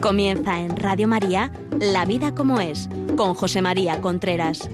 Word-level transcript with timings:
Comienza 0.00 0.58
en 0.58 0.76
Radio 0.76 1.06
María 1.06 1.52
La 1.80 2.04
vida 2.04 2.34
como 2.34 2.60
es 2.60 2.88
con 3.16 3.34
José 3.34 3.62
María 3.62 4.00
Contreras. 4.00 4.68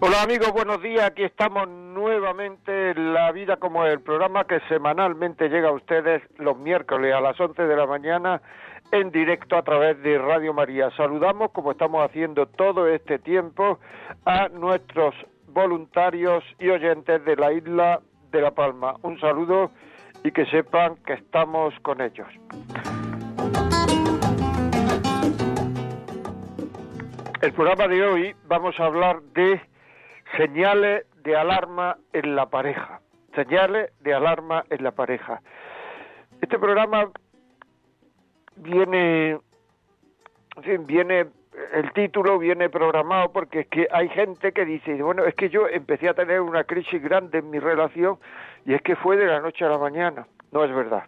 Hola 0.00 0.22
amigos, 0.22 0.52
buenos 0.52 0.82
días. 0.82 1.04
Aquí 1.04 1.22
estamos 1.24 1.68
nuevamente 1.68 2.72
en 2.72 2.73
La 2.96 3.32
vida 3.32 3.56
como 3.56 3.84
el 3.86 4.00
programa 4.00 4.44
que 4.44 4.60
semanalmente 4.68 5.48
llega 5.48 5.70
a 5.70 5.72
ustedes 5.72 6.22
los 6.38 6.56
miércoles 6.56 7.12
a 7.12 7.20
las 7.20 7.40
11 7.40 7.64
de 7.64 7.76
la 7.76 7.86
mañana 7.86 8.40
en 8.92 9.10
directo 9.10 9.56
a 9.56 9.62
través 9.62 10.00
de 10.02 10.16
Radio 10.16 10.54
María. 10.54 10.90
Saludamos, 10.96 11.50
como 11.50 11.72
estamos 11.72 12.04
haciendo 12.04 12.46
todo 12.46 12.86
este 12.86 13.18
tiempo, 13.18 13.80
a 14.24 14.48
nuestros 14.48 15.14
voluntarios 15.48 16.44
y 16.60 16.68
oyentes 16.68 17.24
de 17.24 17.34
la 17.34 17.52
isla 17.52 18.00
de 18.30 18.40
La 18.40 18.52
Palma. 18.52 18.94
Un 19.02 19.18
saludo 19.18 19.72
y 20.22 20.30
que 20.30 20.46
sepan 20.46 20.94
que 21.04 21.14
estamos 21.14 21.74
con 21.80 22.00
ellos. 22.00 22.28
El 27.42 27.52
programa 27.52 27.88
de 27.88 28.06
hoy 28.06 28.36
vamos 28.46 28.78
a 28.78 28.84
hablar 28.84 29.20
de 29.34 29.60
señales 30.36 31.06
de 31.22 31.36
alarma 31.36 31.98
en 32.12 32.36
la 32.36 32.46
pareja. 32.46 33.00
Señales 33.34 33.92
de 34.00 34.14
alarma 34.14 34.64
en 34.70 34.84
la 34.84 34.92
pareja. 34.92 35.40
Este 36.40 36.58
programa 36.58 37.10
viene, 38.56 39.38
viene 40.86 41.26
el 41.72 41.92
título 41.92 42.38
viene 42.38 42.68
programado 42.68 43.32
porque 43.32 43.60
es 43.60 43.66
que 43.68 43.88
hay 43.90 44.08
gente 44.08 44.52
que 44.52 44.64
dice, 44.64 45.00
bueno, 45.02 45.24
es 45.24 45.34
que 45.34 45.48
yo 45.48 45.68
empecé 45.68 46.08
a 46.08 46.14
tener 46.14 46.40
una 46.40 46.64
crisis 46.64 47.02
grande 47.02 47.38
en 47.38 47.50
mi 47.50 47.58
relación 47.58 48.18
y 48.64 48.74
es 48.74 48.82
que 48.82 48.96
fue 48.96 49.16
de 49.16 49.26
la 49.26 49.40
noche 49.40 49.64
a 49.64 49.68
la 49.68 49.78
mañana. 49.78 50.26
No 50.52 50.64
es 50.64 50.74
verdad. 50.74 51.04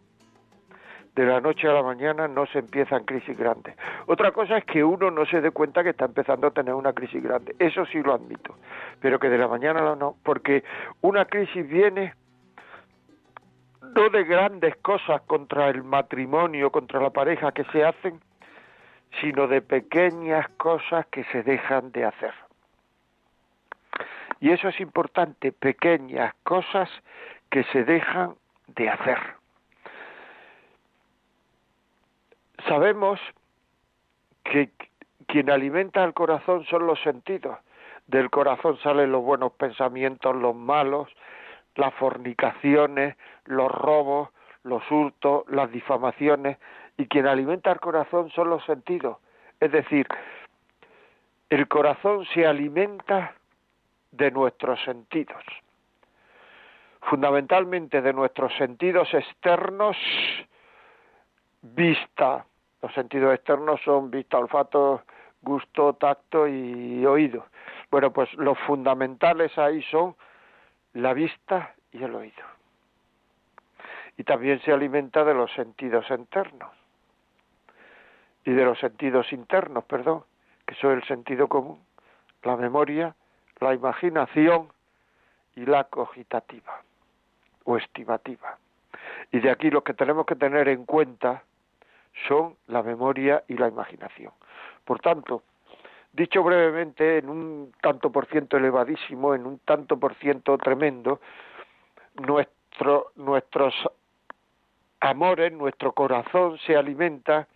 De 1.17 1.25
la 1.25 1.41
noche 1.41 1.67
a 1.67 1.73
la 1.73 1.83
mañana 1.83 2.29
no 2.29 2.45
se 2.45 2.59
empiezan 2.59 3.05
crisis 3.05 3.39
grandes. 3.39 3.75
Otra 4.07 4.33
cosa 4.33 4.59
es 4.59 4.65
que 4.67 4.85
uno 4.85 5.11
no 5.11 5.25
se 5.25 5.41
dé 5.41 5.51
cuenta 5.51 5.83
que 5.83 5.91
está 5.91 6.05
empezando 6.05 6.47
a 6.47 6.51
tener 6.51 6.75
una 6.75 6.93
crisis 6.93 7.23
grande. 7.23 7.57
Eso 7.59 7.87
sí 7.87 8.03
lo 8.03 8.13
admito. 8.13 8.55
Pero 9.01 9.19
que 9.19 9.31
de 9.31 9.39
la 9.39 9.49
mañana 9.49 9.97
no. 9.97 10.17
Porque 10.23 10.63
una 11.01 11.25
crisis 11.25 11.67
viene 11.67 12.13
no 13.95 14.11
de 14.11 14.25
grandes 14.25 14.77
cosas 14.77 15.23
contra 15.23 15.71
el 15.71 15.83
matrimonio, 15.83 16.71
contra 16.71 17.01
la 17.01 17.09
pareja 17.09 17.53
que 17.53 17.65
se 17.73 17.83
hacen, 17.83 18.21
sino 19.19 19.47
de 19.49 19.63
pequeñas 19.63 20.47
cosas 20.59 21.07
que 21.07 21.25
se 21.33 21.43
dejan 21.43 21.93
de 21.93 22.05
hacer. 22.05 22.35
Y 24.41 24.51
eso 24.51 24.69
es 24.69 24.79
importante, 24.81 25.51
pequeñas 25.51 26.35
cosas 26.43 26.91
que 27.49 27.65
se 27.73 27.85
dejan 27.85 28.35
de 28.67 28.91
hacer. 28.91 29.36
Sabemos 32.69 33.21
que 34.45 34.71
quien 35.27 35.51
alimenta 35.51 36.05
el 36.05 36.15
corazón 36.15 36.65
son 36.67 36.87
los 36.87 37.01
sentidos. 37.01 37.59
Del 38.07 38.31
corazón 38.31 38.79
salen 38.79 39.13
los 39.13 39.23
buenos 39.23 39.53
pensamientos, 39.53 40.35
los 40.35 40.55
malos, 40.55 41.09
las 41.75 41.93
fornicaciones, 41.95 43.17
los 43.45 43.71
robos, 43.71 44.31
los 44.63 44.83
hurtos, 44.91 45.45
las 45.49 45.71
difamaciones, 45.71 46.59
y 46.97 47.07
quien 47.07 47.27
alimenta 47.27 47.71
el 47.71 47.81
corazón 47.81 48.31
son 48.31 48.51
los 48.51 48.65
sentidos. 48.65 49.19
Es 49.61 49.71
decir, 49.71 50.07
el 51.51 51.69
corazón 51.69 52.27
se 52.35 52.47
alimenta 52.47 53.35
de 54.11 54.31
nuestros 54.31 54.83
sentidos, 54.85 55.43
fundamentalmente 57.03 58.03
de 58.03 58.13
nuestros 58.13 58.53
sentidos 58.57 59.13
externos, 59.15 59.97
vista. 61.63 62.45
Los 62.87 62.95
sentidos 62.95 63.35
externos 63.35 63.81
son 63.85 64.13
vista, 64.13 64.39
olfato, 64.39 65.03
gusto, 65.43 65.95
tacto 65.95 66.47
y 66.47 67.05
oído. 67.05 67.47
Bueno, 67.91 68.13
pues 68.13 68.33
los 68.35 68.57
fundamentales 68.61 69.59
ahí 69.59 69.83
son 69.91 70.15
la 70.93 71.13
vista 71.13 71.75
y 71.91 72.05
el 72.05 72.15
oído. 72.15 72.45
Y 74.17 74.23
también 74.23 74.61
se 74.61 74.71
alimenta 74.71 75.25
de 75.25 75.35
los 75.35 75.53
sentidos 75.55 76.09
internos 76.11 76.71
y 78.45 78.53
de 78.53 78.65
los 78.65 78.79
sentidos 78.79 79.33
internos, 79.33 79.83
perdón, 79.83 80.23
que 80.65 80.77
son 80.77 80.93
el 80.93 81.03
sentido 81.09 81.49
común, 81.49 81.81
la 82.45 82.55
memoria, 82.57 83.17
la 83.59 83.75
imaginación 83.75 84.69
y 85.57 85.67
la 85.67 85.83
cogitativa 85.83 86.83
o 87.65 87.79
estimativa. 87.79 88.59
Y 89.33 89.41
de 89.41 89.51
aquí 89.51 89.71
lo 89.71 89.83
que 89.83 89.93
tenemos 89.93 90.25
que 90.25 90.37
tener 90.37 90.69
en 90.69 90.85
cuenta 90.85 91.43
son 92.29 92.57
la 92.67 92.83
memoria 92.83 93.45
y 93.49 93.55
la 93.55 93.69
imaginación. 93.69 94.33
Por 94.85 95.01
tanto, 95.01 95.43
dicho 96.13 96.43
brevemente, 96.43 97.19
en 97.19 97.29
un 97.29 97.73
tanto 97.81 98.11
por 98.11 98.27
ciento 98.27 98.57
elevadísimo, 98.57 99.35
en 99.35 99.47
un 99.47 99.59
tanto 99.61 99.99
por 99.99 100.15
ciento 100.15 100.57
tremendo, 100.59 101.21
nuestro, 102.15 103.13
nuestros 103.17 103.75
amores, 105.01 105.53
nuestro 105.53 105.93
corazón 105.93 106.59
se 106.59 106.77
alimenta 106.77 107.47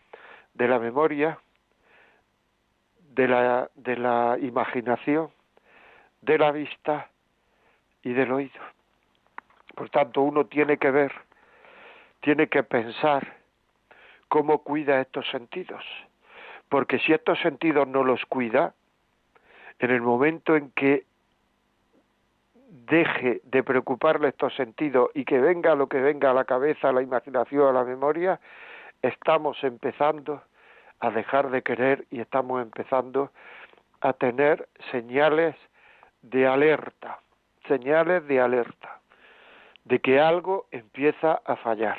de 0.54 0.68
la 0.68 0.78
memoria, 0.78 1.38
de 3.14 3.28
la, 3.28 3.70
de 3.74 3.96
la 3.96 4.36
imaginación, 4.40 5.30
de 6.20 6.38
la 6.38 6.52
vista 6.52 7.08
y 8.02 8.12
del 8.12 8.32
oído. 8.32 8.60
Por 9.74 9.88
tanto, 9.88 10.20
uno 10.20 10.46
tiene 10.46 10.76
que 10.76 10.90
ver, 10.90 11.12
tiene 12.20 12.48
que 12.48 12.62
pensar 12.62 13.39
cómo 14.30 14.62
cuida 14.62 15.00
estos 15.00 15.28
sentidos. 15.28 15.84
Porque 16.70 17.00
si 17.00 17.12
estos 17.12 17.38
sentidos 17.40 17.88
no 17.88 18.04
los 18.04 18.24
cuida, 18.26 18.74
en 19.80 19.90
el 19.90 20.00
momento 20.00 20.56
en 20.56 20.70
que 20.70 21.04
deje 22.70 23.40
de 23.44 23.62
preocuparle 23.64 24.28
estos 24.28 24.54
sentidos 24.54 25.10
y 25.14 25.24
que 25.24 25.40
venga 25.40 25.74
lo 25.74 25.88
que 25.88 26.00
venga 26.00 26.30
a 26.30 26.34
la 26.34 26.44
cabeza, 26.44 26.88
a 26.88 26.92
la 26.92 27.02
imaginación, 27.02 27.66
a 27.68 27.72
la 27.72 27.84
memoria, 27.84 28.38
estamos 29.02 29.62
empezando 29.64 30.42
a 31.00 31.10
dejar 31.10 31.50
de 31.50 31.62
querer 31.62 32.06
y 32.10 32.20
estamos 32.20 32.62
empezando 32.62 33.32
a 34.00 34.12
tener 34.12 34.68
señales 34.92 35.56
de 36.22 36.46
alerta, 36.46 37.18
señales 37.66 38.26
de 38.28 38.40
alerta, 38.40 39.00
de 39.84 39.98
que 39.98 40.20
algo 40.20 40.66
empieza 40.70 41.40
a 41.44 41.56
fallar. 41.56 41.98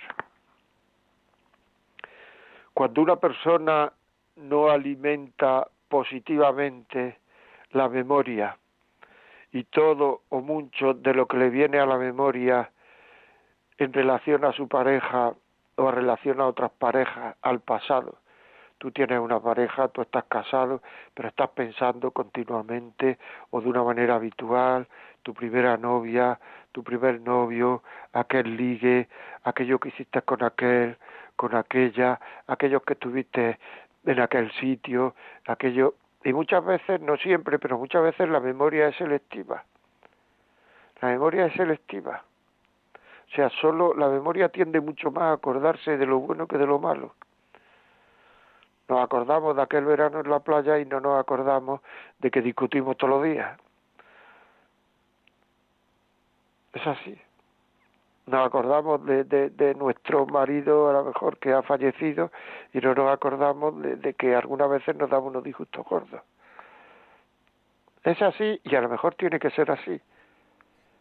Cuando 2.73 3.01
una 3.01 3.17
persona 3.17 3.91
no 4.35 4.69
alimenta 4.69 5.67
positivamente 5.89 7.19
la 7.71 7.89
memoria 7.89 8.57
y 9.51 9.63
todo 9.65 10.21
o 10.29 10.41
mucho 10.41 10.93
de 10.93 11.13
lo 11.13 11.27
que 11.27 11.37
le 11.37 11.49
viene 11.49 11.79
a 11.79 11.85
la 11.85 11.97
memoria 11.97 12.71
en 13.77 13.91
relación 13.91 14.45
a 14.45 14.53
su 14.53 14.67
pareja 14.67 15.33
o 15.75 15.89
en 15.89 15.95
relación 15.95 16.39
a 16.39 16.47
otras 16.47 16.71
parejas, 16.71 17.35
al 17.41 17.59
pasado, 17.59 18.19
tú 18.77 18.91
tienes 18.91 19.19
una 19.19 19.39
pareja, 19.39 19.89
tú 19.89 20.01
estás 20.01 20.23
casado, 20.25 20.81
pero 21.13 21.29
estás 21.29 21.49
pensando 21.49 22.11
continuamente 22.11 23.17
o 23.49 23.61
de 23.61 23.69
una 23.69 23.83
manera 23.83 24.15
habitual, 24.15 24.87
tu 25.23 25.33
primera 25.33 25.77
novia, 25.77 26.39
tu 26.71 26.83
primer 26.83 27.21
novio, 27.21 27.83
aquel 28.13 28.55
ligue, 28.55 29.07
aquello 29.43 29.79
que 29.79 29.89
hiciste 29.89 30.21
con 30.21 30.43
aquel, 30.43 30.97
con 31.41 31.55
aquella, 31.55 32.19
aquellos 32.45 32.83
que 32.83 32.93
tuviste 32.93 33.57
en 34.05 34.19
aquel 34.19 34.51
sitio, 34.59 35.15
aquello 35.47 35.95
y 36.23 36.33
muchas 36.33 36.63
veces, 36.63 37.01
no 37.01 37.17
siempre, 37.17 37.57
pero 37.57 37.79
muchas 37.79 38.03
veces 38.03 38.29
la 38.29 38.39
memoria 38.39 38.89
es 38.89 38.95
selectiva. 38.97 39.63
La 41.01 41.07
memoria 41.07 41.47
es 41.47 41.53
selectiva. 41.53 42.23
O 42.95 43.35
sea, 43.35 43.49
solo 43.59 43.95
la 43.95 44.07
memoria 44.07 44.49
tiende 44.49 44.79
mucho 44.81 45.09
más 45.09 45.23
a 45.23 45.31
acordarse 45.31 45.97
de 45.97 46.05
lo 46.05 46.19
bueno 46.19 46.45
que 46.45 46.59
de 46.59 46.67
lo 46.67 46.77
malo. 46.77 47.15
Nos 48.87 49.03
acordamos 49.03 49.55
de 49.55 49.63
aquel 49.63 49.85
verano 49.85 50.19
en 50.19 50.29
la 50.29 50.41
playa 50.41 50.77
y 50.77 50.85
no 50.85 50.99
nos 50.99 51.19
acordamos 51.19 51.81
de 52.19 52.29
que 52.29 52.43
discutimos 52.43 52.97
todos 52.97 53.15
los 53.15 53.23
días. 53.23 53.59
Es 56.73 56.85
así. 56.85 57.19
Nos 58.31 58.47
acordamos 58.47 59.05
de, 59.05 59.23
de, 59.25 59.75
nuestro 59.75 60.25
marido, 60.25 60.89
a 60.89 60.93
lo 60.93 61.03
mejor 61.05 61.37
que 61.37 61.51
ha 61.51 61.61
fallecido, 61.61 62.31
y 62.73 62.79
no 62.79 62.95
nos 62.95 63.11
acordamos 63.11 63.81
de, 63.81 63.97
de 63.97 64.13
que 64.13 64.35
algunas 64.35 64.69
veces 64.69 64.95
nos 64.95 65.09
damos 65.09 65.29
unos 65.29 65.43
disgustos 65.43 65.85
gordos. 65.85 66.21
Es 68.03 68.21
así 68.21 68.59
y 68.63 68.75
a 68.75 68.81
lo 68.81 68.89
mejor 68.89 69.15
tiene 69.15 69.39
que 69.39 69.51
ser 69.51 69.69
así. 69.69 70.01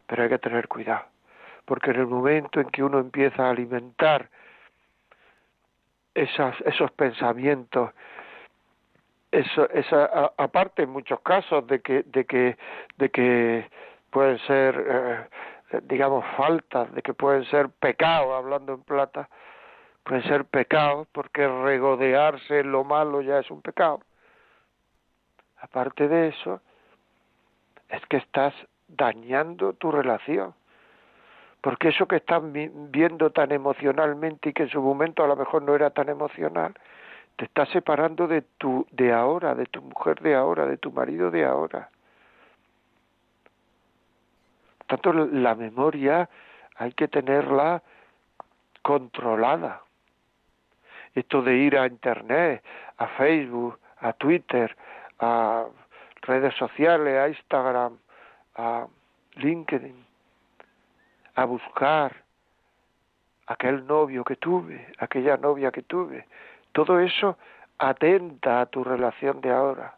Pero 0.07 0.23
hay 0.25 0.29
que 0.29 0.39
tener 0.39 0.69
cuidado 0.69 1.05
porque 1.71 1.93
en 1.93 2.01
el 2.01 2.09
momento 2.09 2.61
en 2.61 2.69
que 2.71 2.83
uno 2.83 2.99
empieza 2.99 3.47
a 3.47 3.51
alimentar 3.51 4.29
esas, 6.15 6.61
esos 6.63 6.91
pensamientos, 6.91 7.93
eso, 9.31 9.71
esa, 9.71 10.33
aparte 10.37 10.83
en 10.83 10.91
muchos 10.91 11.21
casos 11.21 11.65
de 11.69 11.81
que, 11.81 12.03
de 12.03 12.25
que, 12.25 12.57
de 12.97 13.09
que 13.11 13.71
pueden 14.11 14.39
ser, 14.49 14.85
eh, 14.85 15.29
digamos, 15.83 16.25
faltas, 16.37 16.93
de 16.95 17.03
que 17.03 17.15
pueden 17.15 17.45
ser 17.45 17.69
pecados, 17.69 18.33
hablando 18.33 18.75
en 18.75 18.83
plata, 18.83 19.29
pueden 20.03 20.23
ser 20.25 20.45
pecados, 20.45 21.07
porque 21.13 21.47
regodearse 21.47 22.65
lo 22.65 22.85
malo 22.85 23.21
ya 23.21 23.39
es 23.39 23.51
un 23.51 23.63
pecado. 23.63 24.01
Aparte 25.59 26.09
de 26.09 26.29
eso, 26.29 26.61
es 27.89 28.05
que 28.07 28.17
estás 28.17 28.55
dañando 28.89 29.73
tu 29.75 29.93
relación. 29.93 30.55
Porque 31.61 31.89
eso 31.89 32.07
que 32.07 32.17
estás 32.17 32.43
viendo 32.43 33.31
tan 33.31 33.53
emocionalmente 33.53 34.49
y 34.49 34.53
que 34.53 34.63
en 34.63 34.71
su 34.71 34.81
momento 34.81 35.23
a 35.23 35.27
lo 35.27 35.37
mejor 35.37 35.63
no 35.63 35.75
era 35.75 35.91
tan 35.91 36.09
emocional, 36.09 36.75
te 37.37 37.45
está 37.45 37.67
separando 37.67 38.27
de 38.27 38.43
tu 38.59 38.87
de 38.91 39.13
ahora, 39.13 39.55
de 39.55 39.67
tu 39.67 39.83
mujer 39.83 40.21
de 40.21 40.35
ahora, 40.35 40.67
de 40.67 40.79
tu 40.79 40.91
marido 40.91 41.31
de 41.31 41.45
ahora. 41.45 41.91
Tanto, 44.91 45.13
la 45.13 45.55
memoria 45.55 46.29
hay 46.75 46.93
que 46.95 47.07
tenerla 47.07 47.81
controlada. 48.83 49.83
Esto 51.15 51.43
de 51.43 51.57
ir 51.59 51.79
a 51.79 51.87
Internet, 51.87 52.65
a 52.97 53.07
Facebook, 53.07 53.79
a 54.01 54.13
Twitter, 54.15 54.77
a 55.21 55.67
redes 56.23 56.55
sociales, 56.57 57.17
a 57.17 57.29
Instagram, 57.29 57.99
a 58.57 58.89
LinkedIn, 59.37 59.95
a 61.37 61.45
buscar 61.45 62.25
aquel 63.47 63.87
novio 63.87 64.25
que 64.25 64.35
tuve, 64.35 64.89
aquella 64.99 65.37
novia 65.37 65.71
que 65.71 65.83
tuve. 65.83 66.27
Todo 66.73 66.99
eso 66.99 67.39
atenta 67.79 68.63
a 68.63 68.67
tu 68.67 68.83
relación 68.83 69.41
de 69.41 69.53
ahora. 69.53 69.95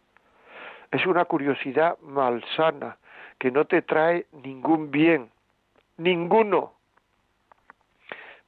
Es 0.90 1.06
una 1.06 1.24
curiosidad 1.24 1.96
malsana 2.02 2.98
que 3.42 3.50
no 3.50 3.64
te 3.64 3.82
trae 3.82 4.26
ningún 4.30 4.92
bien, 4.92 5.28
ninguno. 5.96 6.74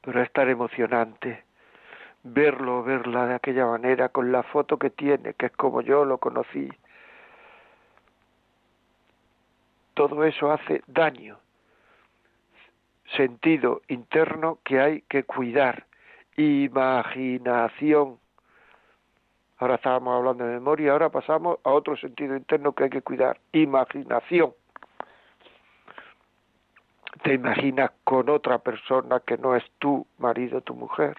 Pero 0.02 0.22
es 0.22 0.30
tan 0.30 0.48
emocionante 0.48 1.42
verlo, 2.22 2.84
verla 2.84 3.26
de 3.26 3.34
aquella 3.34 3.66
manera, 3.66 4.10
con 4.10 4.30
la 4.30 4.44
foto 4.44 4.78
que 4.78 4.90
tiene, 4.90 5.34
que 5.34 5.46
es 5.46 5.52
como 5.56 5.80
yo 5.80 6.04
lo 6.04 6.18
conocí. 6.18 6.68
Todo 9.94 10.22
eso 10.22 10.52
hace 10.52 10.84
daño, 10.86 11.40
sentido 13.16 13.82
interno 13.88 14.60
que 14.62 14.78
hay 14.78 15.00
que 15.08 15.24
cuidar, 15.24 15.86
imaginación. 16.36 18.20
Ahora 19.58 19.74
estábamos 19.74 20.14
hablando 20.14 20.44
de 20.44 20.54
memoria, 20.54 20.92
ahora 20.92 21.08
pasamos 21.08 21.58
a 21.64 21.70
otro 21.70 21.96
sentido 21.96 22.36
interno 22.36 22.76
que 22.76 22.84
hay 22.84 22.90
que 22.90 23.02
cuidar, 23.02 23.40
imaginación 23.50 24.54
te 27.24 27.32
imaginas 27.32 27.90
con 28.04 28.28
otra 28.28 28.58
persona 28.58 29.18
que 29.20 29.38
no 29.38 29.56
es 29.56 29.64
tu 29.78 30.06
marido, 30.18 30.60
tu 30.60 30.74
mujer, 30.74 31.16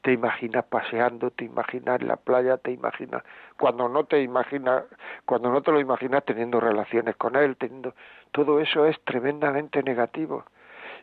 te 0.00 0.12
imaginas 0.12 0.64
paseando, 0.66 1.32
te 1.32 1.44
imaginas 1.44 2.00
en 2.00 2.06
la 2.06 2.14
playa, 2.14 2.56
te 2.56 2.70
imaginas 2.70 3.24
cuando 3.58 3.88
no 3.88 4.04
te 4.04 4.22
imaginas, 4.22 4.84
cuando 5.26 5.50
no 5.50 5.60
te 5.60 5.72
lo 5.72 5.80
imaginas 5.80 6.24
teniendo 6.24 6.60
relaciones 6.60 7.16
con 7.16 7.34
él, 7.34 7.56
teniendo 7.56 7.96
todo 8.30 8.60
eso 8.60 8.86
es 8.86 9.00
tremendamente 9.02 9.82
negativo. 9.82 10.44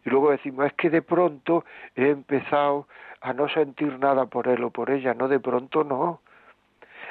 Y 0.05 0.09
luego 0.11 0.31
decimos, 0.31 0.67
es 0.67 0.73
que 0.75 0.89
de 0.89 1.01
pronto 1.01 1.65
he 1.97 2.07
empezado 2.09 2.87
a 3.19 3.33
no 3.33 3.49
sentir 3.49 3.99
nada 3.99 4.27
por 4.27 4.47
él 4.47 4.63
o 4.63 4.69
por 4.69 4.91
ella, 4.91 5.13
no 5.13 5.27
de 5.27 5.41
pronto 5.41 5.83
no. 5.83 6.21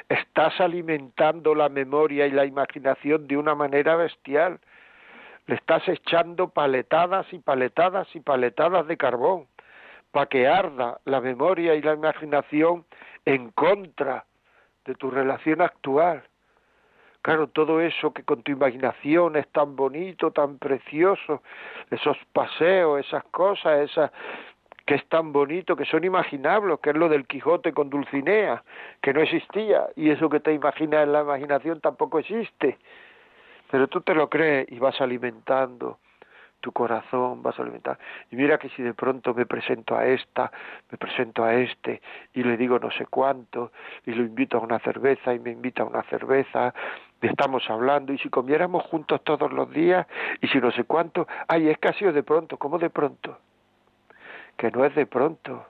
Estás 0.09 0.59
alimentando 0.59 1.53
la 1.53 1.69
memoria 1.69 2.25
y 2.25 2.31
la 2.31 2.45
imaginación 2.45 3.27
de 3.27 3.37
una 3.37 3.53
manera 3.53 3.95
bestial 3.95 4.59
le 5.47 5.55
estás 5.55 5.87
echando 5.87 6.49
paletadas 6.49 7.31
y 7.33 7.39
paletadas 7.39 8.07
y 8.15 8.19
paletadas 8.19 8.85
de 8.87 8.97
carbón 8.97 9.47
para 10.11 10.27
que 10.27 10.47
arda 10.47 10.99
la 11.05 11.21
memoria 11.21 11.75
y 11.75 11.81
la 11.81 11.93
imaginación 11.93 12.85
en 13.25 13.51
contra 13.51 14.25
de 14.85 14.95
tu 14.95 15.09
relación 15.09 15.61
actual. 15.61 16.23
Claro, 17.21 17.47
todo 17.47 17.81
eso 17.81 18.13
que 18.13 18.23
con 18.23 18.41
tu 18.43 18.51
imaginación 18.51 19.35
es 19.35 19.47
tan 19.49 19.75
bonito, 19.75 20.31
tan 20.31 20.57
precioso, 20.59 21.41
esos 21.91 22.17
paseos, 22.31 23.05
esas 23.05 23.23
cosas, 23.25 23.89
esas 23.89 24.11
que 24.85 24.95
es 24.95 25.05
tan 25.09 25.33
bonito, 25.33 25.75
que 25.75 25.83
son 25.83 26.05
imaginables, 26.05 26.79
que 26.79 26.91
es 26.91 26.95
lo 26.95 27.09
del 27.09 27.27
Quijote 27.27 27.73
con 27.73 27.89
Dulcinea, 27.89 28.63
que 29.01 29.13
no 29.13 29.19
existía, 29.19 29.87
y 29.97 30.09
eso 30.09 30.29
que 30.29 30.39
te 30.39 30.53
imaginas 30.53 31.03
en 31.03 31.11
la 31.11 31.21
imaginación 31.21 31.81
tampoco 31.81 32.19
existe. 32.19 32.77
Pero 33.69 33.87
tú 33.87 34.01
te 34.01 34.13
lo 34.13 34.29
crees 34.29 34.71
y 34.71 34.79
vas 34.79 34.99
alimentando 35.01 35.99
tu 36.59 36.71
corazón, 36.71 37.43
vas 37.43 37.57
a 37.59 37.61
alimentar. 37.61 37.99
Y 38.31 38.35
mira 38.35 38.57
que 38.57 38.69
si 38.69 38.81
de 38.81 38.93
pronto 38.93 39.33
me 39.33 39.45
presento 39.45 39.95
a 39.95 40.05
esta, 40.07 40.51
me 40.91 40.97
presento 40.97 41.43
a 41.43 41.53
este, 41.53 42.01
y 42.33 42.43
le 42.43 42.57
digo 42.57 42.79
no 42.79 42.91
sé 42.91 43.05
cuánto, 43.05 43.71
y 44.05 44.11
lo 44.11 44.23
invito 44.23 44.57
a 44.57 44.61
una 44.61 44.79
cerveza, 44.79 45.33
y 45.33 45.39
me 45.39 45.51
invita 45.51 45.83
a 45.83 45.85
una 45.85 46.03
cerveza, 46.03 46.73
estamos 47.21 47.69
hablando, 47.69 48.13
y 48.13 48.17
si 48.17 48.29
comiéramos 48.29 48.83
juntos 48.85 49.23
todos 49.23 49.51
los 49.51 49.69
días, 49.71 50.07
y 50.41 50.47
si 50.47 50.59
no 50.59 50.71
sé 50.71 50.83
cuánto, 50.83 51.27
ay, 51.47 51.69
es 51.69 51.77
que 51.77 51.89
ha 51.89 51.93
sido 51.93 52.11
de 52.11 52.23
pronto, 52.23 52.57
¿cómo 52.57 52.79
de 52.79 52.89
pronto? 52.89 53.37
Que 54.57 54.71
no 54.71 54.83
es 54.85 54.95
de 54.95 55.05
pronto. 55.05 55.65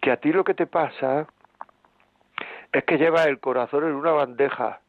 Que 0.00 0.10
a 0.10 0.16
ti 0.16 0.32
lo 0.32 0.44
que 0.44 0.54
te 0.54 0.66
pasa 0.66 1.26
es 2.72 2.84
que 2.84 2.98
llevas 2.98 3.26
el 3.26 3.38
corazón 3.38 3.84
en 3.84 3.94
una 3.94 4.12
bandeja 4.12 4.80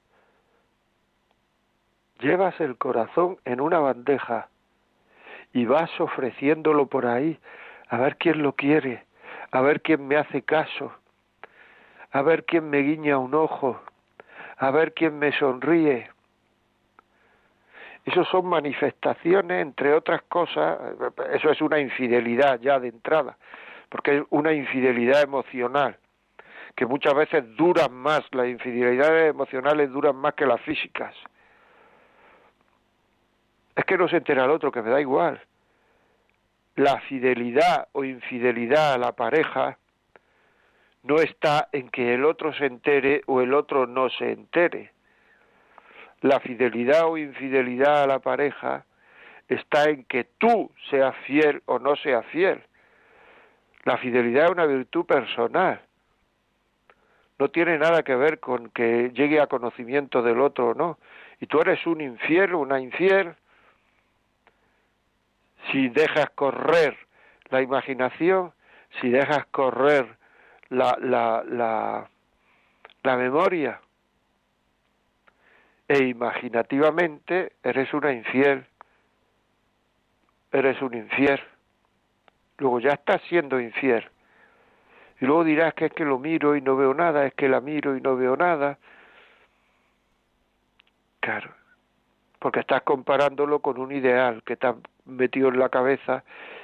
llevas 2.26 2.60
el 2.60 2.76
corazón 2.78 3.38
en 3.46 3.62
una 3.62 3.78
bandeja 3.78 4.50
y 5.54 5.66
vas 5.66 5.92
ofreciéndolo 6.00 6.88
por 6.88 7.06
ahí 7.06 7.40
a 7.88 7.98
ver 8.00 8.18
quién 8.18 8.42
lo 8.42 8.54
quiere, 8.54 9.06
a 9.52 9.62
ver 9.62 9.82
quién 9.82 10.08
me 10.08 10.18
hace 10.18 10.42
caso, 10.42 10.92
a 12.12 12.24
ver 12.24 12.44
quién 12.46 12.68
me 12.68 12.80
guiña 12.80 13.20
un 13.20 13.36
ojo, 13.36 13.80
a 14.58 14.72
ver 14.72 14.96
quién 14.96 15.20
me 15.20 15.38
sonríe. 15.38 16.10
Eso 18.06 18.26
son 18.26 18.48
manifestaciones, 18.48 19.62
entre 19.62 19.94
otras 19.94 20.24
cosas, 20.24 20.80
eso 21.32 21.52
es 21.52 21.62
una 21.62 21.80
infidelidad 21.80 22.60
ya 22.60 22.80
de 22.80 22.88
entrada, 22.88 23.38
porque 23.90 24.18
es 24.18 24.24
una 24.32 24.52
infidelidad 24.52 25.22
emocional, 25.22 25.98
que 26.76 26.88
muchas 26.88 27.14
veces 27.14 27.56
duran 27.56 27.94
más, 27.94 28.24
las 28.32 28.48
infidelidades 28.48 29.30
emocionales 29.30 29.92
duran 29.92 30.16
más 30.16 30.34
que 30.34 30.48
las 30.48 30.60
físicas 30.62 31.16
es 33.76 33.86
que 33.86 33.98
no 33.98 34.08
se 34.08 34.18
entera 34.18 34.46
el 34.46 34.52
otro, 34.52 34.72
que 34.72 34.82
me 34.82 34.90
da 34.90 35.02
igual. 35.02 35.42
La 36.76 37.00
fidelidad 37.02 37.88
o 37.92 38.04
infidelidad 38.04 38.94
a 38.94 38.98
la 38.98 39.14
pareja 39.14 39.78
no 41.04 41.18
está 41.18 41.70
en 41.72 41.90
que 41.90 42.14
el 42.14 42.26
otro 42.26 42.54
se 42.54 42.66
entere 42.66 43.22
o 43.28 43.42
el 43.42 43.54
otro 43.54 43.86
no 43.86 44.10
se 44.10 44.32
entere. 44.32 44.92
La 46.22 46.40
fidelidad 46.40 47.08
o 47.08 47.18
infidelidad 47.18 48.04
a 48.04 48.08
la 48.08 48.20
pareja 48.20 48.86
está 49.48 49.90
en 49.90 50.06
que 50.06 50.24
tú 50.38 50.72
seas 50.90 51.16
fiel 51.28 51.62
o 51.66 51.80
no 51.80 51.96
seas 51.96 52.26
fiel. 52.28 52.64
La 53.84 53.98
fidelidad 53.98 54.46
es 54.46 54.52
una 54.52 54.66
virtud 54.66 55.06
personal. 55.06 55.82
No 57.38 57.50
tiene 57.50 57.78
nada 57.78 58.02
que 58.02 58.16
ver 58.16 58.40
con 58.40 58.70
que 58.70 59.12
llegue 59.14 59.40
a 59.40 59.48
conocimiento 59.48 60.24
del 60.24 60.40
otro 60.40 60.70
o 60.70 60.74
no. 60.74 60.98
Y 61.40 61.48
tú 61.48 61.60
eres 61.60 61.86
un 61.86 62.02
infiel 62.02 62.56
o 62.56 62.60
una 62.60 62.80
infiel, 62.80 63.36
si 65.72 65.90
dejas 65.90 66.30
correr 66.32 66.98
la 67.50 67.62
imaginación, 67.62 68.54
si 69.02 69.10
dejas 69.10 69.46
correr 69.48 70.18
la, 70.70 70.98
la, 71.00 71.44
la, 71.48 72.10
la 73.04 73.18
memoria, 73.18 73.80
e 75.88 76.04
imaginativamente 76.06 77.54
eres 77.64 77.94
una 77.94 78.12
infiel, 78.12 78.66
eres 80.52 80.82
un 80.82 80.96
infiel. 80.96 81.40
Luego 82.58 82.80
ya 82.80 82.94
estás 82.94 83.22
siendo 83.30 83.60
infiel. 83.60 84.10
Y 85.20 85.26
luego 85.26 85.44
dirás 85.44 85.74
que 85.74 85.86
es 85.86 85.94
que 85.94 86.06
lo 86.06 86.18
miro 86.18 86.56
y 86.56 86.62
no 86.62 86.76
veo 86.76 86.94
nada, 86.94 87.26
es 87.26 87.34
que 87.36 87.48
la 87.48 87.62
miro 87.62 87.96
y 87.96 88.02
no 88.02 88.16
veo 88.16 88.36
nada. 88.36 88.78
Claro, 91.20 91.54
porque 92.40 92.60
estás 92.62 92.82
comparándolo 92.84 93.60
con 93.60 93.80
un 93.80 93.92
ideal 93.92 94.44
que 94.44 94.58
ha 94.62 94.76
metido 95.06 95.50
en 95.50 95.60
la 95.60 95.70
cabeza 95.70 96.24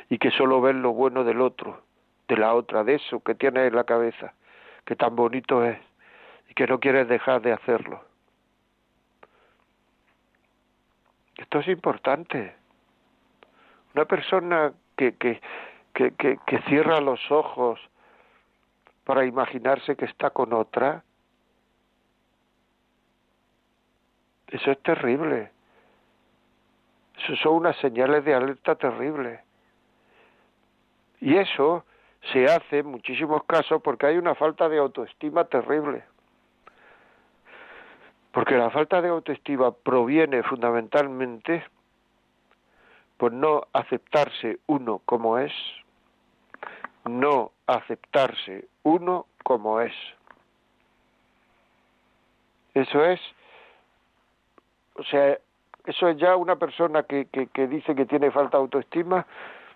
y 0.09 0.17
que 0.17 0.31
solo 0.31 0.61
ves 0.61 0.75
lo 0.75 0.93
bueno 0.93 1.23
del 1.23 1.41
otro, 1.41 1.83
de 2.27 2.37
la 2.37 2.53
otra, 2.53 2.83
de 2.83 2.95
eso 2.95 3.21
que 3.21 3.35
tienes 3.35 3.67
en 3.67 3.75
la 3.75 3.83
cabeza, 3.83 4.33
que 4.85 4.95
tan 4.95 5.15
bonito 5.15 5.63
es 5.65 5.77
y 6.49 6.53
que 6.53 6.67
no 6.67 6.79
quieres 6.79 7.07
dejar 7.07 7.41
de 7.41 7.53
hacerlo. 7.53 8.03
Esto 11.37 11.59
es 11.59 11.67
importante. 11.69 12.55
Una 13.95 14.05
persona 14.05 14.73
que, 14.95 15.15
que, 15.15 15.41
que, 15.93 16.11
que 16.13 16.61
cierra 16.67 17.01
los 17.01 17.31
ojos 17.31 17.79
para 19.03 19.25
imaginarse 19.25 19.95
que 19.95 20.05
está 20.05 20.29
con 20.29 20.53
otra, 20.53 21.03
eso 24.47 24.71
es 24.71 24.79
terrible. 24.83 25.51
Eso 27.23 27.35
son 27.35 27.53
unas 27.53 27.77
señales 27.77 28.25
de 28.25 28.33
alerta 28.33 28.75
terribles. 28.75 29.39
Y 31.19 31.37
eso 31.37 31.85
se 32.31 32.45
hace 32.45 32.79
en 32.79 32.87
muchísimos 32.87 33.43
casos 33.43 33.81
porque 33.81 34.07
hay 34.07 34.17
una 34.17 34.35
falta 34.35 34.67
de 34.69 34.79
autoestima 34.79 35.45
terrible. 35.45 36.03
Porque 38.31 38.55
la 38.55 38.69
falta 38.69 39.01
de 39.01 39.09
autoestima 39.09 39.71
proviene 39.71 40.41
fundamentalmente 40.43 41.63
por 43.17 43.31
no 43.33 43.67
aceptarse 43.73 44.59
uno 44.65 45.01
como 45.05 45.37
es, 45.37 45.53
no 47.05 47.51
aceptarse 47.67 48.67
uno 48.83 49.27
como 49.43 49.79
es. 49.79 49.93
Eso 52.73 53.05
es, 53.05 53.19
o 54.95 55.03
sea, 55.03 55.37
eso 55.85 56.07
es 56.07 56.17
ya 56.17 56.35
una 56.35 56.55
persona 56.57 57.03
que, 57.03 57.27
que, 57.27 57.67
dice 57.67 57.95
que 57.95 58.05
tiene 58.05 58.31
falta 58.31 58.57
de 58.57 58.63
autoestima, 58.63 59.25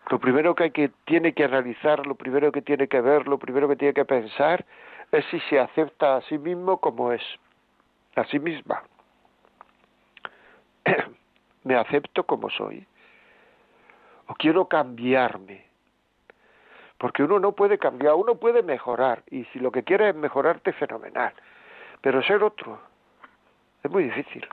lo 0.09 0.19
primero 0.19 0.53
que, 0.53 0.65
hay 0.65 0.71
que 0.71 0.91
tiene 1.05 1.33
que 1.33 1.43
analizar, 1.43 2.05
lo 2.05 2.15
primero 2.15 2.51
que 2.51 2.61
tiene 2.61 2.87
que 2.87 3.01
ver, 3.01 3.27
lo 3.27 3.39
primero 3.39 3.67
que 3.67 3.75
tiene 3.75 3.93
que 3.93 4.05
pensar 4.05 4.65
es 5.11 5.25
si 5.25 5.39
se 5.41 5.59
acepta 5.59 6.17
a 6.17 6.21
sí 6.21 6.37
mismo 6.37 6.77
como 6.79 7.11
es, 7.11 7.23
a 8.15 8.23
sí 8.25 8.39
misma. 8.39 8.83
Me 11.63 11.75
acepto 11.75 12.23
como 12.23 12.49
soy. 12.49 12.85
O 14.27 14.35
quiero 14.35 14.67
cambiarme. 14.67 15.65
Porque 16.97 17.23
uno 17.23 17.39
no 17.39 17.53
puede 17.53 17.77
cambiar, 17.77 18.13
uno 18.15 18.35
puede 18.35 18.63
mejorar. 18.63 19.23
Y 19.29 19.45
si 19.45 19.59
lo 19.59 19.71
que 19.71 19.83
quiere 19.83 20.09
es 20.09 20.15
mejorarte, 20.15 20.71
fenomenal. 20.73 21.33
Pero 22.01 22.21
ser 22.23 22.43
otro 22.43 22.79
es 23.83 23.91
muy 23.91 24.03
difícil. 24.03 24.47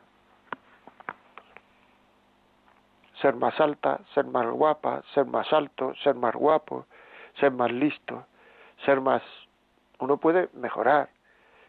Ser 3.23 3.37
más 3.37 3.59
alta, 3.61 4.01
ser 4.15 4.27
más 4.27 4.47
guapa, 4.47 5.03
ser 5.15 5.27
más 5.27 5.51
alto, 5.53 5.95
ser 6.03 6.17
más 6.17 6.35
guapo, 6.35 6.87
ser 7.39 7.53
más 7.53 7.71
listo, 7.71 8.27
ser 8.85 9.01
más... 9.01 9.23
Uno 10.01 10.17
puede 10.17 10.49
mejorar, 10.55 11.09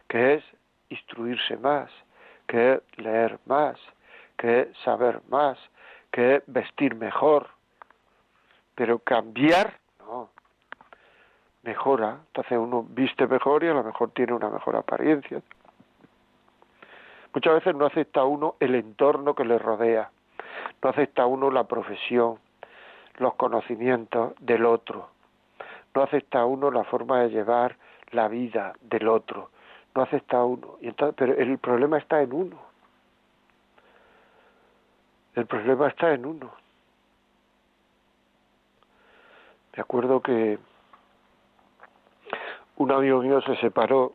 que 0.09 0.33
es 0.33 0.43
instruirse 0.89 1.55
más, 1.57 1.91
que 2.47 2.73
es 2.73 2.97
leer 2.97 3.39
más, 3.45 3.77
que 4.37 4.61
es 4.61 4.77
saber 4.79 5.21
más, 5.29 5.57
que 6.11 6.37
es 6.37 6.43
vestir 6.47 6.95
mejor. 6.95 7.49
Pero 8.75 8.97
cambiar, 8.99 9.77
no. 9.99 10.29
Mejora. 11.61 12.17
Entonces 12.27 12.57
uno 12.57 12.83
viste 12.89 13.27
mejor 13.27 13.63
y 13.63 13.67
a 13.67 13.73
lo 13.73 13.83
mejor 13.83 14.09
tiene 14.11 14.33
una 14.33 14.49
mejor 14.49 14.75
apariencia. 14.75 15.41
Muchas 17.31 17.53
veces 17.53 17.75
no 17.75 17.85
acepta 17.85 18.23
uno 18.23 18.55
el 18.59 18.73
entorno 18.75 19.35
que 19.35 19.45
le 19.45 19.59
rodea 19.59 20.09
no 20.81 20.89
acepta 20.89 21.25
uno 21.25 21.49
la 21.51 21.65
profesión, 21.65 22.39
los 23.17 23.35
conocimientos 23.35 24.33
del 24.39 24.65
otro. 24.65 25.09
No 25.95 26.03
acepta 26.03 26.45
uno 26.45 26.71
la 26.71 26.83
forma 26.83 27.21
de 27.21 27.29
llevar 27.29 27.77
la 28.11 28.27
vida 28.27 28.73
del 28.81 29.07
otro. 29.07 29.51
No 29.95 30.01
acepta 30.01 30.43
uno. 30.43 30.77
Y 30.81 30.87
entonces, 30.87 31.15
pero 31.17 31.33
el 31.33 31.57
problema 31.59 31.97
está 31.97 32.21
en 32.21 32.33
uno. 32.33 32.59
El 35.35 35.45
problema 35.45 35.87
está 35.87 36.13
en 36.13 36.25
uno. 36.25 36.51
Me 39.75 39.81
acuerdo 39.81 40.21
que 40.21 40.59
un 42.77 42.91
amigo 42.91 43.21
mío 43.21 43.41
se 43.41 43.55
separó 43.57 44.13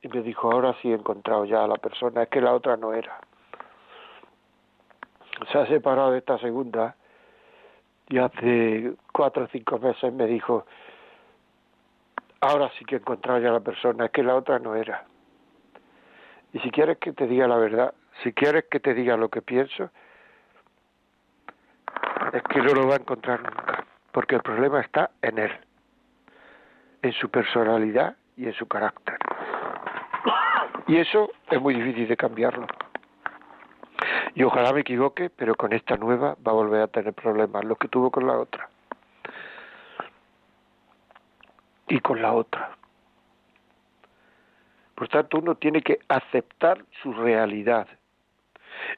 y 0.00 0.08
me 0.08 0.22
dijo, 0.22 0.50
ahora 0.50 0.74
sí 0.80 0.90
he 0.90 0.94
encontrado 0.94 1.44
ya 1.44 1.64
a 1.64 1.68
la 1.68 1.76
persona, 1.76 2.22
es 2.22 2.28
que 2.28 2.40
la 2.40 2.54
otra 2.54 2.76
no 2.76 2.92
era 2.94 3.20
se 5.50 5.58
ha 5.58 5.66
separado 5.66 6.12
de 6.12 6.18
esta 6.18 6.38
segunda 6.38 6.96
y 8.08 8.18
hace 8.18 8.94
cuatro 9.12 9.44
o 9.44 9.48
cinco 9.48 9.78
meses 9.78 10.12
me 10.12 10.26
dijo, 10.26 10.66
ahora 12.40 12.70
sí 12.78 12.84
que 12.84 12.96
he 12.96 13.40
ya 13.40 13.50
la 13.50 13.60
persona, 13.60 14.06
es 14.06 14.10
que 14.10 14.22
la 14.22 14.34
otra 14.34 14.58
no 14.58 14.74
era. 14.74 15.04
Y 16.52 16.58
si 16.60 16.70
quieres 16.70 16.98
que 16.98 17.12
te 17.12 17.26
diga 17.26 17.46
la 17.46 17.56
verdad, 17.56 17.94
si 18.22 18.32
quieres 18.32 18.64
que 18.70 18.80
te 18.80 18.94
diga 18.94 19.16
lo 19.16 19.28
que 19.28 19.42
pienso, 19.42 19.90
es 22.32 22.42
que 22.42 22.60
no 22.60 22.72
lo 22.72 22.88
va 22.88 22.94
a 22.94 22.98
encontrar 22.98 23.42
nunca, 23.42 23.84
porque 24.12 24.36
el 24.36 24.42
problema 24.42 24.80
está 24.80 25.10
en 25.22 25.38
él, 25.38 25.52
en 27.02 27.12
su 27.12 27.28
personalidad 27.30 28.16
y 28.36 28.46
en 28.46 28.54
su 28.54 28.66
carácter. 28.66 29.18
Y 30.86 30.96
eso 30.96 31.30
es 31.50 31.60
muy 31.60 31.74
difícil 31.74 32.08
de 32.08 32.16
cambiarlo. 32.16 32.66
Y 34.38 34.44
ojalá 34.44 34.72
me 34.72 34.82
equivoque, 34.82 35.30
pero 35.30 35.56
con 35.56 35.72
esta 35.72 35.96
nueva 35.96 36.36
va 36.46 36.52
a 36.52 36.54
volver 36.54 36.82
a 36.82 36.86
tener 36.86 37.12
problemas, 37.12 37.64
los 37.64 37.76
que 37.76 37.88
tuvo 37.88 38.12
con 38.12 38.24
la 38.24 38.38
otra. 38.38 38.68
Y 41.88 41.98
con 41.98 42.22
la 42.22 42.32
otra. 42.32 42.70
Por 44.94 45.08
tanto, 45.08 45.38
uno 45.38 45.56
tiene 45.56 45.82
que 45.82 45.98
aceptar 46.06 46.84
su 47.02 47.12
realidad. 47.14 47.88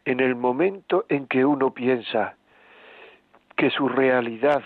En 0.04 0.20
el 0.20 0.36
momento 0.36 1.06
en 1.08 1.26
que 1.26 1.46
uno 1.46 1.72
piensa 1.72 2.36
que 3.56 3.70
su 3.70 3.88
realidad, 3.88 4.62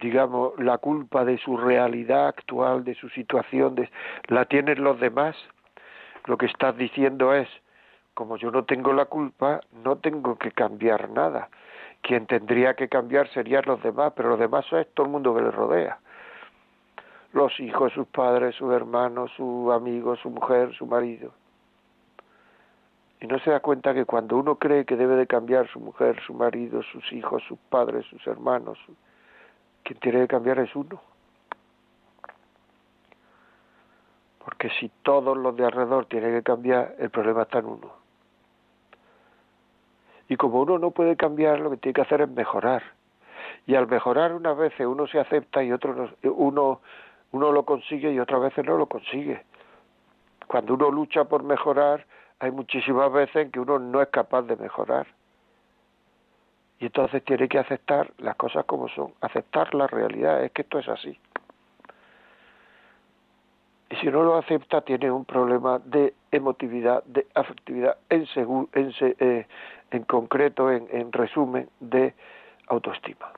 digamos, 0.00 0.58
la 0.58 0.78
culpa 0.78 1.24
de 1.24 1.38
su 1.38 1.56
realidad 1.56 2.26
actual, 2.26 2.82
de 2.82 2.96
su 2.96 3.08
situación, 3.10 3.76
la 4.26 4.46
tienen 4.46 4.82
los 4.82 4.98
demás, 4.98 5.36
lo 6.24 6.36
que 6.36 6.46
estás 6.46 6.76
diciendo 6.76 7.32
es, 7.32 7.48
como 8.18 8.36
yo 8.36 8.50
no 8.50 8.64
tengo 8.64 8.92
la 8.92 9.04
culpa, 9.04 9.60
no 9.84 9.98
tengo 9.98 10.36
que 10.36 10.50
cambiar 10.50 11.08
nada. 11.10 11.50
Quien 12.02 12.26
tendría 12.26 12.74
que 12.74 12.88
cambiar 12.88 13.28
serían 13.28 13.62
los 13.64 13.80
demás, 13.80 14.12
pero 14.16 14.30
los 14.30 14.40
demás 14.40 14.66
es 14.72 14.92
todo 14.92 15.06
el 15.06 15.12
mundo 15.12 15.32
que 15.36 15.42
le 15.42 15.52
rodea. 15.52 16.00
Los 17.32 17.60
hijos, 17.60 17.92
sus 17.92 18.08
padres, 18.08 18.56
sus 18.56 18.72
hermanos, 18.72 19.30
sus 19.36 19.72
amigos, 19.72 20.18
su 20.18 20.30
mujer, 20.30 20.74
su 20.74 20.84
marido. 20.84 21.32
Y 23.20 23.28
no 23.28 23.38
se 23.38 23.52
da 23.52 23.60
cuenta 23.60 23.94
que 23.94 24.04
cuando 24.04 24.36
uno 24.36 24.56
cree 24.56 24.84
que 24.84 24.96
debe 24.96 25.14
de 25.14 25.28
cambiar 25.28 25.68
su 25.68 25.78
mujer, 25.78 26.20
su 26.26 26.34
marido, 26.34 26.82
sus 26.82 27.12
hijos, 27.12 27.44
sus 27.46 27.60
padres, 27.70 28.04
sus 28.06 28.26
hermanos, 28.26 28.80
quien 29.84 30.00
tiene 30.00 30.22
que 30.22 30.26
cambiar 30.26 30.58
es 30.58 30.74
uno. 30.74 31.00
Porque 34.40 34.70
si 34.70 34.88
todos 35.04 35.36
los 35.36 35.54
de 35.54 35.66
alrededor 35.66 36.06
tienen 36.06 36.34
que 36.34 36.42
cambiar, 36.42 36.96
el 36.98 37.10
problema 37.10 37.42
está 37.42 37.60
en 37.60 37.66
uno. 37.66 37.97
Y 40.28 40.36
como 40.36 40.60
uno 40.60 40.78
no 40.78 40.90
puede 40.90 41.16
cambiar, 41.16 41.60
lo 41.60 41.70
que 41.70 41.78
tiene 41.78 41.94
que 41.94 42.02
hacer 42.02 42.20
es 42.20 42.28
mejorar. 42.28 42.82
Y 43.66 43.74
al 43.74 43.86
mejorar 43.86 44.34
unas 44.34 44.56
veces 44.56 44.86
uno 44.86 45.06
se 45.06 45.18
acepta 45.18 45.62
y 45.62 45.72
otro 45.72 45.94
no, 45.94 46.10
uno, 46.32 46.80
uno 47.32 47.52
lo 47.52 47.64
consigue 47.64 48.12
y 48.12 48.20
otras 48.20 48.40
veces 48.42 48.64
no 48.64 48.76
lo 48.76 48.86
consigue. 48.86 49.44
Cuando 50.46 50.74
uno 50.74 50.90
lucha 50.90 51.24
por 51.24 51.42
mejorar, 51.42 52.06
hay 52.40 52.50
muchísimas 52.50 53.12
veces 53.12 53.36
en 53.36 53.50
que 53.50 53.60
uno 53.60 53.78
no 53.78 54.00
es 54.00 54.08
capaz 54.08 54.42
de 54.42 54.56
mejorar. 54.56 55.06
Y 56.80 56.86
entonces 56.86 57.24
tiene 57.24 57.48
que 57.48 57.58
aceptar 57.58 58.12
las 58.18 58.36
cosas 58.36 58.64
como 58.64 58.88
son, 58.88 59.12
aceptar 59.20 59.74
la 59.74 59.86
realidad, 59.86 60.44
es 60.44 60.52
que 60.52 60.62
esto 60.62 60.78
es 60.78 60.88
así. 60.88 61.18
Y 63.90 63.96
si 63.96 64.06
no 64.06 64.22
lo 64.22 64.36
acepta, 64.36 64.82
tiene 64.82 65.10
un 65.10 65.24
problema 65.24 65.80
de 65.80 66.14
emotividad, 66.30 67.02
de 67.04 67.26
afectividad, 67.34 67.96
en, 68.10 68.26
en, 68.74 68.92
eh, 69.00 69.46
en 69.90 70.04
concreto, 70.04 70.70
en, 70.70 70.86
en 70.90 71.12
resumen, 71.12 71.68
de 71.80 72.14
autoestima. 72.68 73.32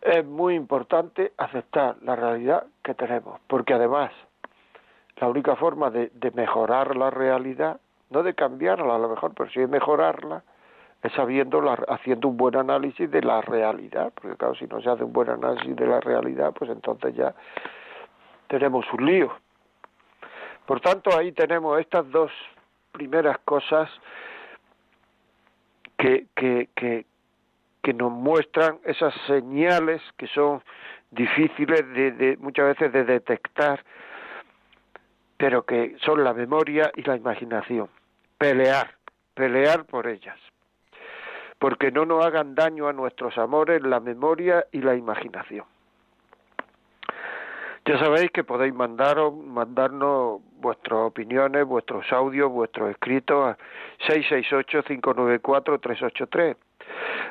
Es 0.00 0.24
muy 0.24 0.54
importante 0.54 1.32
aceptar 1.38 1.96
la 2.02 2.14
realidad 2.14 2.66
que 2.82 2.94
tenemos, 2.94 3.40
porque 3.46 3.74
además 3.74 4.12
la 5.16 5.28
única 5.28 5.56
forma 5.56 5.90
de, 5.90 6.10
de 6.14 6.30
mejorar 6.32 6.96
la 6.96 7.10
realidad, 7.10 7.80
no 8.10 8.22
de 8.22 8.34
cambiarla 8.34 8.96
a 8.96 8.98
lo 8.98 9.08
mejor, 9.08 9.32
pero 9.34 9.48
sí 9.50 9.60
de 9.60 9.66
mejorarla, 9.66 10.42
es 11.02 11.12
sabiendo 11.12 11.62
haciendo 11.88 12.28
un 12.28 12.36
buen 12.36 12.56
análisis 12.56 13.10
de 13.10 13.22
la 13.22 13.40
realidad, 13.42 14.12
porque 14.14 14.36
claro, 14.36 14.54
si 14.54 14.66
no 14.66 14.80
se 14.80 14.88
hace 14.88 15.04
un 15.04 15.12
buen 15.12 15.28
análisis 15.28 15.76
de 15.76 15.86
la 15.86 16.00
realidad, 16.00 16.52
pues 16.52 16.70
entonces 16.70 17.14
ya 17.14 17.34
tenemos 18.48 18.86
un 18.92 19.04
lío. 19.04 19.30
Por 20.66 20.80
tanto, 20.80 21.16
ahí 21.16 21.32
tenemos 21.32 21.78
estas 21.78 22.10
dos 22.10 22.30
primeras 22.94 23.38
cosas 23.44 23.90
que, 25.98 26.26
que, 26.36 26.68
que, 26.76 27.04
que 27.82 27.92
nos 27.92 28.12
muestran 28.12 28.78
esas 28.84 29.12
señales 29.26 30.00
que 30.16 30.28
son 30.28 30.62
difíciles 31.10 31.80
de, 31.92 32.36
muchas 32.40 32.66
veces 32.68 32.92
de 32.92 33.04
detectar, 33.04 33.84
pero 35.36 35.64
que 35.66 35.96
son 36.04 36.22
la 36.24 36.32
memoria 36.32 36.90
y 36.94 37.02
la 37.02 37.16
imaginación. 37.16 37.88
Pelear, 38.38 38.94
pelear 39.34 39.84
por 39.84 40.06
ellas. 40.06 40.38
porque 41.58 41.90
no 41.90 42.04
nos 42.04 42.24
hagan 42.24 42.54
daño 42.54 42.88
a 42.88 42.92
nuestros 42.92 43.38
amores, 43.38 43.80
la 43.82 43.98
memoria 43.98 44.66
y 44.70 44.82
la 44.82 44.96
imaginación. 44.96 45.64
Ya 47.86 47.98
sabéis 47.98 48.30
que 48.32 48.44
podéis 48.44 48.74
mandaros, 48.74 49.34
mandarnos 49.34 50.40
vuestras 50.64 51.00
opiniones, 51.00 51.64
vuestros 51.66 52.10
audios, 52.10 52.50
vuestros 52.50 52.90
escritos 52.90 53.48
a 53.48 53.58
668-594-383, 54.08 56.56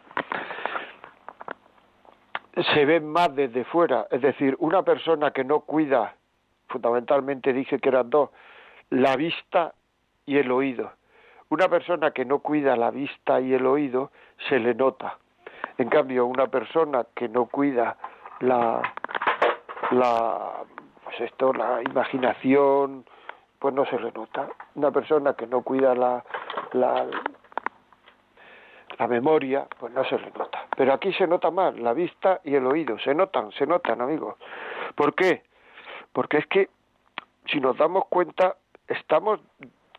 se 2.75 2.85
ven 2.85 3.09
más 3.09 3.35
desde 3.35 3.65
fuera, 3.65 4.07
es 4.11 4.21
decir, 4.21 4.57
una 4.59 4.83
persona 4.83 5.31
que 5.31 5.45
no 5.45 5.61
cuida, 5.61 6.17
fundamentalmente 6.69 7.53
dije 7.53 7.79
que 7.79 7.89
eran 7.89 8.11
dos, 8.11 8.31
la 8.91 9.17
vista 9.17 9.75
y 10.27 10.39
el 10.39 10.51
oído. 10.51 10.93
Una 11.49 11.69
persona 11.69 12.13
que 12.13 12.25
no 12.25 12.41
cuida 12.41 12.77
la 12.77 12.91
vista 12.91 13.41
y 13.41 13.55
el 13.55 13.67
oído 13.67 14.11
se 14.49 14.59
le 14.59 14.75
nota. 14.75 15.19
En 15.79 15.89
cambio, 15.89 16.27
una 16.27 16.47
persona 16.47 17.07
que 17.15 17.29
no 17.29 17.47
cuida 17.47 17.97
la, 18.43 18.83
la, 19.93 20.65
pues 21.05 21.21
esto, 21.21 21.53
la 21.53 21.81
imaginación, 21.83 23.05
pues 23.59 23.75
no 23.75 23.85
se 23.87 23.99
le 23.99 24.13
nota. 24.13 24.49
Una 24.75 24.91
persona 24.91 25.35
que 25.35 25.47
no 25.47 25.63
cuida 25.63 25.95
la, 25.95 26.25
la, 26.73 27.07
la 28.99 29.09
memoria, 29.09 29.67
pues 29.79 29.93
no 29.93 30.05
se 30.05 30.19
le 30.19 30.31
nota. 30.33 30.67
Pero 30.77 30.93
aquí 30.93 31.13
se 31.13 31.27
nota 31.27 31.51
más, 31.51 31.79
la 31.79 31.93
vista 31.93 32.41
y 32.45 32.55
el 32.55 32.67
oído, 32.67 32.99
se 32.99 33.15
notan, 33.15 33.53
se 33.53 33.67
notan, 33.67 34.01
amigos. 34.01 34.37
¿Por 34.97 35.15
qué? 35.15 35.45
Porque 36.13 36.39
es 36.39 36.47
que, 36.47 36.69
si 37.47 37.61
nos 37.61 37.77
damos 37.79 38.07
cuenta, 38.07 38.57
estamos 38.89 39.41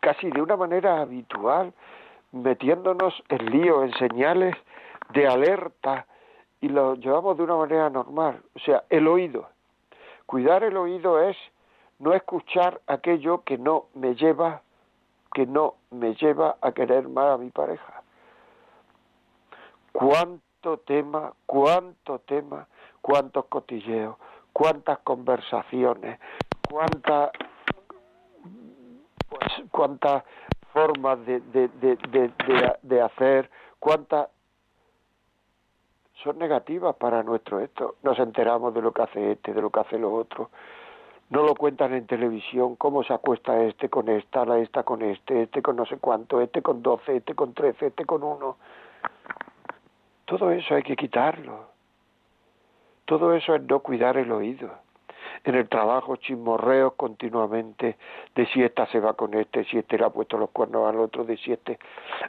casi 0.00 0.30
de 0.30 0.42
una 0.42 0.56
manera 0.56 1.00
habitual 1.00 1.72
metiéndonos 2.32 3.22
en 3.28 3.46
lío, 3.50 3.84
en 3.84 3.94
señales 3.94 4.54
de 5.10 5.26
alerta, 5.26 6.06
y 6.64 6.68
lo 6.70 6.94
llevamos 6.94 7.36
de 7.36 7.42
una 7.42 7.56
manera 7.56 7.90
normal. 7.90 8.42
O 8.56 8.58
sea, 8.58 8.84
el 8.88 9.06
oído. 9.06 9.50
Cuidar 10.24 10.64
el 10.64 10.78
oído 10.78 11.20
es 11.20 11.36
no 11.98 12.14
escuchar 12.14 12.80
aquello 12.86 13.42
que 13.44 13.58
no 13.58 13.88
me 13.92 14.14
lleva, 14.14 14.62
que 15.34 15.44
no 15.44 15.74
me 15.90 16.14
lleva 16.14 16.56
a 16.62 16.72
querer 16.72 17.06
más 17.06 17.34
a 17.34 17.36
mi 17.36 17.50
pareja. 17.50 18.02
Cuánto 19.92 20.78
tema, 20.86 21.34
cuánto 21.44 22.20
tema, 22.20 22.66
cuántos 23.02 23.44
cotilleos, 23.44 24.16
cuántas 24.54 25.00
conversaciones, 25.00 26.18
cuántas 26.70 27.30
pues, 29.28 29.68
cuántas 29.70 30.24
formas 30.72 31.18
de, 31.26 31.40
de, 31.40 31.68
de, 31.68 32.32
de, 32.80 33.02
hacer, 33.02 33.50
cuántas 33.78 34.28
son 36.24 36.38
negativas 36.38 36.96
para 36.96 37.22
nuestro 37.22 37.60
esto. 37.60 37.96
Nos 38.02 38.18
enteramos 38.18 38.74
de 38.74 38.82
lo 38.82 38.92
que 38.92 39.02
hace 39.02 39.32
este, 39.32 39.52
de 39.52 39.60
lo 39.60 39.70
que 39.70 39.80
hace 39.80 39.98
lo 39.98 40.12
otro. 40.12 40.50
No 41.30 41.42
lo 41.42 41.54
cuentan 41.54 41.94
en 41.94 42.06
televisión, 42.06 42.76
cómo 42.76 43.04
se 43.04 43.12
acuesta 43.12 43.62
este 43.62 43.88
con 43.88 44.08
esta, 44.08 44.44
la 44.44 44.58
esta 44.58 44.82
con 44.82 45.02
este, 45.02 45.42
este 45.42 45.62
con 45.62 45.76
no 45.76 45.86
sé 45.86 45.98
cuánto, 45.98 46.40
este 46.40 46.62
con 46.62 46.82
doce, 46.82 47.18
este 47.18 47.34
con 47.34 47.54
trece, 47.54 47.86
este 47.86 48.04
con 48.04 48.22
uno. 48.22 48.56
Todo 50.24 50.50
eso 50.50 50.74
hay 50.74 50.82
que 50.82 50.96
quitarlo. 50.96 51.66
Todo 53.04 53.34
eso 53.34 53.54
es 53.54 53.62
no 53.62 53.80
cuidar 53.80 54.16
el 54.16 54.32
oído. 54.32 54.83
En 55.42 55.54
el 55.56 55.68
trabajo 55.68 56.16
chismorreos 56.16 56.94
continuamente 56.94 57.96
de 58.34 58.46
si 58.46 58.62
esta 58.62 58.86
se 58.86 59.00
va 59.00 59.14
con 59.14 59.34
este, 59.34 59.64
si 59.64 59.78
este 59.78 59.98
le 59.98 60.04
ha 60.04 60.10
puesto 60.10 60.38
los 60.38 60.50
cuernos 60.50 60.88
al 60.88 61.00
otro, 61.00 61.24
de 61.24 61.36
si 61.36 61.52
este 61.52 61.78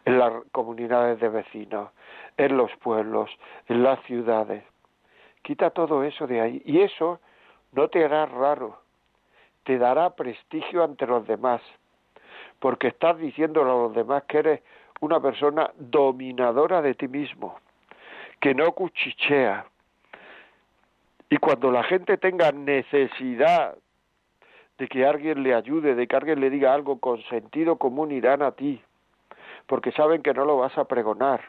en 0.05 0.17
las 0.17 0.33
comunidades 0.51 1.19
de 1.19 1.29
vecinos, 1.29 1.91
en 2.37 2.57
los 2.57 2.71
pueblos, 2.77 3.29
en 3.67 3.83
las 3.83 4.01
ciudades. 4.03 4.63
Quita 5.43 5.69
todo 5.69 6.03
eso 6.03 6.25
de 6.25 6.41
ahí. 6.41 6.61
Y 6.65 6.81
eso 6.81 7.19
no 7.73 7.87
te 7.89 8.03
hará 8.03 8.25
raro, 8.25 8.79
te 9.63 9.77
dará 9.77 10.15
prestigio 10.15 10.83
ante 10.83 11.05
los 11.05 11.27
demás, 11.27 11.61
porque 12.59 12.87
estás 12.87 13.17
diciéndole 13.17 13.69
a 13.69 13.73
los 13.73 13.93
demás 13.93 14.23
que 14.23 14.39
eres 14.39 14.61
una 15.01 15.19
persona 15.19 15.71
dominadora 15.77 16.81
de 16.81 16.95
ti 16.95 17.07
mismo, 17.07 17.59
que 18.39 18.55
no 18.55 18.71
cuchichea. 18.71 19.65
Y 21.29 21.37
cuando 21.37 21.71
la 21.71 21.83
gente 21.83 22.17
tenga 22.17 22.51
necesidad 22.51 23.75
de 24.77 24.87
que 24.87 25.05
alguien 25.05 25.43
le 25.43 25.53
ayude, 25.53 25.95
de 25.95 26.07
que 26.07 26.15
alguien 26.15 26.39
le 26.39 26.49
diga 26.49 26.73
algo 26.73 26.99
con 26.99 27.21
sentido 27.23 27.77
común, 27.77 28.11
irán 28.11 28.41
a 28.41 28.51
ti, 28.51 28.81
porque 29.67 29.91
saben 29.91 30.21
que 30.21 30.33
no 30.33 30.45
lo 30.45 30.57
vas 30.57 30.77
a 30.77 30.85
pregonar 30.85 31.41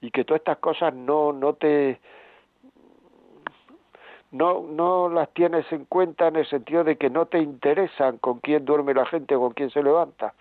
y 0.00 0.10
que 0.10 0.24
todas 0.24 0.40
estas 0.40 0.58
cosas 0.58 0.94
no 0.94 1.32
no 1.32 1.54
te 1.54 2.00
no 4.30 4.62
no 4.62 5.08
las 5.08 5.30
tienes 5.30 5.70
en 5.72 5.84
cuenta 5.86 6.28
en 6.28 6.36
el 6.36 6.46
sentido 6.46 6.84
de 6.84 6.96
que 6.96 7.10
no 7.10 7.26
te 7.26 7.38
interesan 7.38 8.18
con 8.18 8.40
quién 8.40 8.64
duerme 8.64 8.94
la 8.94 9.06
gente 9.06 9.34
o 9.34 9.40
con 9.40 9.52
quién 9.52 9.70
se 9.70 9.82
levanta, 9.82 10.34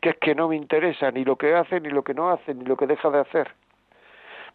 que 0.00 0.10
es 0.10 0.16
que 0.18 0.34
no 0.34 0.48
me 0.48 0.56
interesa 0.56 1.10
ni 1.10 1.24
lo 1.24 1.36
que 1.36 1.54
hacen 1.54 1.84
ni 1.84 1.90
lo 1.90 2.02
que 2.02 2.14
no 2.14 2.30
hacen 2.30 2.58
ni 2.58 2.64
lo 2.64 2.76
que 2.76 2.86
deja 2.86 3.10
de 3.10 3.20
hacer. 3.20 3.54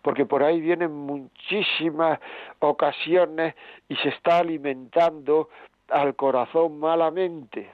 Porque 0.02 0.26
por 0.26 0.44
ahí 0.44 0.62
vienen 0.62 0.94
muchísimas 0.94 2.20
ocasiones 2.60 3.56
y 3.90 3.96
se 3.98 4.10
está 4.10 4.40
alimentando 4.40 5.50
al 5.90 6.16
corazón 6.16 6.80
malamente 6.80 7.70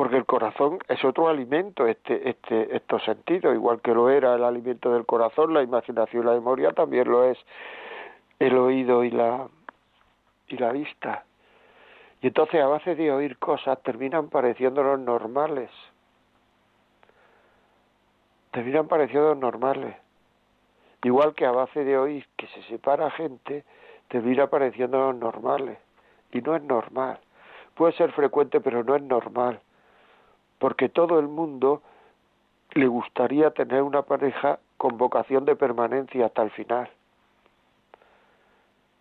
porque 0.00 0.16
el 0.16 0.24
corazón 0.24 0.78
es 0.88 1.04
otro 1.04 1.28
alimento, 1.28 1.86
este, 1.86 2.26
este, 2.26 2.74
estos 2.74 3.04
sentidos, 3.04 3.54
igual 3.54 3.82
que 3.82 3.92
lo 3.92 4.08
era 4.08 4.34
el 4.34 4.44
alimento 4.44 4.90
del 4.90 5.04
corazón, 5.04 5.52
la 5.52 5.62
imaginación 5.62 6.22
y 6.22 6.26
la 6.26 6.32
memoria, 6.32 6.72
también 6.72 7.06
lo 7.06 7.22
es 7.24 7.36
el 8.38 8.56
oído 8.56 9.04
y 9.04 9.10
la, 9.10 9.46
y 10.48 10.56
la 10.56 10.72
vista. 10.72 11.26
Y 12.22 12.28
entonces 12.28 12.62
a 12.62 12.66
base 12.66 12.94
de 12.94 13.12
oír 13.12 13.36
cosas 13.36 13.78
terminan 13.82 14.30
pareciéndonos 14.30 15.00
normales. 15.00 15.68
Terminan 18.50 18.88
pareciendo 18.88 19.34
normales. 19.34 19.96
Igual 21.02 21.34
que 21.34 21.46
a 21.46 21.52
base 21.52 21.84
de 21.84 21.96
oír 21.96 22.26
que 22.36 22.46
se 22.48 22.62
separa 22.64 23.10
gente, 23.10 23.64
termina 24.08 24.48
pareciéndonos 24.48 25.16
normales. 25.16 25.78
Y 26.32 26.40
no 26.40 26.56
es 26.56 26.62
normal. 26.62 27.18
Puede 27.74 27.92
ser 27.94 28.12
frecuente, 28.12 28.60
pero 28.60 28.84
no 28.84 28.96
es 28.96 29.02
normal 29.02 29.60
porque 30.60 30.90
todo 30.90 31.18
el 31.18 31.26
mundo 31.26 31.82
le 32.74 32.86
gustaría 32.86 33.50
tener 33.50 33.82
una 33.82 34.02
pareja 34.02 34.60
con 34.76 34.98
vocación 34.98 35.44
de 35.46 35.56
permanencia 35.56 36.26
hasta 36.26 36.42
el 36.42 36.50
final. 36.50 36.88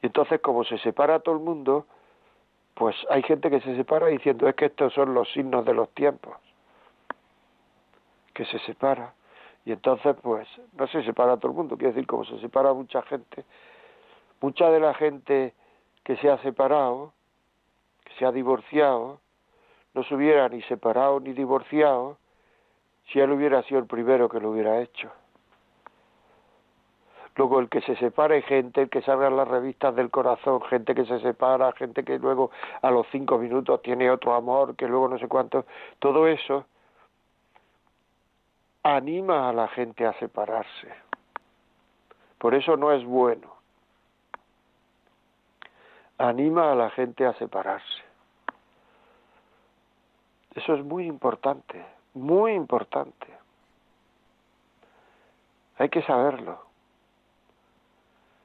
Y 0.02 0.08
entonces, 0.08 0.40
como 0.40 0.64
se 0.64 0.78
separa 0.80 1.20
todo 1.20 1.36
el 1.36 1.42
mundo, 1.42 1.86
pues 2.74 2.96
hay 3.10 3.22
gente 3.24 3.50
que 3.50 3.60
se 3.60 3.76
separa 3.76 4.08
diciendo 4.08 4.48
es 4.48 4.56
que 4.56 4.66
estos 4.66 4.94
son 4.94 5.14
los 5.14 5.30
signos 5.34 5.66
de 5.66 5.74
los 5.74 5.90
tiempos, 5.90 6.38
que 8.34 8.46
se 8.46 8.58
separa. 8.60 9.14
Y 9.70 9.72
entonces, 9.72 10.16
pues, 10.24 10.48
no 10.74 10.88
se 10.88 11.04
separa 11.04 11.38
todo 11.38 11.52
el 11.52 11.56
mundo, 11.56 11.78
quiere 11.78 11.94
decir, 11.94 12.08
como 12.08 12.26
se 12.26 12.40
separa 12.40 12.74
mucha 12.74 13.04
gente, 13.04 13.46
mucha 14.42 14.68
de 14.72 14.80
la 14.80 14.96
gente 14.96 15.54
que 16.04 16.18
se 16.18 16.28
ha 16.28 16.40
separado, 16.40 17.14
que 18.04 18.16
se 18.16 18.26
ha 18.26 18.32
divorciado, 18.32 19.20
no 19.94 20.04
se 20.06 20.16
hubiera 20.16 20.50
ni 20.50 20.64
separado 20.64 21.20
ni 21.20 21.34
divorciado 21.34 22.18
si 23.12 23.20
él 23.20 23.30
hubiera 23.30 23.62
sido 23.62 23.80
el 23.80 23.86
primero 23.86 24.28
que 24.28 24.40
lo 24.40 24.50
hubiera 24.50 24.82
hecho. 24.82 25.12
Luego 27.36 27.60
el 27.60 27.70
que 27.70 27.82
se 27.82 27.96
separa 27.98 28.34
hay 28.34 28.42
gente, 28.42 28.82
el 28.82 28.90
que 28.90 29.04
sale 29.04 29.28
a 29.28 29.30
las 29.30 29.48
revistas 29.48 29.96
del 29.96 30.10
corazón, 30.10 30.64
gente 30.64 30.96
que 30.96 31.06
se 31.06 31.20
separa, 31.20 31.74
gente 31.74 32.04
que 32.04 32.18
luego 32.18 32.50
a 32.82 32.90
los 32.90 33.06
cinco 33.12 33.38
minutos 33.38 33.84
tiene 33.84 34.10
otro 34.10 34.34
amor, 34.34 34.76
que 34.76 34.88
luego 34.88 35.08
no 35.08 35.20
sé 35.20 35.28
cuánto, 35.28 35.68
todo 36.00 36.26
eso 36.26 36.66
anima 38.96 39.50
a 39.50 39.54
la 39.54 39.68
gente 39.68 40.06
a 40.06 40.14
separarse. 40.14 40.94
Por 42.38 42.56
eso 42.56 42.78
no 42.78 42.92
es 42.92 43.04
bueno. 43.04 43.56
Anima 46.18 46.72
a 46.72 46.76
la 46.76 46.90
gente 46.92 47.26
a 47.26 47.34
separarse. 47.34 48.04
Eso 50.56 50.74
es 50.74 50.84
muy 50.84 51.06
importante, 51.06 51.86
muy 52.14 52.54
importante. 52.54 53.28
Hay 55.78 55.90
que 55.90 56.02
saberlo. 56.04 56.60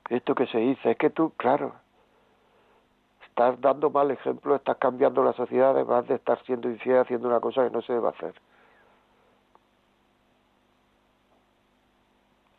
Esto 0.08 0.34
que 0.34 0.46
se 0.46 0.58
dice 0.58 0.92
es 0.92 0.98
que 0.98 1.10
tú, 1.10 1.32
claro, 1.36 1.74
estás 3.26 3.60
dando 3.60 3.90
mal 3.90 4.10
ejemplo, 4.10 4.54
estás 4.54 4.76
cambiando 4.76 5.24
la 5.24 5.32
sociedad 5.32 5.70
además 5.70 6.06
de 6.06 6.14
estar 6.14 6.40
siendo 6.44 6.68
infiel 6.68 6.98
haciendo 6.98 7.26
una 7.26 7.40
cosa 7.40 7.64
que 7.64 7.70
no 7.70 7.82
se 7.82 7.94
debe 7.94 8.08
hacer. 8.08 8.34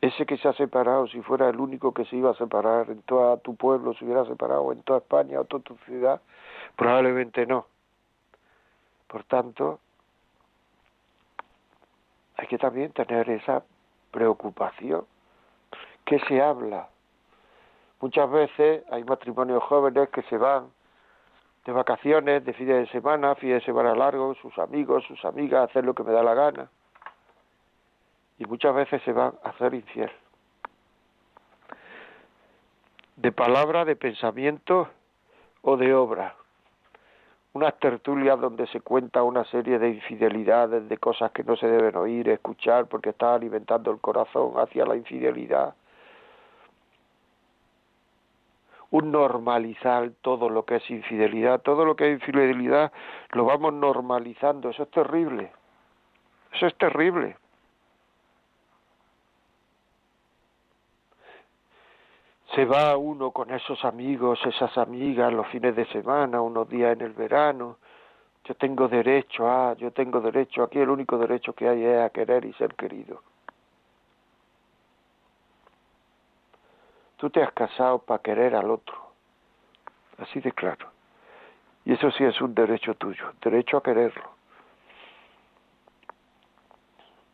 Ese 0.06 0.28
que 0.28 0.38
se 0.38 0.48
ha 0.48 0.54
separado, 0.54 1.08
si 1.08 1.20
fuera 1.24 1.50
el 1.50 1.60
único 1.60 1.91
que 1.91 2.06
se 2.06 2.15
iba 2.15 2.30
a 2.30 2.36
separar 2.36 2.91
en 2.91 3.02
todo 3.02 3.38
tu 3.38 3.56
pueblo, 3.56 3.96
se 3.96 4.06
hubiera 4.06 4.24
separado 4.26 4.72
en 4.72 4.84
toda 4.84 5.00
España 5.00 5.39
o 5.39 5.46
toda 5.46 5.63
tu 5.63 5.76
ciudad, 5.78 6.22
probablemente 6.76 7.48
no. 7.48 7.65
Por 9.08 9.24
tanto, 9.24 9.80
hay 12.38 12.46
que 12.46 12.60
también 12.60 12.91
tener 12.91 13.28
esa 13.32 13.63
preocupación. 14.12 15.06
¿Qué 16.06 16.20
se 16.28 16.39
habla? 16.39 16.88
Muchas 18.00 18.30
veces 18.30 18.84
hay 18.91 19.04
matrimonios 19.06 19.63
jóvenes 19.63 20.10
que 20.10 20.22
se 20.30 20.38
van 20.38 20.68
de 21.65 21.72
vacaciones, 21.72 22.46
de 22.46 22.54
fin 22.54 22.68
de 22.68 22.86
semana, 22.89 23.34
fin 23.34 23.54
de 23.54 23.62
semana 23.62 23.96
largo, 23.96 24.36
sus 24.36 24.56
amigos, 24.60 25.04
sus 25.06 25.26
amigas, 25.26 25.68
hacer 25.68 25.84
lo 25.84 25.96
que 25.96 26.04
me 26.04 26.12
da 26.12 26.22
la 26.22 26.36
gana 26.36 26.70
y 28.38 28.45
muchas 28.45 28.76
veces 28.76 29.02
se 29.04 29.12
van 29.12 29.34
a 29.43 29.50
hacer 29.50 29.74
infiel. 29.74 30.12
De 33.15 33.32
palabra, 33.32 33.86
de 33.86 33.95
pensamiento 33.95 34.89
o 35.62 35.78
de 35.78 35.93
obra. 35.93 36.36
Unas 37.54 37.80
tertulias 37.80 38.39
donde 38.39 38.67
se 38.67 38.82
cuenta 38.82 39.24
una 39.24 39.45
serie 39.45 39.80
de 39.80 39.89
infidelidades, 39.89 40.89
de 40.89 40.98
cosas 40.98 41.32
que 41.32 41.43
no 41.43 41.56
se 41.56 41.67
deben 41.67 41.95
oír, 41.95 42.28
escuchar, 42.28 42.88
porque 42.88 43.12
está 43.12 43.34
alimentando 43.34 43.91
el 43.91 44.00
corazón 44.00 44.56
hacia 44.58 44.86
la 44.86 44.95
infidelidad. 44.95 45.74
un 48.91 49.12
normalizar 49.12 50.12
todo 50.21 50.50
lo 50.50 50.63
que 50.63 50.78
es 50.78 50.89
infidelidad, 50.89 51.62
todo 51.62 51.84
lo 51.84 51.98
que 51.98 52.08
es 52.08 52.13
infidelidad 52.13 52.93
lo 53.32 53.43
vamos 53.43 53.74
normalizando, 53.74 54.69
eso 54.69 54.84
es 54.84 54.91
terrible, 54.91 55.52
eso 56.54 56.67
es 56.67 56.76
terrible. 56.76 57.36
Se 62.56 62.63
va 62.63 62.96
uno 62.96 63.32
con 63.32 63.52
esos 63.52 63.84
amigos, 63.84 64.39
esas 64.46 64.78
amigas 64.78 65.32
los 65.34 65.46
fines 65.48 65.76
de 65.76 65.86
semana, 65.88 66.41
unos 66.41 66.70
días 66.70 66.94
en 66.94 67.02
el 67.02 67.12
verano. 67.12 67.78
Yo 68.46 68.56
tengo 68.56 68.88
derecho 68.88 69.50
a, 69.50 69.74
yo 69.74 69.91
tengo 69.91 70.22
derecho, 70.22 70.63
aquí 70.63 70.80
el 70.80 70.89
único 70.89 71.18
derecho 71.18 71.52
que 71.52 71.68
hay 71.68 71.84
es 71.84 72.02
a 72.02 72.10
querer 72.12 72.46
y 72.46 72.54
ser 72.54 72.74
querido. 72.76 73.22
Tú 77.18 77.30
te 77.30 77.44
has 77.44 77.52
casado 77.52 78.00
para 78.00 78.22
querer 78.22 78.56
al 78.56 78.72
otro, 78.72 78.96
así 80.20 80.39
de 80.39 80.54
claro. 80.54 80.88
Y 81.84 81.94
eso 81.94 82.10
sí 82.12 82.24
es 82.24 82.39
un 82.39 82.56
derecho 82.56 82.94
tuyo, 82.96 83.34
derecho 83.41 83.78
a 83.78 83.84
quererlo. 83.84 84.30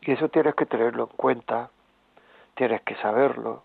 Y 0.02 0.14
eso 0.14 0.30
tienes 0.30 0.56
que 0.56 0.66
tenerlo 0.66 1.04
en 1.04 1.16
cuenta, 1.16 1.70
tienes 2.56 2.82
que 2.82 2.96
saberlo, 2.96 3.64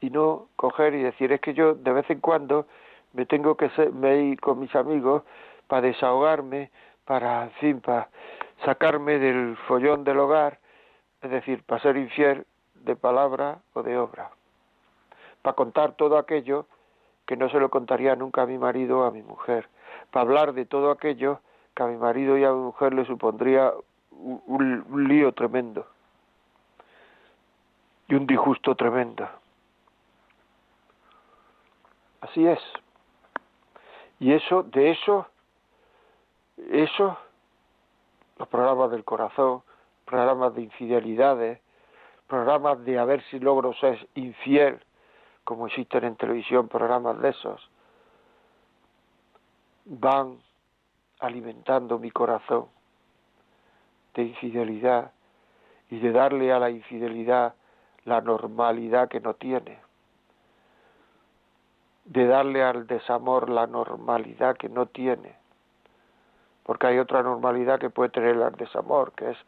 y 0.00 0.10
no 0.10 0.48
coger 0.56 0.94
y 0.94 1.02
decir 1.02 1.32
es 1.32 1.40
que 1.40 1.54
yo 1.54 1.74
de 1.74 1.92
vez 1.92 2.08
en 2.10 2.20
cuando 2.20 2.66
me 3.12 3.26
tengo 3.26 3.56
que 3.56 3.70
me 3.92 4.22
ir 4.22 4.40
con 4.40 4.58
mis 4.58 4.74
amigos 4.74 5.22
para 5.66 5.82
desahogarme, 5.82 6.70
para, 7.04 7.44
en 7.44 7.50
fin, 7.52 7.80
para 7.80 8.08
sacarme 8.64 9.18
del 9.18 9.56
follón 9.66 10.04
del 10.04 10.18
hogar, 10.18 10.58
es 11.22 11.30
decir, 11.30 11.62
para 11.64 11.82
ser 11.82 11.96
infiel 11.96 12.46
de 12.74 12.96
palabra 12.96 13.58
o 13.74 13.82
de 13.82 13.98
obra, 13.98 14.30
para 15.42 15.56
contar 15.56 15.92
todo 15.92 16.18
aquello 16.18 16.66
que 17.26 17.36
no 17.36 17.48
se 17.50 17.58
lo 17.58 17.68
contaría 17.70 18.14
nunca 18.16 18.42
a 18.42 18.46
mi 18.46 18.58
marido 18.58 19.00
o 19.00 19.04
a 19.04 19.10
mi 19.10 19.22
mujer, 19.22 19.68
para 20.10 20.22
hablar 20.22 20.52
de 20.54 20.64
todo 20.64 20.90
aquello 20.90 21.40
que 21.74 21.82
a 21.82 21.86
mi 21.86 21.96
marido 21.96 22.38
y 22.38 22.44
a 22.44 22.52
mi 22.52 22.60
mujer 22.60 22.94
le 22.94 23.04
supondría 23.04 23.72
un 24.10 25.06
lío 25.08 25.32
tremendo 25.32 25.86
y 28.08 28.14
un 28.14 28.26
disgusto 28.26 28.74
tremendo. 28.74 29.28
Así 32.20 32.46
es. 32.46 32.60
Y 34.20 34.32
eso, 34.32 34.64
de 34.64 34.90
eso, 34.90 35.26
eso, 36.70 37.16
los 38.38 38.48
programas 38.48 38.90
del 38.90 39.04
corazón, 39.04 39.62
programas 40.04 40.54
de 40.54 40.62
infidelidades, 40.62 41.60
programas 42.26 42.84
de 42.84 42.98
a 42.98 43.04
ver 43.04 43.22
si 43.30 43.38
logro 43.38 43.72
ser 43.74 44.08
infiel, 44.14 44.80
como 45.44 45.66
existen 45.68 46.04
en 46.04 46.16
televisión 46.16 46.68
programas 46.68 47.20
de 47.22 47.28
esos, 47.30 47.70
van 49.84 50.38
alimentando 51.20 51.98
mi 51.98 52.10
corazón 52.10 52.66
de 54.14 54.24
infidelidad 54.24 55.12
y 55.90 56.00
de 56.00 56.12
darle 56.12 56.52
a 56.52 56.58
la 56.58 56.70
infidelidad 56.70 57.54
la 58.04 58.20
normalidad 58.20 59.08
que 59.08 59.20
no 59.20 59.34
tiene 59.34 59.87
de 62.08 62.26
darle 62.26 62.62
al 62.62 62.86
desamor 62.86 63.50
la 63.50 63.66
normalidad 63.66 64.56
que 64.56 64.68
no 64.68 64.86
tiene. 64.86 65.36
Porque 66.62 66.86
hay 66.86 66.98
otra 66.98 67.22
normalidad 67.22 67.78
que 67.78 67.90
puede 67.90 68.10
tener 68.10 68.36
el 68.36 68.52
desamor, 68.56 69.12
que 69.12 69.30
es, 69.30 69.38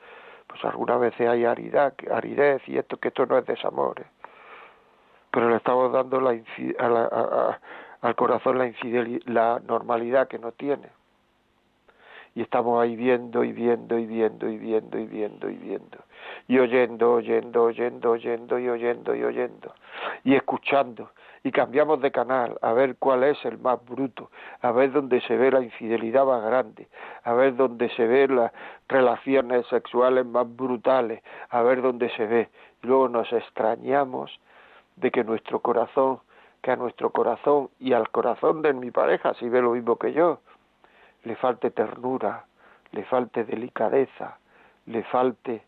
pues 0.46 0.62
algunas 0.64 1.00
veces 1.00 1.28
hay 1.28 1.44
aridez, 1.44 1.94
aridez 2.10 2.62
y 2.68 2.76
esto 2.76 2.98
que 2.98 3.08
esto 3.08 3.24
no 3.26 3.38
es 3.38 3.46
desamor. 3.46 4.00
¿eh? 4.00 4.06
Pero 5.30 5.48
le 5.48 5.56
estamos 5.56 5.90
dando 5.92 6.20
la, 6.20 6.38
al 8.02 8.14
corazón 8.14 8.58
la, 8.58 8.72
la 9.26 9.60
normalidad 9.66 10.28
que 10.28 10.38
no 10.38 10.52
tiene. 10.52 10.88
Y 12.34 12.42
estamos 12.42 12.80
ahí 12.80 12.94
viendo 12.94 13.42
y 13.42 13.52
viendo 13.52 13.98
y 13.98 14.06
viendo 14.06 14.48
y 14.48 14.58
viendo 14.58 14.98
y 14.98 15.06
viendo 15.06 15.50
y 15.50 15.56
viendo. 15.56 15.98
Y 16.46 16.58
oyendo, 16.58 17.12
oyendo, 17.12 17.64
oyendo, 17.64 18.10
oyendo 18.10 18.58
y 18.58 18.68
oyendo 18.68 19.14
y 19.14 19.24
oyendo. 19.24 19.74
Y 20.24 20.34
escuchando 20.34 21.10
y 21.42 21.52
cambiamos 21.52 22.00
de 22.00 22.10
canal 22.10 22.58
a 22.60 22.72
ver 22.72 22.96
cuál 22.96 23.24
es 23.24 23.42
el 23.44 23.58
más 23.58 23.82
bruto, 23.84 24.30
a 24.60 24.72
ver 24.72 24.92
dónde 24.92 25.20
se 25.22 25.36
ve 25.36 25.50
la 25.50 25.62
infidelidad 25.62 26.26
más 26.26 26.44
grande, 26.44 26.88
a 27.24 27.32
ver 27.32 27.56
dónde 27.56 27.88
se 27.90 28.06
ve 28.06 28.28
las 28.28 28.52
relaciones 28.88 29.66
sexuales 29.68 30.26
más 30.26 30.46
brutales, 30.54 31.22
a 31.48 31.62
ver 31.62 31.80
dónde 31.80 32.10
se 32.16 32.26
ve. 32.26 32.48
Y 32.82 32.86
luego 32.86 33.08
nos 33.08 33.32
extrañamos 33.32 34.38
de 34.96 35.10
que 35.10 35.24
nuestro 35.24 35.60
corazón, 35.60 36.20
que 36.60 36.72
a 36.72 36.76
nuestro 36.76 37.10
corazón 37.10 37.70
y 37.78 37.94
al 37.94 38.10
corazón 38.10 38.60
de 38.60 38.74
mi 38.74 38.90
pareja, 38.90 39.32
si 39.34 39.48
ve 39.48 39.62
lo 39.62 39.72
mismo 39.72 39.96
que 39.96 40.12
yo, 40.12 40.40
le 41.24 41.36
falte 41.36 41.70
ternura, 41.70 42.44
le 42.92 43.04
falte 43.04 43.44
delicadeza, 43.44 44.38
le 44.86 45.04
falte 45.04 45.62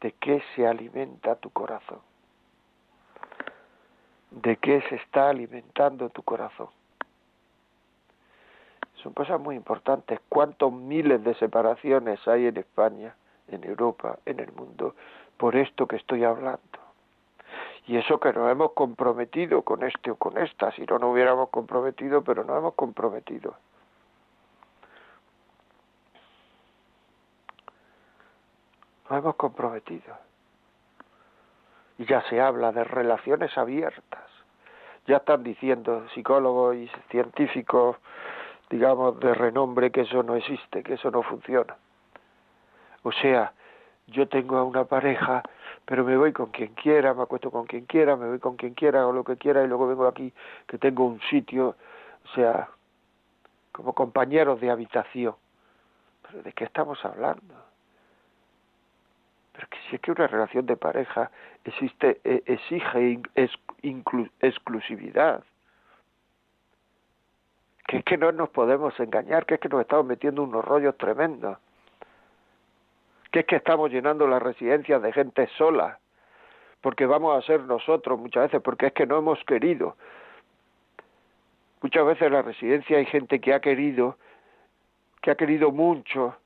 de 0.00 0.12
qué 0.12 0.42
se 0.54 0.66
alimenta 0.66 1.36
tu 1.36 1.50
corazón 1.50 2.00
de 4.30 4.56
qué 4.56 4.82
se 4.88 4.96
está 4.96 5.30
alimentando 5.30 6.10
tu 6.10 6.22
corazón. 6.22 6.68
Son 9.02 9.12
cosas 9.12 9.40
muy 9.40 9.56
importantes. 9.56 10.20
¿Cuántos 10.28 10.72
miles 10.72 11.22
de 11.22 11.34
separaciones 11.34 12.26
hay 12.26 12.46
en 12.46 12.56
España, 12.56 13.14
en 13.48 13.64
Europa, 13.64 14.18
en 14.26 14.40
el 14.40 14.52
mundo, 14.52 14.94
por 15.36 15.56
esto 15.56 15.86
que 15.86 15.96
estoy 15.96 16.24
hablando? 16.24 16.60
Y 17.86 17.96
eso 17.96 18.20
que 18.20 18.32
nos 18.32 18.50
hemos 18.50 18.72
comprometido 18.72 19.62
con 19.62 19.82
este 19.82 20.10
o 20.10 20.16
con 20.16 20.36
esta, 20.36 20.72
si 20.72 20.84
no, 20.84 20.98
no 20.98 21.10
hubiéramos 21.10 21.48
comprometido, 21.48 22.22
pero 22.22 22.44
no 22.44 22.56
hemos 22.56 22.74
comprometido. 22.74 23.54
No 29.08 29.16
hemos 29.16 29.36
comprometido 29.36 30.27
y 31.98 32.06
ya 32.06 32.22
se 32.28 32.40
habla 32.40 32.72
de 32.72 32.84
relaciones 32.84 33.56
abiertas. 33.58 34.24
Ya 35.06 35.18
están 35.18 35.42
diciendo 35.42 36.06
psicólogos 36.14 36.76
y 36.76 36.90
científicos, 37.10 37.96
digamos, 38.70 39.18
de 39.20 39.34
renombre 39.34 39.90
que 39.90 40.02
eso 40.02 40.22
no 40.22 40.36
existe, 40.36 40.82
que 40.82 40.94
eso 40.94 41.10
no 41.10 41.22
funciona. 41.22 41.76
O 43.02 43.12
sea, 43.12 43.52
yo 44.06 44.28
tengo 44.28 44.56
a 44.58 44.64
una 44.64 44.84
pareja, 44.84 45.42
pero 45.84 46.04
me 46.04 46.16
voy 46.16 46.32
con 46.32 46.50
quien 46.50 46.74
quiera, 46.74 47.14
me 47.14 47.22
acuesto 47.22 47.50
con 47.50 47.66
quien 47.66 47.86
quiera, 47.86 48.16
me 48.16 48.28
voy 48.28 48.38
con 48.38 48.56
quien 48.56 48.74
quiera, 48.74 49.06
o 49.06 49.12
lo 49.12 49.24
que 49.24 49.36
quiera, 49.36 49.64
y 49.64 49.68
luego 49.68 49.88
vengo 49.88 50.06
aquí 50.06 50.32
que 50.66 50.78
tengo 50.78 51.04
un 51.04 51.20
sitio, 51.30 51.74
o 52.24 52.34
sea, 52.34 52.68
como 53.72 53.92
compañeros 53.92 54.60
de 54.60 54.70
habitación. 54.70 55.34
¿Pero 56.22 56.42
de 56.42 56.52
qué 56.52 56.64
estamos 56.64 57.02
hablando? 57.04 57.67
Pero 59.58 59.70
que 59.70 59.78
si 59.90 59.96
es 59.96 60.00
que 60.00 60.12
una 60.12 60.28
relación 60.28 60.66
de 60.66 60.76
pareja 60.76 61.32
existe, 61.64 62.20
e, 62.22 62.44
exige 62.46 63.20
exclusividad. 64.40 65.42
Que 67.88 67.96
es 67.96 68.04
que 68.04 68.16
no 68.16 68.30
nos 68.30 68.50
podemos 68.50 68.94
engañar, 69.00 69.46
que 69.46 69.54
es 69.54 69.60
que 69.60 69.68
nos 69.68 69.80
estamos 69.80 70.06
metiendo 70.06 70.44
unos 70.44 70.64
rollos 70.64 70.96
tremendos. 70.96 71.58
Si 73.32 73.40
es 73.40 73.46
que 73.46 73.56
estamos 73.56 73.90
llenando 73.90 74.28
las 74.28 74.40
residencias 74.40 75.02
de 75.02 75.12
gente 75.12 75.48
sola, 75.58 75.98
porque 76.80 77.06
vamos 77.06 77.36
a 77.36 77.44
ser 77.44 77.62
nosotros 77.62 78.16
muchas 78.16 78.44
veces, 78.44 78.62
porque 78.62 78.86
es 78.86 78.92
que 78.92 79.06
no 79.06 79.18
hemos 79.18 79.42
querido. 79.42 79.96
Muchas 81.82 82.06
veces 82.06 82.28
en 82.28 82.32
la 82.32 82.42
residencia 82.42 82.98
hay 82.98 83.06
gente 83.06 83.40
que 83.40 83.52
ha 83.54 83.58
querido, 83.58 84.18
que 85.20 85.32
ha 85.32 85.34
querido 85.34 85.72
mucho, 85.72 86.36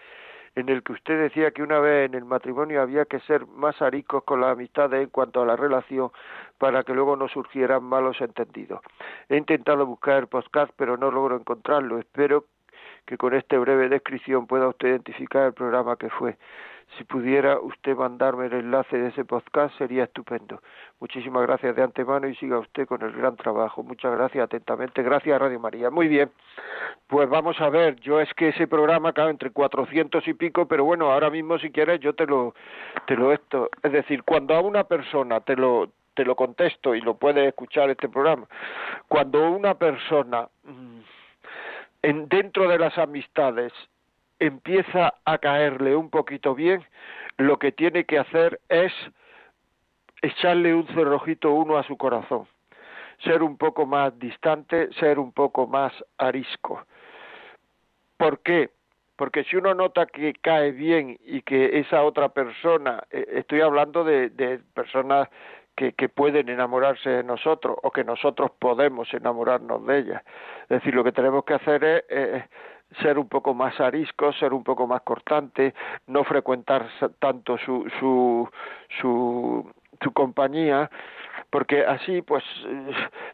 en 0.55 0.69
el 0.69 0.83
que 0.83 0.93
usted 0.93 1.19
decía 1.19 1.51
que 1.51 1.63
una 1.63 1.79
vez 1.79 2.09
en 2.09 2.15
el 2.15 2.25
matrimonio 2.25 2.81
había 2.81 3.05
que 3.05 3.19
ser 3.21 3.45
más 3.47 3.81
aricos 3.81 4.23
con 4.23 4.41
las 4.41 4.51
amistades 4.51 5.03
en 5.03 5.09
cuanto 5.09 5.41
a 5.41 5.45
la 5.45 5.55
relación 5.55 6.11
para 6.57 6.83
que 6.83 6.93
luego 6.93 7.15
no 7.15 7.27
surgieran 7.27 7.83
malos 7.83 8.19
entendidos. 8.19 8.81
He 9.29 9.37
intentado 9.37 9.85
buscar 9.85 10.17
el 10.17 10.27
podcast 10.27 10.71
pero 10.75 10.97
no 10.97 11.11
logro 11.11 11.37
encontrarlo. 11.37 11.99
Espero 11.99 12.45
que 13.05 13.17
con 13.17 13.33
esta 13.33 13.57
breve 13.57 13.89
descripción 13.89 14.47
pueda 14.47 14.67
usted 14.67 14.89
identificar 14.89 15.47
el 15.47 15.53
programa 15.53 15.95
que 15.95 16.09
fue. 16.09 16.37
Si 16.97 17.05
pudiera 17.05 17.59
usted 17.59 17.95
mandarme 17.95 18.47
el 18.47 18.53
enlace 18.53 18.97
de 18.97 19.09
ese 19.09 19.23
podcast 19.23 19.77
sería 19.77 20.03
estupendo. 20.03 20.61
Muchísimas 20.99 21.43
gracias 21.43 21.75
de 21.75 21.83
antemano 21.83 22.27
y 22.27 22.35
siga 22.35 22.59
usted 22.59 22.85
con 22.85 23.01
el 23.01 23.13
gran 23.13 23.37
trabajo. 23.37 23.81
Muchas 23.81 24.11
gracias 24.11 24.43
atentamente. 24.43 25.01
Gracias 25.01 25.39
Radio 25.39 25.59
María. 25.59 25.89
Muy 25.89 26.07
bien. 26.07 26.31
Pues 27.07 27.29
vamos 27.29 27.59
a 27.61 27.69
ver, 27.69 27.95
yo 28.01 28.19
es 28.19 28.33
que 28.33 28.49
ese 28.49 28.67
programa 28.67 29.09
acaba 29.09 29.29
entre 29.29 29.51
cuatrocientos 29.51 30.27
y 30.27 30.33
pico, 30.33 30.67
pero 30.67 30.83
bueno, 30.83 31.11
ahora 31.11 31.29
mismo 31.29 31.57
si 31.59 31.71
quieres 31.71 31.99
yo 31.99 32.13
te 32.13 32.25
lo 32.25 32.53
te 33.07 33.15
lo 33.15 33.31
esto, 33.31 33.69
es 33.83 33.91
decir, 33.91 34.23
cuando 34.23 34.55
a 34.55 34.61
una 34.61 34.83
persona 34.83 35.39
te 35.39 35.55
lo 35.55 35.89
te 36.13 36.25
lo 36.25 36.35
contesto 36.35 36.93
y 36.93 37.01
lo 37.01 37.15
puedes 37.15 37.47
escuchar 37.47 37.89
este 37.89 38.09
programa. 38.09 38.47
Cuando 39.07 39.49
una 39.49 39.75
persona 39.75 40.47
mm, 40.63 40.99
en, 42.03 42.27
dentro 42.27 42.67
de 42.67 42.77
las 42.77 42.97
amistades 42.97 43.71
empieza 44.41 45.13
a 45.23 45.37
caerle 45.37 45.95
un 45.95 46.09
poquito 46.09 46.55
bien, 46.55 46.83
lo 47.37 47.59
que 47.59 47.71
tiene 47.71 48.05
que 48.05 48.17
hacer 48.17 48.59
es 48.69 48.91
echarle 50.21 50.73
un 50.73 50.87
cerrojito 50.87 51.51
uno 51.51 51.77
a 51.77 51.83
su 51.83 51.95
corazón, 51.95 52.47
ser 53.23 53.43
un 53.43 53.57
poco 53.57 53.85
más 53.85 54.17
distante, 54.17 54.91
ser 54.93 55.19
un 55.19 55.31
poco 55.31 55.67
más 55.67 55.93
arisco. 56.17 56.83
¿Por 58.17 58.39
qué? 58.39 58.71
Porque 59.15 59.43
si 59.43 59.57
uno 59.57 59.75
nota 59.75 60.07
que 60.07 60.33
cae 60.33 60.71
bien 60.71 61.19
y 61.23 61.43
que 61.43 61.79
esa 61.79 62.03
otra 62.03 62.29
persona, 62.29 63.03
eh, 63.11 63.23
estoy 63.33 63.61
hablando 63.61 64.03
de, 64.03 64.59
personas 64.73 65.29
que, 65.75 65.93
que, 65.93 66.09
pueden 66.09 66.49
enamorarse 66.49 67.09
de 67.09 67.23
nosotros 67.23 67.77
o 67.83 67.91
que 67.91 68.03
nosotros 68.03 68.49
podemos 68.57 69.13
enamorarnos 69.13 69.85
de 69.85 69.99
ellas. 69.99 70.23
Es 70.63 70.69
decir, 70.69 70.95
lo 70.95 71.03
que 71.03 71.11
tenemos 71.11 71.45
que 71.45 71.53
hacer 71.53 71.83
es 71.83 72.03
eh, 72.09 72.45
ser 73.01 73.17
un 73.17 73.27
poco 73.27 73.53
más 73.53 73.79
arisco, 73.79 74.33
ser 74.33 74.53
un 74.53 74.63
poco 74.63 74.87
más 74.87 75.01
cortante, 75.01 75.73
no 76.07 76.23
frecuentar 76.23 76.87
tanto 77.19 77.57
su, 77.57 77.89
su, 77.99 78.49
su, 78.99 79.71
su 80.01 80.11
compañía, 80.13 80.89
porque 81.49 81.85
así, 81.85 82.21
pues, 82.21 82.43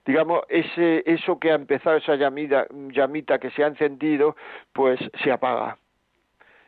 digamos, 0.06 0.42
ese, 0.50 1.04
eso 1.06 1.40
que 1.40 1.52
ha 1.52 1.56
empezado, 1.56 1.98
esa 1.98 2.16
llamita, 2.16 2.68
llamita 2.72 3.40
que 3.40 3.52
se 3.52 3.64
ha 3.64 3.68
encendido, 3.68 4.36
pues 4.74 5.00
se 5.24 5.32
apaga. 5.32 5.78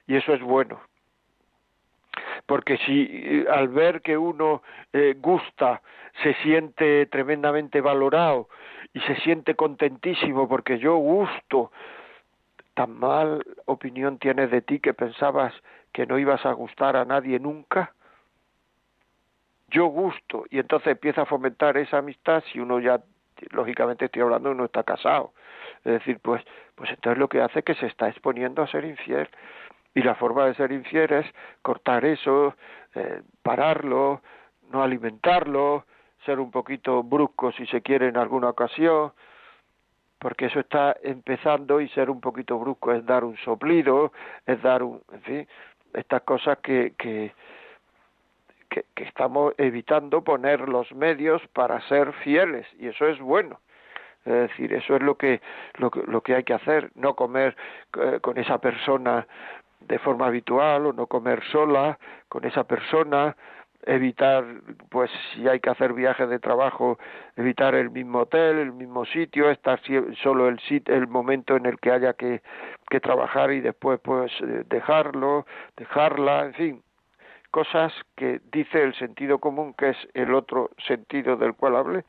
Y 0.07 0.15
eso 0.15 0.33
es 0.33 0.41
bueno. 0.41 0.79
Porque 2.45 2.77
si 2.77 3.45
al 3.51 3.67
ver 3.67 4.01
que 4.01 4.17
uno 4.17 4.63
eh, 4.93 5.15
gusta, 5.17 5.81
se 6.23 6.33
siente 6.35 7.05
tremendamente 7.07 7.81
valorado 7.81 8.49
y 8.93 8.99
se 9.01 9.15
siente 9.17 9.55
contentísimo 9.55 10.47
porque 10.47 10.79
yo 10.79 10.95
gusto, 10.95 11.71
tan 12.79 12.97
mal 12.97 13.43
opinión 13.65 14.19
tienes 14.19 14.49
de 14.51 14.61
ti 14.61 14.79
que 14.79 14.93
pensabas 14.93 15.53
que 15.91 16.05
no 16.05 16.17
ibas 16.17 16.45
a 16.45 16.53
gustar 16.53 16.95
a 16.95 17.03
nadie 17.03 17.37
nunca? 17.37 17.93
Yo 19.67 19.87
gusto, 19.87 20.45
y 20.49 20.59
entonces 20.59 20.93
empieza 20.93 21.23
a 21.23 21.25
fomentar 21.25 21.75
esa 21.75 21.97
amistad 21.97 22.41
si 22.49 22.61
uno 22.61 22.79
ya, 22.79 23.01
lógicamente 23.51 24.05
estoy 24.05 24.21
hablando, 24.21 24.51
uno 24.51 24.63
está 24.63 24.83
casado. 24.83 25.33
Es 25.79 25.91
decir, 25.91 26.19
pues, 26.21 26.41
pues 26.75 26.89
entonces 26.91 27.19
lo 27.19 27.27
que 27.27 27.41
hace 27.41 27.59
es 27.59 27.65
que 27.65 27.75
se 27.75 27.87
está 27.87 28.07
exponiendo 28.07 28.61
a 28.61 28.67
ser 28.67 28.85
infiel. 28.85 29.27
Y 29.93 30.01
la 30.01 30.15
forma 30.15 30.45
de 30.45 30.55
ser 30.55 30.71
infiel 30.71 31.11
es 31.11 31.25
cortar 31.61 32.05
eso, 32.05 32.55
eh, 32.95 33.21
pararlo, 33.43 34.21
no 34.71 34.81
alimentarlo, 34.81 35.83
ser 36.25 36.39
un 36.39 36.49
poquito 36.49 37.03
brusco 37.03 37.51
si 37.51 37.65
se 37.65 37.81
quiere 37.81 38.07
en 38.07 38.15
alguna 38.15 38.47
ocasión, 38.47 39.11
porque 40.19 40.47
eso 40.47 40.59
está 40.59 40.95
empezando 41.01 41.81
y 41.81 41.87
ser 41.89 42.09
un 42.09 42.21
poquito 42.21 42.59
brusco 42.59 42.93
es 42.93 43.05
dar 43.05 43.23
un 43.23 43.37
soplido, 43.37 44.11
es 44.45 44.61
dar 44.61 44.83
un, 44.83 45.01
en 45.13 45.21
fin, 45.21 45.47
estas 45.93 46.21
cosas 46.23 46.57
que, 46.59 46.93
que, 46.97 47.33
que, 48.69 48.85
que 48.93 49.03
estamos 49.03 49.53
evitando 49.57 50.23
poner 50.23 50.67
los 50.67 50.91
medios 50.93 51.41
para 51.53 51.81
ser 51.87 52.13
fieles 52.13 52.67
y 52.77 52.87
eso 52.87 53.07
es 53.07 53.19
bueno. 53.19 53.59
Es 54.25 54.49
decir, 54.49 54.73
eso 54.73 54.95
es 54.95 55.01
lo 55.01 55.15
que, 55.15 55.41
lo 55.75 55.89
que, 55.89 56.03
lo 56.03 56.21
que 56.21 56.35
hay 56.35 56.43
que 56.43 56.53
hacer, 56.53 56.91
no 56.95 57.15
comer 57.15 57.55
eh, 57.97 58.19
con 58.21 58.37
esa 58.37 58.57
persona 58.59 59.25
de 59.79 59.97
forma 59.99 60.27
habitual 60.27 60.87
o 60.87 60.93
no 60.93 61.07
comer 61.07 61.41
sola 61.45 61.97
con 62.27 62.43
esa 62.45 62.65
persona, 62.65 63.35
evitar, 63.83 64.45
pues 64.89 65.09
si 65.33 65.47
hay 65.47 65.59
que 65.59 65.69
hacer 65.69 65.93
viajes 65.93 66.29
de 66.29 66.39
trabajo, 66.39 66.99
evitar 67.35 67.75
el 67.75 67.89
mismo 67.89 68.19
hotel, 68.19 68.57
el 68.57 68.73
mismo 68.73 69.05
sitio, 69.05 69.49
estar 69.49 69.79
solo 70.21 70.47
el 70.47 70.59
el 70.85 71.07
momento 71.07 71.55
en 71.55 71.65
el 71.65 71.79
que 71.79 71.91
haya 71.91 72.13
que, 72.13 72.41
que 72.89 72.99
trabajar 72.99 73.51
y 73.51 73.61
después 73.61 73.99
pues 74.01 74.31
eh, 74.41 74.63
dejarlo, 74.69 75.45
dejarla, 75.77 76.45
en 76.45 76.53
fin, 76.53 76.83
cosas 77.51 77.93
que 78.15 78.41
dice 78.51 78.83
el 78.83 78.93
sentido 78.95 79.39
común, 79.39 79.73
que 79.73 79.89
es 79.89 79.97
el 80.13 80.33
otro 80.33 80.71
sentido 80.85 81.37
del 81.37 81.53
cual 81.53 81.75
hablé. 81.75 82.05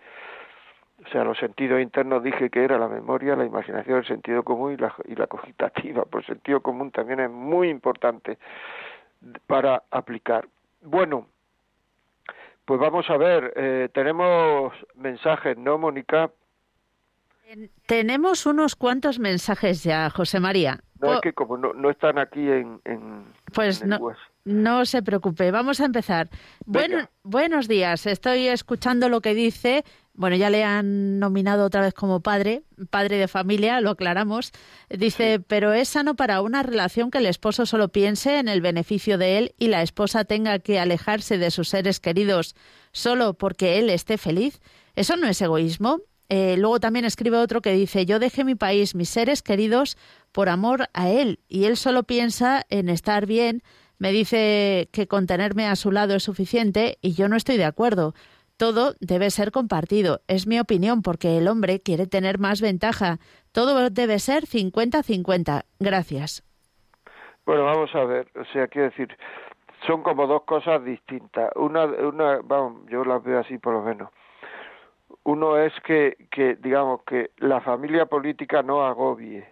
O 1.05 1.09
sea, 1.09 1.25
los 1.25 1.39
sentidos 1.39 1.81
internos 1.81 2.23
dije 2.23 2.51
que 2.51 2.63
era 2.63 2.79
la 2.79 2.89
memoria, 2.89 3.35
la 3.35 3.47
imaginación, 3.47 3.99
el 3.99 4.07
sentido 4.07 4.43
común 4.43 4.73
y 4.73 4.77
la, 4.77 4.95
y 5.07 5.15
la 5.15 5.27
cogitativa. 5.27 6.05
Pues 6.05 6.29
el 6.29 6.35
sentido 6.35 6.61
común 6.61 6.91
también 6.91 7.21
es 7.21 7.31
muy 7.31 7.71
importante 7.71 8.37
para 9.47 9.83
aplicar. 9.91 10.47
Bueno, 10.83 11.27
pues 12.71 12.79
vamos 12.79 13.11
a 13.11 13.17
ver, 13.17 13.53
eh, 13.57 13.89
tenemos 13.93 14.73
mensajes, 14.95 15.59
¿no, 15.59 15.77
Mónica? 15.77 16.31
Tenemos 17.87 18.47
unos 18.47 18.77
cuantos 18.77 19.19
mensajes 19.19 19.83
ya, 19.83 20.09
José 20.09 20.39
María. 20.39 20.79
No, 21.01 21.15
es 21.15 21.21
que 21.21 21.33
como 21.33 21.57
no, 21.57 21.73
no 21.73 21.91
están 21.91 22.19
aquí 22.19 22.41
en, 22.41 22.81
en 22.85 23.25
pues 23.53 23.83
en 23.83 23.89
no, 23.91 24.13
no 24.45 24.85
se 24.85 25.03
preocupe, 25.03 25.51
vamos 25.51 25.81
a 25.81 25.87
empezar. 25.87 26.29
Bueno, 26.67 27.09
buenos 27.23 27.69
días, 27.69 28.07
estoy 28.07 28.49
escuchando 28.49 29.09
lo 29.09 29.21
que 29.21 29.35
dice. 29.35 29.85
Bueno, 30.13 30.37
ya 30.37 30.51
le 30.51 30.65
han 30.65 31.19
nominado 31.19 31.65
otra 31.65 31.81
vez 31.81 31.95
como 31.95 32.21
padre, 32.21 32.63
padre 32.91 33.17
de 33.17 33.29
familia, 33.29 33.81
lo 33.81 33.91
aclaramos. 33.91 34.53
Dice, 34.91 35.37
sí. 35.37 35.45
pero 35.49 35.73
es 35.73 35.89
sano 35.89 36.15
para 36.15 36.43
una 36.43 36.63
relación 36.63 37.11
que 37.11 37.19
el 37.19 37.27
esposo 37.27 37.65
solo 37.65 37.89
piense 37.89 38.39
en 38.39 38.49
el 38.49 38.61
beneficio 38.61 39.17
de 39.17 39.39
él 39.39 39.55
y 39.59 39.69
la 39.69 39.81
esposa 39.83 40.25
tenga 40.25 40.59
que 40.59 40.79
alejarse 40.79 41.39
de 41.39 41.51
sus 41.51 41.71
seres 41.71 42.01
queridos 42.01 42.55
solo 42.93 43.35
porque 43.35 43.79
él 43.79 43.89
esté 43.89 44.19
feliz. 44.19 44.61
¿Eso 44.95 45.17
no 45.17 45.27
es 45.27 45.41
egoísmo? 45.41 46.01
Eh, 46.31 46.57
luego 46.57 46.79
también 46.79 47.05
escribe 47.05 47.39
otro 47.39 47.61
que 47.61 47.73
dice, 47.73 48.07
yo 48.07 48.21
dejé 48.21 48.45
mi 48.45 48.55
país, 48.55 48.95
mis 48.95 49.09
seres 49.09 49.43
queridos, 49.43 49.97
por 50.33 50.49
amor 50.49 50.89
a 50.95 51.09
él, 51.11 51.41
y 51.49 51.65
él 51.65 51.77
solo 51.77 52.05
piensa 52.05 52.65
en 52.71 52.89
estar 52.89 53.27
bien, 53.27 53.63
me 53.99 54.13
dice 54.13 54.89
que 54.93 55.07
con 55.07 55.27
tenerme 55.27 55.67
a 55.67 55.77
su 55.77 55.93
lado 55.93 56.15
es 56.15 56.23
suficiente 56.23 56.97
y 57.03 57.13
yo 57.13 57.29
no 57.29 57.37
estoy 57.37 57.59
de 57.59 57.67
acuerdo. 57.67 58.15
Todo 58.57 58.95
debe 59.01 59.31
ser 59.31 59.53
compartido, 59.53 60.21
es 60.29 60.47
mi 60.47 60.59
opinión, 60.61 61.03
porque 61.03 61.39
el 61.39 61.49
hombre 61.49 61.81
quiere 61.81 62.07
tener 62.07 62.39
más 62.39 62.61
ventaja. 62.61 63.19
Todo 63.53 63.91
debe 63.91 64.19
ser 64.19 64.45
50-50. 64.45 65.65
Gracias. 65.79 66.43
Bueno, 67.47 67.65
vamos 67.65 67.95
a 67.95 68.05
ver, 68.05 68.29
o 68.39 68.45
sea, 68.53 68.69
quiero 68.69 68.91
decir, 68.91 69.09
son 69.87 70.03
como 70.03 70.27
dos 70.27 70.45
cosas 70.45 70.85
distintas. 70.85 71.51
Una, 71.57 71.85
una, 71.85 72.41
vamos, 72.43 72.83
yo 72.91 73.05
las 73.05 73.23
veo 73.23 73.41
así 73.41 73.59
por 73.59 73.75
lo 73.75 73.83
menos. 73.83 74.11
Uno 75.25 75.59
es 75.59 75.73
que, 75.85 76.17
que, 76.31 76.55
digamos, 76.57 77.03
que 77.05 77.31
la 77.39 77.61
familia 77.61 78.07
política 78.07 78.63
no 78.63 78.87
agobie, 78.87 79.47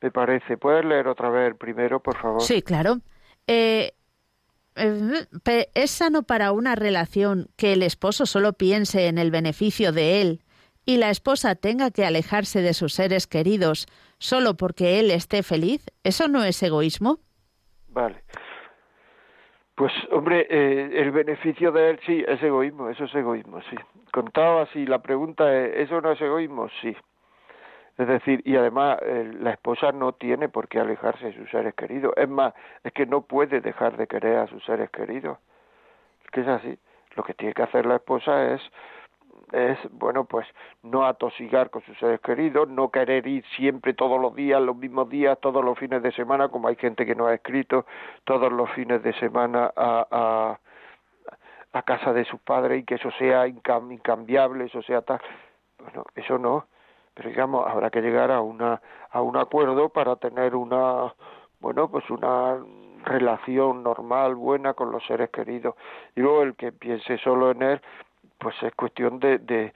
me 0.00 0.10
parece. 0.10 0.56
¿Puedes 0.56 0.84
leer 0.84 1.08
otra 1.08 1.30
vez 1.30 1.54
primero, 1.56 2.00
por 2.00 2.16
favor? 2.18 2.40
Sí, 2.40 2.62
claro. 2.62 2.98
Eh, 3.46 3.92
¿Es 5.74 5.90
sano 5.90 6.22
para 6.22 6.52
una 6.52 6.74
relación 6.74 7.48
que 7.56 7.72
el 7.72 7.82
esposo 7.82 8.26
solo 8.26 8.52
piense 8.52 9.08
en 9.08 9.18
el 9.18 9.30
beneficio 9.30 9.92
de 9.92 10.20
él 10.20 10.42
y 10.84 10.98
la 10.98 11.10
esposa 11.10 11.54
tenga 11.56 11.90
que 11.90 12.04
alejarse 12.04 12.62
de 12.62 12.74
sus 12.74 12.94
seres 12.94 13.26
queridos 13.26 13.86
solo 14.18 14.56
porque 14.56 15.00
él 15.00 15.10
esté 15.10 15.42
feliz? 15.42 15.84
¿Eso 16.04 16.28
no 16.28 16.44
es 16.44 16.62
egoísmo? 16.62 17.18
Vale. 17.88 18.22
Pues, 19.74 19.92
hombre, 20.10 20.46
eh, 20.50 20.90
el 21.00 21.10
beneficio 21.12 21.70
de 21.72 21.90
él 21.90 22.00
sí, 22.04 22.24
es 22.26 22.42
egoísmo, 22.42 22.88
eso 22.90 23.04
es 23.04 23.14
egoísmo, 23.14 23.60
sí. 23.70 23.76
Contado 24.12 24.60
así, 24.60 24.86
la 24.86 25.00
pregunta 25.00 25.56
es, 25.56 25.86
¿eso 25.86 26.00
no 26.00 26.12
es 26.12 26.20
egoísmo? 26.20 26.68
Sí. 26.80 26.96
Es 27.98 28.06
decir, 28.06 28.42
y 28.44 28.56
además 28.56 28.98
eh, 29.02 29.30
la 29.40 29.50
esposa 29.50 29.90
no 29.92 30.12
tiene 30.12 30.48
por 30.48 30.68
qué 30.68 30.78
alejarse 30.78 31.26
de 31.26 31.34
sus 31.34 31.50
seres 31.50 31.74
queridos. 31.74 32.14
Es 32.16 32.28
más, 32.28 32.54
es 32.84 32.92
que 32.92 33.06
no 33.06 33.22
puede 33.22 33.60
dejar 33.60 33.96
de 33.96 34.06
querer 34.06 34.38
a 34.38 34.46
sus 34.46 34.64
seres 34.64 34.88
queridos. 34.90 35.38
Es 36.24 36.30
que 36.30 36.40
es 36.42 36.48
así. 36.48 36.78
lo 37.16 37.24
que 37.24 37.34
tiene 37.34 37.54
que 37.54 37.62
hacer 37.62 37.86
la 37.86 37.96
esposa 37.96 38.54
es 38.54 38.62
es, 39.52 39.78
bueno, 39.92 40.24
pues 40.24 40.46
no 40.82 41.06
atosigar 41.06 41.70
con 41.70 41.82
sus 41.82 41.98
seres 41.98 42.20
queridos, 42.20 42.68
no 42.68 42.90
querer 42.90 43.26
ir 43.26 43.44
siempre 43.56 43.94
todos 43.94 44.20
los 44.20 44.34
días, 44.34 44.60
los 44.60 44.76
mismos 44.76 45.08
días, 45.08 45.38
todos 45.40 45.64
los 45.64 45.78
fines 45.78 46.02
de 46.02 46.12
semana, 46.12 46.48
como 46.48 46.68
hay 46.68 46.76
gente 46.76 47.06
que 47.06 47.14
no 47.14 47.26
ha 47.26 47.34
escrito, 47.34 47.86
todos 48.24 48.52
los 48.52 48.70
fines 48.72 49.02
de 49.02 49.12
semana 49.14 49.72
a, 49.74 50.06
a, 50.10 50.60
a 51.72 51.82
casa 51.82 52.12
de 52.12 52.24
sus 52.24 52.40
padres 52.40 52.82
y 52.82 52.84
que 52.84 52.96
eso 52.96 53.10
sea 53.12 53.46
incambiable, 53.46 54.64
eso 54.66 54.82
sea 54.82 55.02
tal. 55.02 55.20
Bueno, 55.78 56.04
eso 56.14 56.38
no, 56.38 56.66
pero 57.18 57.30
digamos, 57.30 57.66
habrá 57.66 57.90
que 57.90 58.00
llegar 58.00 58.30
a, 58.30 58.40
una, 58.40 58.80
a 59.10 59.22
un 59.22 59.36
acuerdo 59.36 59.88
para 59.88 60.14
tener 60.14 60.54
una, 60.54 61.12
bueno, 61.58 61.90
pues 61.90 62.08
una 62.10 62.58
relación 63.04 63.82
normal, 63.82 64.36
buena 64.36 64.74
con 64.74 64.92
los 64.92 65.04
seres 65.04 65.28
queridos. 65.30 65.74
Y 66.14 66.20
luego 66.20 66.42
el 66.44 66.54
que 66.54 66.70
piense 66.70 67.18
solo 67.18 67.50
en 67.50 67.62
él, 67.62 67.80
pues 68.38 68.54
es 68.62 68.72
cuestión 68.76 69.18
de, 69.18 69.38
de, 69.38 69.74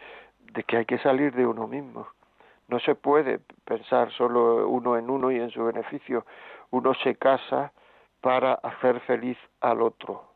de 0.52 0.62
que 0.62 0.76
hay 0.76 0.84
que 0.84 0.98
salir 0.98 1.34
de 1.34 1.44
uno 1.44 1.66
mismo. 1.66 2.06
No 2.68 2.78
se 2.78 2.94
puede 2.94 3.40
pensar 3.64 4.12
solo 4.12 4.68
uno 4.68 4.96
en 4.96 5.10
uno 5.10 5.32
y 5.32 5.40
en 5.40 5.50
su 5.50 5.64
beneficio. 5.64 6.24
Uno 6.70 6.94
se 6.94 7.16
casa 7.16 7.72
para 8.20 8.54
hacer 8.54 9.00
feliz 9.00 9.36
al 9.60 9.82
otro, 9.82 10.26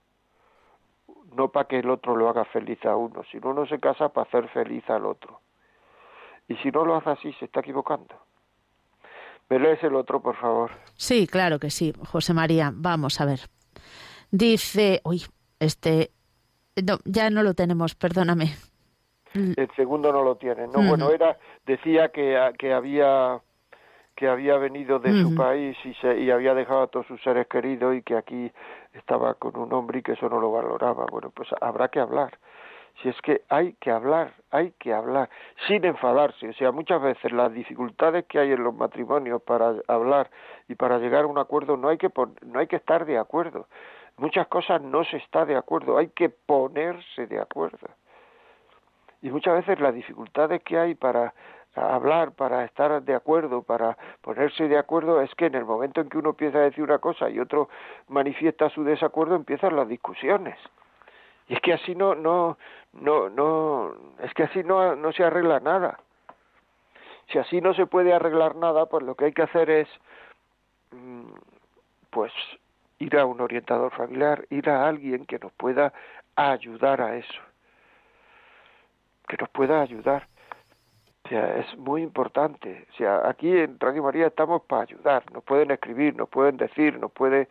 no 1.37 1.51
para 1.53 1.69
que 1.69 1.79
el 1.79 1.89
otro 1.89 2.17
lo 2.17 2.29
haga 2.29 2.45
feliz 2.47 2.85
a 2.85 2.97
uno, 2.97 3.23
sino 3.31 3.51
uno 3.51 3.65
se 3.67 3.79
casa 3.79 4.09
para 4.09 4.27
hacer 4.27 4.49
feliz 4.49 4.83
al 4.91 5.07
otro. 5.07 5.39
Y 6.49 6.57
si 6.57 6.71
no 6.71 6.85
lo 6.85 6.97
hace 6.97 7.11
así, 7.11 7.33
se 7.35 7.47
está 7.47 7.61
equivocando. 7.61 8.15
¿Me 9.49 9.59
lees 9.59 9.83
el 9.83 9.95
otro, 9.95 10.21
por 10.21 10.37
favor? 10.37 10.71
Sí, 10.95 11.27
claro 11.27 11.59
que 11.59 11.71
sí, 11.71 11.93
José 12.05 12.35
María. 12.35 12.73
Vamos 12.75 13.21
a 13.21 13.27
ver. 13.27 13.41
Dice, 14.31 15.01
uy, 15.05 15.23
este, 15.61 16.11
no, 16.85 16.99
ya 17.05 17.31
no 17.31 17.43
lo 17.43 17.55
tenemos, 17.55 17.95
perdóname. 17.95 18.55
El 19.35 19.69
segundo 19.77 20.13
no 20.13 20.23
lo 20.23 20.37
tiene. 20.37 20.67
No, 20.67 20.83
bueno, 20.83 21.11
era 21.11 21.39
decía 21.67 22.09
que, 22.09 22.39
que 22.59 22.73
había 22.73 23.41
que 24.17 24.29
había 24.29 24.57
venido 24.57 24.99
de 24.99 25.13
su 25.21 25.35
país 25.35 25.77
y, 25.85 25.93
se, 25.97 26.19
y 26.19 26.31
había 26.31 26.55
dejado 26.55 26.85
a 26.85 26.87
todos 26.87 27.07
sus 27.07 27.23
seres 27.23 27.47
queridos 27.49 27.95
y 27.95 28.01
que 28.01 28.17
aquí 28.17 28.51
estaba 28.95 29.35
con 29.35 29.55
un 29.59 29.71
hombre 29.75 29.99
y 29.99 30.03
que 30.03 30.13
eso 30.13 30.31
no 30.31 30.41
lo 30.41 30.51
valoraba. 30.51 31.05
Bueno, 31.11 31.31
pues 31.31 31.51
habrá 31.61 31.89
que 31.89 32.01
hablar. 32.01 32.39
Si 33.03 33.09
es 33.09 33.21
que 33.23 33.43
hay 33.49 33.75
que 33.75 33.91
hablar, 33.91 34.33
hay 34.51 34.73
que 34.79 34.95
hablar, 34.95 35.29
sin 35.67 35.85
enfadarse. 35.85 36.49
O 36.49 36.53
sea, 36.55 36.73
muchas 36.73 37.03
veces 37.03 37.31
las 37.33 37.53
dificultades 37.53 38.25
que 38.27 38.39
hay 38.39 38.53
en 38.53 38.65
los 38.65 38.75
matrimonios 38.75 39.43
para 39.43 39.75
hablar 39.87 40.31
y 40.69 40.75
para 40.75 40.99
llegar 40.99 41.25
a 41.25 41.27
un 41.27 41.39
acuerdo 41.39 41.77
no 41.77 41.89
hay 41.89 41.99
que, 41.99 42.11
no 42.43 42.59
hay 42.59 42.67
que 42.67 42.77
estar 42.77 43.05
de 43.05 43.19
acuerdo 43.19 43.67
muchas 44.17 44.47
cosas 44.49 44.81
no 44.83 45.05
se 45.05 45.19
está 45.19 45.45
de 45.45 45.57
acuerdo, 45.57 45.99
hay 45.99 46.09
que 46.09 46.29
ponerse 46.29 47.27
de 47.27 47.41
acuerdo. 47.41 47.89
Y 49.23 49.31
muchas 49.31 49.55
veces 49.55 49.81
las 49.81 49.95
dificultades 49.95 50.63
que 50.63 50.79
hay 50.79 50.95
para 50.95 51.35
hablar, 51.75 52.33
para 52.33 52.65
estar 52.65 53.03
de 53.03 53.15
acuerdo, 53.15 53.63
para 53.63 53.97
ponerse 54.23 54.69
de 54.69 54.79
acuerdo, 54.79 55.21
es 55.21 55.35
que 55.35 55.47
en 55.47 55.55
el 55.55 55.65
momento 55.65 56.01
en 56.01 56.09
que 56.09 56.19
uno 56.19 56.31
empieza 56.31 56.59
a 56.59 56.63
decir 56.63 56.85
una 56.85 56.99
cosa 56.99 57.29
y 57.29 57.39
otro 57.39 57.69
manifiesta 58.09 58.71
su 58.71 58.85
desacuerdo, 58.85 59.35
empiezan 59.35 59.77
las 59.77 59.89
discusiones. 59.89 60.59
Y 61.49 61.55
es 61.55 61.61
que 61.61 61.75
así 61.75 61.95
no, 61.95 62.15
no, 62.15 62.59
no, 63.01 63.29
no, 63.29 63.95
es 64.21 64.33
que 64.35 64.45
así 64.45 64.63
no, 64.63 64.97
no 64.97 65.13
se 65.13 65.25
arregla 65.25 65.61
nada. 65.61 65.99
Si 67.29 67.39
así 67.39 67.61
no 67.61 67.75
se 67.75 67.87
puede 67.87 68.13
arreglar 68.13 68.57
nada, 68.57 68.87
pues 68.87 69.05
lo 69.05 69.15
que 69.15 69.27
hay 69.27 69.33
que 69.33 69.43
hacer 69.43 69.69
es, 69.69 69.89
mm, 70.93 71.33
pues, 72.11 72.33
ir 72.99 73.17
a 73.19 73.27
un 73.27 73.41
orientador 73.41 73.93
familiar, 73.93 74.47
ir 74.51 74.71
a 74.71 74.87
alguien 74.87 75.27
que 75.27 75.39
nos 75.39 75.53
pueda 75.53 75.93
ayudar 76.37 77.01
a 77.01 77.17
eso, 77.17 77.43
que 79.29 79.37
nos 79.37 79.49
pueda 79.51 79.81
ayudar. 79.83 80.29
O 81.25 81.29
sea, 81.29 81.57
es 81.59 81.77
muy 81.77 82.03
importante. 82.03 82.87
O 82.93 82.97
sea, 82.97 83.29
aquí 83.29 83.51
en 83.51 83.81
Radio 83.81 84.05
María 84.05 84.29
estamos 84.29 84.63
para 84.63 84.83
ayudar. 84.83 85.31
Nos 85.33 85.43
pueden 85.43 85.73
escribir, 85.73 86.15
nos 86.15 86.29
pueden 86.29 86.57
decir, 86.57 86.99
nos 86.99 87.11
puede... 87.11 87.49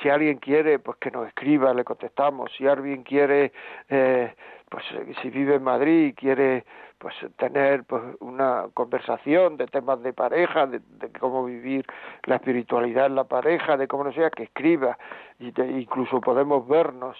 Si 0.00 0.08
alguien 0.08 0.38
quiere, 0.38 0.78
pues 0.78 0.98
que 0.98 1.10
nos 1.10 1.26
escriba, 1.26 1.74
le 1.74 1.84
contestamos. 1.84 2.52
Si 2.56 2.66
alguien 2.66 3.02
quiere, 3.02 3.52
eh, 3.88 4.32
pues 4.68 4.84
si 5.20 5.30
vive 5.30 5.56
en 5.56 5.62
Madrid 5.64 6.08
y 6.08 6.12
quiere 6.12 6.64
pues 6.98 7.14
tener 7.36 7.84
pues 7.84 8.02
una 8.20 8.66
conversación 8.74 9.56
de 9.56 9.66
temas 9.66 10.02
de 10.02 10.12
pareja, 10.12 10.66
de, 10.66 10.80
cómo 11.18 11.44
vivir 11.44 11.86
la 12.24 12.36
espiritualidad 12.36 13.06
en 13.06 13.14
la 13.14 13.24
pareja, 13.24 13.76
de 13.76 13.86
cómo 13.86 14.04
no 14.04 14.12
sea, 14.12 14.30
que 14.30 14.44
escriba, 14.44 14.98
y 15.38 15.52
incluso 15.62 16.20
podemos 16.20 16.66
vernos. 16.66 17.16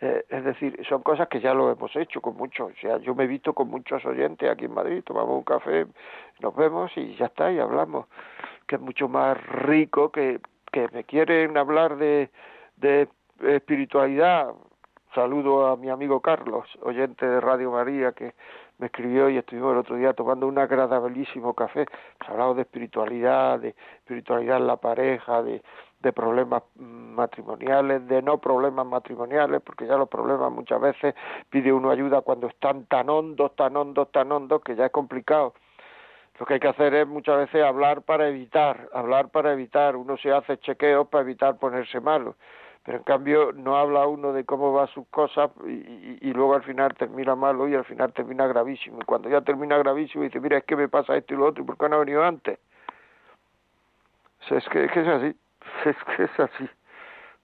Eh, 0.00 0.24
es 0.28 0.44
decir, 0.44 0.78
son 0.88 1.02
cosas 1.02 1.26
que 1.28 1.40
ya 1.40 1.54
lo 1.54 1.70
hemos 1.72 1.94
hecho 1.96 2.20
con 2.20 2.36
muchos. 2.36 2.72
O 2.72 2.80
sea, 2.80 2.98
yo 2.98 3.14
me 3.14 3.24
he 3.24 3.26
visto 3.26 3.52
con 3.52 3.68
muchos 3.68 4.04
oyentes 4.04 4.48
aquí 4.48 4.66
en 4.66 4.74
Madrid, 4.74 5.02
tomamos 5.04 5.38
un 5.38 5.44
café, 5.44 5.86
nos 6.40 6.54
vemos 6.54 6.92
y 6.96 7.14
ya 7.16 7.26
está, 7.26 7.50
y 7.50 7.58
hablamos. 7.58 8.06
Que 8.66 8.76
es 8.76 8.80
mucho 8.80 9.08
más 9.08 9.40
rico 9.46 10.10
que, 10.12 10.40
que 10.76 10.88
me 10.92 11.04
quieren 11.04 11.56
hablar 11.56 11.96
de, 11.96 12.28
de 12.76 13.08
espiritualidad. 13.40 14.52
Saludo 15.14 15.68
a 15.68 15.76
mi 15.78 15.88
amigo 15.88 16.20
Carlos, 16.20 16.68
oyente 16.82 17.26
de 17.26 17.40
Radio 17.40 17.70
María, 17.70 18.12
que 18.12 18.34
me 18.76 18.88
escribió 18.88 19.30
y 19.30 19.38
estuvimos 19.38 19.72
el 19.72 19.78
otro 19.78 19.96
día 19.96 20.12
tomando 20.12 20.46
un 20.46 20.58
agradabilísimo 20.58 21.54
café. 21.54 21.86
Pues 22.18 22.28
hablado 22.28 22.52
de 22.52 22.62
espiritualidad, 22.62 23.58
de 23.58 23.74
espiritualidad 24.00 24.58
en 24.58 24.66
la 24.66 24.76
pareja, 24.76 25.42
de, 25.42 25.62
de 26.00 26.12
problemas 26.12 26.62
matrimoniales, 26.74 28.06
de 28.06 28.20
no 28.20 28.36
problemas 28.36 28.86
matrimoniales, 28.86 29.62
porque 29.62 29.86
ya 29.86 29.96
los 29.96 30.10
problemas 30.10 30.52
muchas 30.52 30.78
veces 30.78 31.14
pide 31.48 31.72
uno 31.72 31.90
ayuda 31.90 32.20
cuando 32.20 32.48
están 32.48 32.84
tan 32.84 33.08
hondos, 33.08 33.56
tan 33.56 33.74
hondos, 33.78 34.12
tan 34.12 34.30
hondos, 34.30 34.60
que 34.60 34.76
ya 34.76 34.84
es 34.84 34.92
complicado. 34.92 35.54
Lo 36.38 36.46
que 36.46 36.54
hay 36.54 36.60
que 36.60 36.68
hacer 36.68 36.94
es 36.94 37.06
muchas 37.06 37.38
veces 37.38 37.62
hablar 37.64 38.02
para 38.02 38.28
evitar, 38.28 38.88
hablar 38.92 39.30
para 39.30 39.52
evitar. 39.52 39.96
Uno 39.96 40.16
se 40.18 40.32
hace 40.32 40.58
chequeos 40.58 41.08
para 41.08 41.22
evitar 41.22 41.58
ponerse 41.58 42.00
malo 42.00 42.36
pero 42.86 42.98
en 42.98 43.04
cambio 43.04 43.50
no 43.52 43.76
habla 43.76 44.06
uno 44.06 44.32
de 44.32 44.44
cómo 44.44 44.72
va 44.72 44.86
sus 44.86 45.08
cosas 45.08 45.50
y, 45.66 46.32
luego 46.32 46.54
al 46.54 46.62
final 46.62 46.94
termina 46.94 47.34
malo 47.34 47.66
y 47.66 47.74
al 47.74 47.84
final 47.84 48.12
termina 48.12 48.46
gravísimo. 48.46 49.00
Y 49.02 49.04
cuando 49.04 49.28
ya 49.28 49.40
termina 49.40 49.76
gravísimo 49.76 50.22
dice, 50.22 50.38
mira, 50.38 50.58
es 50.58 50.64
que 50.64 50.76
me 50.76 50.88
pasa 50.88 51.16
esto 51.16 51.34
y 51.34 51.36
lo 51.36 51.46
otro, 51.46 51.64
¿y 51.64 51.66
por 51.66 51.76
qué 51.76 51.88
no 51.88 51.96
ha 51.96 51.98
venido 51.98 52.22
antes? 52.22 52.60
es, 54.48 54.68
que, 54.68 54.84
es 54.84 54.92
que 54.92 55.00
es 55.00 55.08
así, 55.08 55.36
es 55.84 55.96
que 56.04 56.22
es 56.22 56.40
así. 56.40 56.70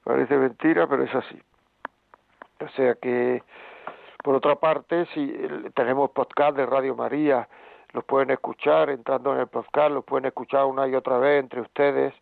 Parece 0.05 0.37
mentira, 0.37 0.87
pero 0.87 1.03
es 1.03 1.13
así. 1.13 1.43
O 2.61 2.69
sea 2.69 2.95
que, 2.95 3.43
por 4.23 4.37
otra 4.37 4.55
parte, 4.55 5.07
si 5.07 5.27
tenemos 5.75 6.13
podcast 6.13 6.57
de 6.57 6.67
Radio 6.67 6.95
María, 6.95 7.49
los 7.93 8.05
pueden 8.05 8.31
escuchar 8.31 8.91
entrando 8.91 9.35
en 9.35 9.41
el 9.41 9.47
podcast, 9.47 9.91
los 9.91 10.05
pueden 10.05 10.27
escuchar 10.27 10.65
una 10.65 10.87
y 10.89 10.95
otra 10.95 11.19
vez 11.19 11.41
entre 11.43 11.61
ustedes 11.61 12.15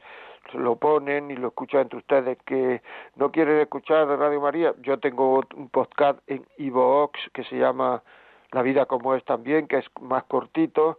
lo 0.54 0.76
ponen 0.76 1.30
y 1.30 1.36
lo 1.36 1.48
escuchan 1.48 1.82
entre 1.82 1.98
ustedes 1.98 2.38
que 2.44 2.82
no 3.16 3.30
quieren 3.30 3.58
escuchar 3.58 4.08
de 4.08 4.16
Radio 4.16 4.40
María, 4.40 4.74
yo 4.82 4.98
tengo 4.98 5.42
un 5.56 5.68
podcast 5.68 6.18
en 6.26 6.44
Ivox 6.58 7.20
que 7.32 7.44
se 7.44 7.56
llama 7.56 8.02
La 8.50 8.62
vida 8.62 8.86
como 8.86 9.14
es 9.14 9.24
también, 9.24 9.68
que 9.68 9.78
es 9.78 9.86
más 10.00 10.24
cortito 10.24 10.98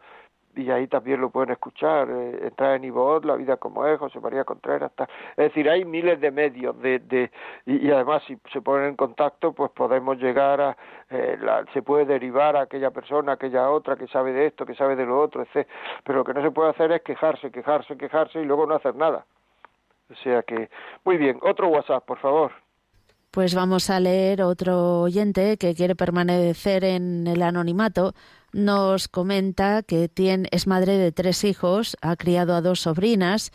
y 0.56 0.70
ahí 0.72 0.88
también 0.88 1.22
lo 1.22 1.30
pueden 1.30 1.52
escuchar, 1.52 2.10
eh, 2.10 2.48
entrar 2.48 2.76
en 2.76 2.84
Ivox, 2.84 3.26
La 3.26 3.36
vida 3.36 3.58
como 3.58 3.86
es, 3.86 4.00
José 4.00 4.20
María 4.20 4.44
Contreras, 4.44 4.92
es 5.00 5.36
decir, 5.38 5.70
hay 5.70 5.86
miles 5.86 6.20
de 6.20 6.32
medios 6.32 6.80
de, 6.82 7.00
de 7.00 7.32
y, 7.66 7.92
además 7.92 8.24
si 8.28 8.38
se 8.52 8.62
ponen 8.62 8.90
en 8.90 8.96
contacto 8.96 9.54
pues 9.54 9.72
podemos 9.72 10.18
llegar 10.18 10.62
a, 10.62 10.78
eh, 11.10 11.38
se 11.74 11.82
puede 11.82 12.06
derivar 12.06 12.56
a 12.56 12.62
aquella 12.62 12.92
persona, 12.92 13.34
aquella 13.34 13.70
otra 13.70 13.96
que 13.96 14.08
sabe 14.08 14.34
de 14.34 14.48
esto, 14.48 14.66
que 14.66 14.76
sabe 14.76 14.96
de 14.96 15.06
lo 15.06 15.20
otro, 15.20 15.42
etc. 15.44 15.68
Pero 16.04 16.20
lo 16.20 16.24
que 16.24 16.34
no 16.34 16.42
se 16.42 16.52
puede 16.52 16.70
hacer 16.70 16.92
es 16.92 17.02
quejarse, 17.02 17.52
quejarse, 17.52 17.98
quejarse 17.98 18.42
y 18.42 18.46
luego 18.46 18.66
no 18.66 18.76
hacer 18.76 18.96
nada. 18.96 19.26
O 20.10 20.16
sea 20.16 20.44
que, 20.44 20.70
muy 21.06 21.18
bien, 21.18 21.40
otro 21.42 21.68
WhatsApp, 21.70 22.06
por 22.06 22.20
favor. 22.20 22.52
Pues 23.32 23.56
vamos 23.56 23.90
a 23.90 24.02
leer 24.02 24.42
otro 24.42 25.04
oyente 25.04 25.56
que 25.56 25.74
quiere 25.74 25.96
permanecer 25.96 26.84
en 26.84 27.26
el 27.28 27.42
anonimato. 27.44 28.14
Nos 28.52 29.08
comenta 29.08 29.84
que 29.84 30.10
tiene, 30.10 30.50
es 30.52 30.68
madre 30.68 30.98
de 30.98 31.14
tres 31.14 31.46
hijos, 31.46 31.96
ha 32.02 32.18
criado 32.18 32.54
a 32.54 32.62
dos 32.62 32.82
sobrinas. 32.82 33.54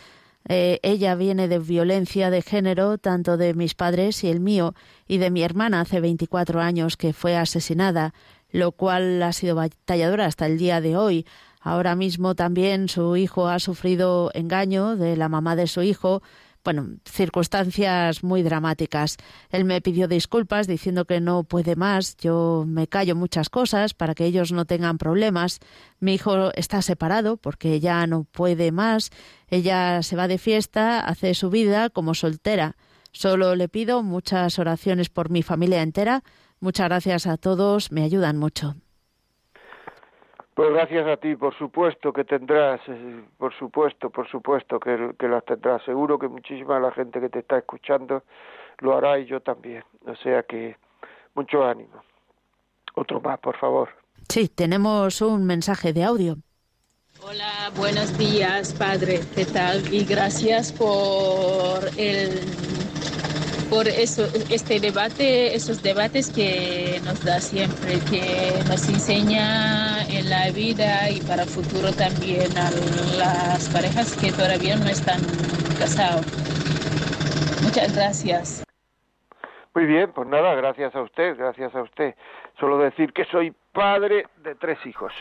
Eh, 0.49 0.81
ella 0.83 1.15
viene 1.15 1.47
de 1.47 1.59
violencia 1.59 2.31
de 2.31 2.41
género, 2.41 2.97
tanto 2.97 3.37
de 3.37 3.53
mis 3.53 3.75
padres 3.75 4.25
y 4.25 4.29
el 4.29 4.41
mío, 4.41 4.73
y 5.07 5.19
de 5.19 5.31
mi 5.31 5.43
hermana 5.43 5.83
hace 5.83 6.01
24 6.01 6.63
años 6.63 6.97
que 6.97 7.13
fue 7.13 7.37
asesinada, 7.37 8.15
lo 8.51 8.73
cual 8.73 9.23
ha 9.23 9.35
sido 9.35 9.57
batalladora 9.57 10.25
hasta 10.25 10.47
el 10.47 10.57
día 10.57 10.81
de 10.81 10.97
hoy. 10.97 11.27
Ahora 11.61 11.97
mismo 11.97 12.35
también 12.35 12.89
su 12.89 13.15
hijo 13.17 13.49
ha 13.49 13.59
sufrido 13.59 14.31
engaño 14.33 14.97
de 14.97 15.19
la 15.19 15.29
mamá 15.29 15.55
de 15.55 15.67
su 15.67 15.83
hijo 15.83 16.23
bueno, 16.67 16.99
circunstancias 17.05 18.25
muy 18.25 18.43
dramáticas. 18.43 19.19
Él 19.51 19.65
me 19.65 19.81
pidió 19.81 20.09
disculpas 20.09 20.67
diciendo 20.67 21.05
que 21.05 21.21
no 21.21 21.45
puede 21.45 21.77
más. 21.77 22.17
Yo 22.17 22.65
me 22.67 22.89
callo 22.89 23.15
muchas 23.15 23.49
cosas 23.51 23.95
para 23.95 24.17
que 24.17 24.25
ellos 24.25 24.51
no 24.51 24.65
tengan 24.65 24.99
problemas. 24.99 25.61
Mi 26.01 26.15
hijo 26.15 26.53
está 26.55 26.83
separado 26.83 27.37
porque 27.37 27.79
ya 27.79 28.05
no 28.09 28.25
puede 28.25 28.73
más. 28.73 29.11
Ella 29.47 30.03
se 30.03 30.17
va 30.17 30.27
de 30.27 30.39
fiesta, 30.39 30.99
hace 30.99 31.35
su 31.35 31.51
vida 31.51 31.89
como 31.89 32.15
soltera. 32.15 32.77
Solo 33.13 33.55
le 33.55 33.69
pido 33.69 34.03
muchas 34.03 34.59
oraciones 34.59 35.09
por 35.09 35.31
mi 35.31 35.45
familia 35.45 35.83
entera, 35.83 36.25
Muchas 36.59 36.89
gracias 36.89 37.27
a 37.27 37.37
todos, 37.37 37.93
me 37.93 38.03
ayudan 38.03 38.39
mucho. 38.39 38.77
Pues 40.57 40.71
gracias 40.71 41.07
a 41.07 41.19
ti, 41.19 41.37
por 41.37 41.55
supuesto 41.59 42.15
que 42.15 42.25
tendrás, 42.25 42.81
eh, 42.89 43.25
por 43.37 43.53
supuesto, 43.59 44.09
por 44.09 44.27
supuesto 44.27 44.81
que, 44.81 45.11
que 45.19 45.29
las 45.29 45.45
tendrás. 45.45 45.83
Seguro 45.85 46.19
que 46.19 46.29
muchísima 46.29 46.77
de 46.77 46.81
la 46.81 46.93
gente 46.93 47.21
que 47.21 47.29
te 47.29 47.41
está 47.41 47.59
escuchando 47.59 48.23
lo 48.79 48.97
hará 48.97 49.19
y 49.19 49.27
yo 49.27 49.41
también. 49.41 49.85
O 50.07 50.17
sea 50.17 50.45
que 50.45 50.79
mucho 51.35 51.63
ánimo. 51.63 52.03
Otro 52.95 53.21
más, 53.21 53.39
por 53.39 53.59
favor. 53.59 53.91
Sí, 54.31 54.49
tenemos 54.49 55.21
un 55.21 55.45
mensaje 55.45 55.93
de 55.93 56.05
audio. 56.05 56.37
Hola, 57.21 57.71
buenos 57.77 58.17
días, 58.17 58.73
padre. 58.73 59.21
¿Qué 59.35 59.45
tal? 59.45 59.93
Y 59.93 60.07
gracias 60.07 60.73
por 60.73 61.85
el 61.99 62.76
por 63.71 63.89
eso 63.89 64.25
este 64.51 64.81
debate, 64.81 65.55
esos 65.55 65.83
debates 65.83 66.31
que 66.31 67.01
nos 67.05 67.25
da 67.25 67.41
siempre, 67.41 67.99
que 68.11 68.63
nos 68.69 68.89
enseña 68.89 70.05
en 70.07 70.29
la 70.31 70.51
vida 70.51 71.11
y 71.11 71.21
para 71.21 71.43
el 71.43 71.49
futuro 71.49 71.93
también 71.93 72.51
a 72.57 72.71
las 73.17 73.69
parejas 73.71 74.17
que 74.17 74.33
todavía 74.33 74.77
no 74.77 74.87
están 74.87 75.21
casados. 75.79 76.27
Muchas 77.63 77.95
gracias. 77.95 78.65
Muy 79.75 79.87
bien, 79.87 80.11
pues 80.15 80.29
nada, 80.29 80.55
gracias 80.55 80.95
a 80.95 81.03
usted, 81.03 81.37
gracias 81.37 81.75
a 81.75 81.83
usted. 81.83 82.15
Solo 82.59 82.79
decir 82.79 83.13
que 83.13 83.25
soy 83.27 83.55
padre 83.73 84.27
de 84.43 84.55
tres 84.55 84.79
hijos. 84.87 85.13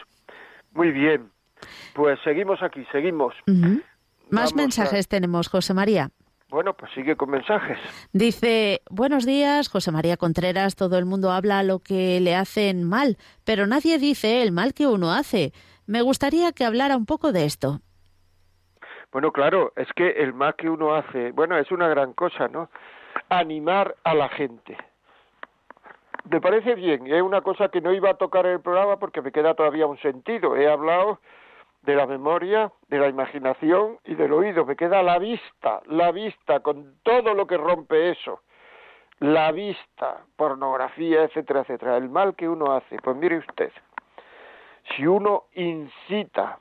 Muy 0.74 0.92
bien, 0.92 1.30
pues 1.94 2.20
seguimos 2.24 2.62
aquí, 2.62 2.86
seguimos. 2.92 3.34
Más 4.30 4.56
mensajes 4.56 5.08
tenemos, 5.08 5.50
José 5.50 5.74
María. 5.74 6.10
Bueno, 6.56 6.74
pues 6.74 6.90
sigue 6.94 7.18
con 7.18 7.32
mensajes. 7.32 7.78
Dice, 8.14 8.82
buenos 8.90 9.26
días, 9.26 9.68
José 9.68 9.92
María 9.92 10.16
Contreras, 10.16 10.78
todo 10.78 10.98
el 10.98 11.04
mundo 11.04 11.32
habla 11.32 11.64
lo 11.64 11.80
que 11.80 12.22
le 12.22 12.34
hacen 12.34 12.86
mal, 12.86 13.18
pero 13.44 13.68
nadie 13.68 13.98
dice 13.98 14.42
el 14.42 14.54
mal 14.54 14.74
que 14.74 14.88
uno 14.88 15.12
hace. 15.12 15.52
Me 15.86 16.02
gustaría 16.02 16.54
que 16.54 16.64
hablara 16.64 16.96
un 16.96 17.06
poco 17.06 17.34
de 17.34 17.44
esto. 17.44 17.82
Bueno, 19.12 19.34
claro, 19.34 19.74
es 19.76 19.90
que 19.98 20.12
el 20.12 20.34
mal 20.34 20.56
que 20.56 20.70
uno 20.70 20.96
hace, 20.96 21.34
bueno, 21.34 21.58
es 21.58 21.70
una 21.74 21.90
gran 21.90 22.14
cosa, 22.14 22.48
¿no? 22.48 22.70
Animar 23.28 23.98
a 24.06 24.14
la 24.14 24.30
gente. 24.30 24.78
Me 26.32 26.40
parece 26.40 26.76
bien, 26.76 27.06
es 27.08 27.22
una 27.22 27.42
cosa 27.42 27.68
que 27.68 27.82
no 27.82 27.92
iba 27.92 28.12
a 28.12 28.18
tocar 28.18 28.46
en 28.46 28.54
el 28.54 28.62
programa 28.62 28.98
porque 28.98 29.22
me 29.22 29.34
queda 29.34 29.56
todavía 29.56 29.88
un 29.88 30.00
sentido. 30.00 30.56
He 30.56 30.72
hablado 30.72 31.20
de 31.86 31.96
la 31.96 32.08
memoria, 32.08 32.72
de 32.88 32.98
la 32.98 33.08
imaginación 33.08 34.00
y 34.06 34.16
del 34.16 34.34
oído. 34.34 34.66
Me 34.66 34.76
queda 34.76 35.04
la 35.04 35.20
vista, 35.20 35.82
la 35.86 36.12
vista 36.12 36.60
con 36.62 36.96
todo 37.04 37.34
lo 37.34 37.46
que 37.46 37.58
rompe 37.58 38.10
eso. 38.10 38.42
La 39.20 39.52
vista, 39.52 40.26
pornografía, 40.36 41.24
etcétera, 41.24 41.62
etcétera. 41.62 41.98
El 41.98 42.10
mal 42.10 42.36
que 42.36 42.50
uno 42.50 42.74
hace. 42.74 42.98
Pues 42.98 43.16
mire 43.16 43.38
usted, 43.38 43.72
si 44.96 45.08
uno 45.08 45.46
incita 45.54 46.60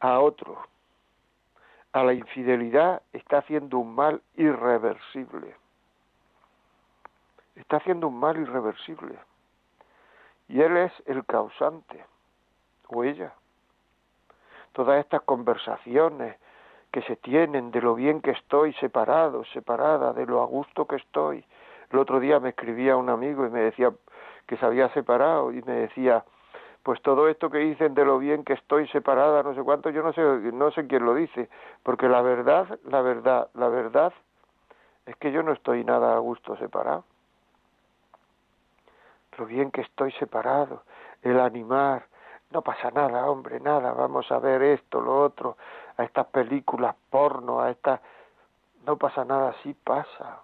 a 0.00 0.20
otro 0.20 0.62
a 1.92 2.04
la 2.04 2.12
infidelidad, 2.12 3.02
está 3.12 3.38
haciendo 3.38 3.78
un 3.78 3.94
mal 3.94 4.22
irreversible. 4.36 5.56
Está 7.54 7.78
haciendo 7.78 8.08
un 8.08 8.18
mal 8.18 8.36
irreversible. 8.38 9.18
Y 10.48 10.60
él 10.60 10.76
es 10.76 10.92
el 11.06 11.24
causante 11.24 12.04
o 12.88 13.04
ella. 13.04 13.32
Todas 14.72 15.00
estas 15.00 15.22
conversaciones 15.22 16.36
que 16.90 17.02
se 17.02 17.16
tienen 17.16 17.70
de 17.70 17.80
lo 17.80 17.94
bien 17.94 18.20
que 18.20 18.30
estoy 18.30 18.72
separado, 18.74 19.44
separada, 19.52 20.12
de 20.12 20.26
lo 20.26 20.42
a 20.42 20.46
gusto 20.46 20.86
que 20.86 20.96
estoy. 20.96 21.44
El 21.90 21.98
otro 21.98 22.20
día 22.20 22.40
me 22.40 22.50
escribía 22.50 22.96
un 22.96 23.10
amigo 23.10 23.46
y 23.46 23.50
me 23.50 23.60
decía 23.60 23.92
que 24.46 24.56
se 24.56 24.64
había 24.64 24.88
separado 24.90 25.52
y 25.52 25.62
me 25.62 25.72
decía, 25.72 26.24
pues 26.82 27.02
todo 27.02 27.28
esto 27.28 27.50
que 27.50 27.58
dicen 27.58 27.94
de 27.94 28.04
lo 28.04 28.18
bien 28.18 28.44
que 28.44 28.52
estoy 28.52 28.86
separada, 28.88 29.42
no 29.42 29.54
sé 29.54 29.62
cuánto, 29.62 29.90
yo 29.90 30.02
no 30.02 30.12
sé, 30.12 30.22
no 30.22 30.70
sé 30.70 30.86
quién 30.86 31.04
lo 31.04 31.14
dice, 31.14 31.48
porque 31.82 32.08
la 32.08 32.22
verdad, 32.22 32.78
la 32.84 33.02
verdad, 33.02 33.48
la 33.54 33.68
verdad 33.68 34.12
es 35.04 35.16
que 35.16 35.32
yo 35.32 35.42
no 35.42 35.52
estoy 35.52 35.84
nada 35.84 36.14
a 36.14 36.18
gusto 36.18 36.56
separado. 36.56 37.04
Lo 39.36 39.46
bien 39.46 39.70
que 39.70 39.82
estoy 39.82 40.12
separado, 40.12 40.82
el 41.22 41.40
animar, 41.40 42.06
no 42.50 42.62
pasa 42.62 42.90
nada, 42.90 43.28
hombre, 43.28 43.60
nada, 43.60 43.92
vamos 43.92 44.30
a 44.30 44.38
ver 44.38 44.62
esto, 44.62 45.00
lo 45.00 45.22
otro, 45.22 45.56
a 45.96 46.04
estas 46.04 46.26
películas 46.26 46.94
porno, 47.10 47.60
a 47.60 47.70
estas... 47.70 48.00
No 48.84 48.96
pasa 48.96 49.24
nada, 49.24 49.52
sí 49.62 49.74
pasa, 49.74 50.40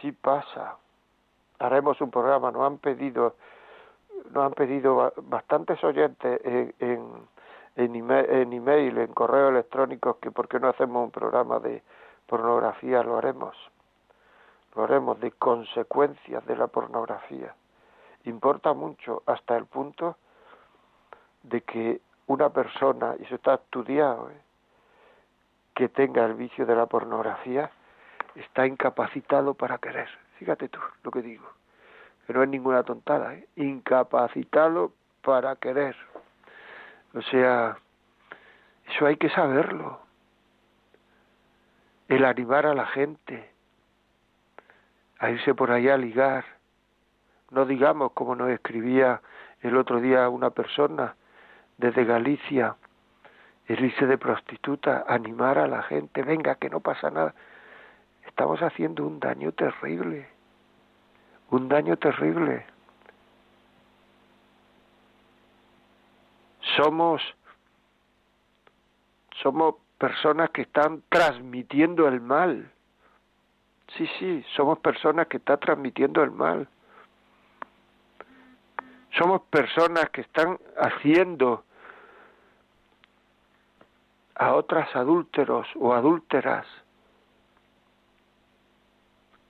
sí 0.00 0.12
pasa. 0.12 0.76
Haremos 1.58 2.00
un 2.02 2.10
programa, 2.10 2.50
nos 2.50 2.62
han 2.64 2.78
pedido, 2.78 3.36
nos 4.30 4.44
han 4.44 4.52
pedido 4.52 5.12
bastantes 5.22 5.82
oyentes 5.82 6.40
en, 6.44 6.74
en, 7.76 7.96
email, 7.96 8.26
en 8.28 8.52
email, 8.52 8.98
en 8.98 9.12
correo 9.14 9.48
electrónico, 9.48 10.18
que 10.18 10.30
por 10.30 10.48
qué 10.48 10.60
no 10.60 10.68
hacemos 10.68 11.02
un 11.02 11.10
programa 11.10 11.60
de 11.60 11.82
pornografía, 12.26 13.02
lo 13.02 13.16
haremos. 13.16 13.56
Lo 14.74 14.84
haremos 14.84 15.18
de 15.20 15.32
consecuencias 15.32 16.44
de 16.44 16.56
la 16.56 16.66
pornografía. 16.66 17.54
Importa 18.24 18.74
mucho 18.74 19.22
hasta 19.26 19.56
el 19.56 19.64
punto 19.64 20.16
de 21.42 21.60
que 21.62 22.00
una 22.26 22.50
persona, 22.50 23.14
y 23.18 23.24
eso 23.24 23.34
está 23.34 23.54
estudiado, 23.54 24.30
¿eh? 24.30 24.40
que 25.74 25.88
tenga 25.88 26.24
el 26.24 26.34
vicio 26.34 26.66
de 26.66 26.76
la 26.76 26.86
pornografía, 26.86 27.70
está 28.34 28.66
incapacitado 28.66 29.54
para 29.54 29.78
querer. 29.78 30.08
Fíjate 30.38 30.68
tú 30.68 30.78
lo 31.02 31.10
que 31.10 31.22
digo, 31.22 31.46
que 32.26 32.32
no 32.32 32.42
es 32.42 32.48
ninguna 32.48 32.82
tontada, 32.82 33.34
¿eh? 33.34 33.46
incapacitado 33.56 34.92
para 35.22 35.56
querer. 35.56 35.96
O 37.14 37.22
sea, 37.22 37.76
eso 38.88 39.06
hay 39.06 39.16
que 39.16 39.30
saberlo. 39.30 40.00
El 42.08 42.24
animar 42.24 42.66
a 42.66 42.74
la 42.74 42.86
gente 42.86 43.50
a 45.18 45.30
irse 45.30 45.54
por 45.54 45.70
allá 45.70 45.94
a 45.94 45.98
ligar. 45.98 46.44
No 47.50 47.64
digamos 47.64 48.12
como 48.12 48.34
nos 48.34 48.50
escribía 48.50 49.20
el 49.60 49.76
otro 49.76 50.00
día 50.00 50.28
una 50.28 50.50
persona 50.50 51.14
desde 51.78 52.04
Galicia, 52.04 52.76
el 53.66 54.08
de 54.08 54.18
prostituta, 54.18 55.04
animar 55.08 55.58
a 55.58 55.66
la 55.66 55.82
gente, 55.82 56.22
venga, 56.22 56.56
que 56.56 56.68
no 56.68 56.80
pasa 56.80 57.10
nada. 57.10 57.34
Estamos 58.26 58.60
haciendo 58.60 59.06
un 59.06 59.20
daño 59.20 59.52
terrible, 59.52 60.28
un 61.50 61.68
daño 61.68 61.96
terrible. 61.96 62.66
Somos, 66.76 67.22
somos 69.42 69.76
personas 69.98 70.50
que 70.50 70.62
están 70.62 71.02
transmitiendo 71.08 72.08
el 72.08 72.20
mal. 72.20 72.70
Sí, 73.96 74.08
sí, 74.18 74.44
somos 74.56 74.78
personas 74.78 75.26
que 75.26 75.36
están 75.36 75.60
transmitiendo 75.60 76.22
el 76.22 76.30
mal. 76.30 76.68
Somos 79.18 79.42
personas 79.42 80.10
que 80.10 80.22
están 80.22 80.58
haciendo 80.76 81.64
a 84.34 84.54
otras 84.54 84.94
adúlteros 84.96 85.66
o 85.76 85.92
adúlteras. 85.92 86.66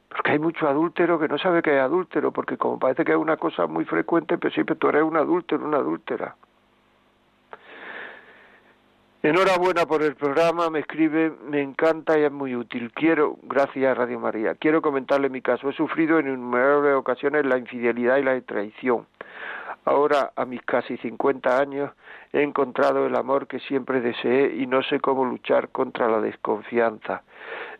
Porque 0.08 0.32
hay 0.32 0.38
mucho 0.38 0.68
adúltero 0.68 1.18
que 1.18 1.28
no 1.28 1.38
sabe 1.38 1.62
que 1.62 1.74
es 1.74 1.80
adúltero, 1.80 2.32
porque 2.32 2.58
como 2.58 2.78
parece 2.78 3.04
que 3.04 3.12
es 3.12 3.18
una 3.18 3.38
cosa 3.38 3.66
muy 3.66 3.84
frecuente, 3.84 4.36
pero 4.36 4.52
siempre 4.52 4.76
tú 4.76 4.88
eres 4.88 5.02
un 5.02 5.16
adúltero, 5.16 5.64
una 5.64 5.78
adúltera. 5.78 6.36
Enhorabuena 9.22 9.86
por 9.86 10.02
el 10.02 10.16
programa, 10.16 10.68
me 10.68 10.80
escribe, 10.80 11.32
me 11.48 11.62
encanta 11.62 12.18
y 12.18 12.24
es 12.24 12.32
muy 12.32 12.56
útil. 12.56 12.90
Quiero, 12.92 13.36
gracias 13.44 13.96
Radio 13.96 14.18
María, 14.18 14.56
quiero 14.56 14.82
comentarle 14.82 15.30
mi 15.30 15.40
caso. 15.40 15.70
He 15.70 15.72
sufrido 15.72 16.18
en 16.18 16.26
innumerables 16.26 16.96
ocasiones 16.96 17.46
la 17.46 17.56
infidelidad 17.56 18.16
y 18.16 18.24
la 18.24 18.40
traición. 18.40 19.06
Ahora, 19.84 20.32
a 20.36 20.44
mis 20.44 20.62
casi 20.62 20.96
50 20.98 21.58
años, 21.58 21.90
he 22.32 22.42
encontrado 22.42 23.04
el 23.04 23.16
amor 23.16 23.48
que 23.48 23.58
siempre 23.60 24.00
deseé 24.00 24.54
y 24.54 24.66
no 24.66 24.82
sé 24.84 25.00
cómo 25.00 25.24
luchar 25.24 25.70
contra 25.70 26.08
la 26.08 26.20
desconfianza. 26.20 27.22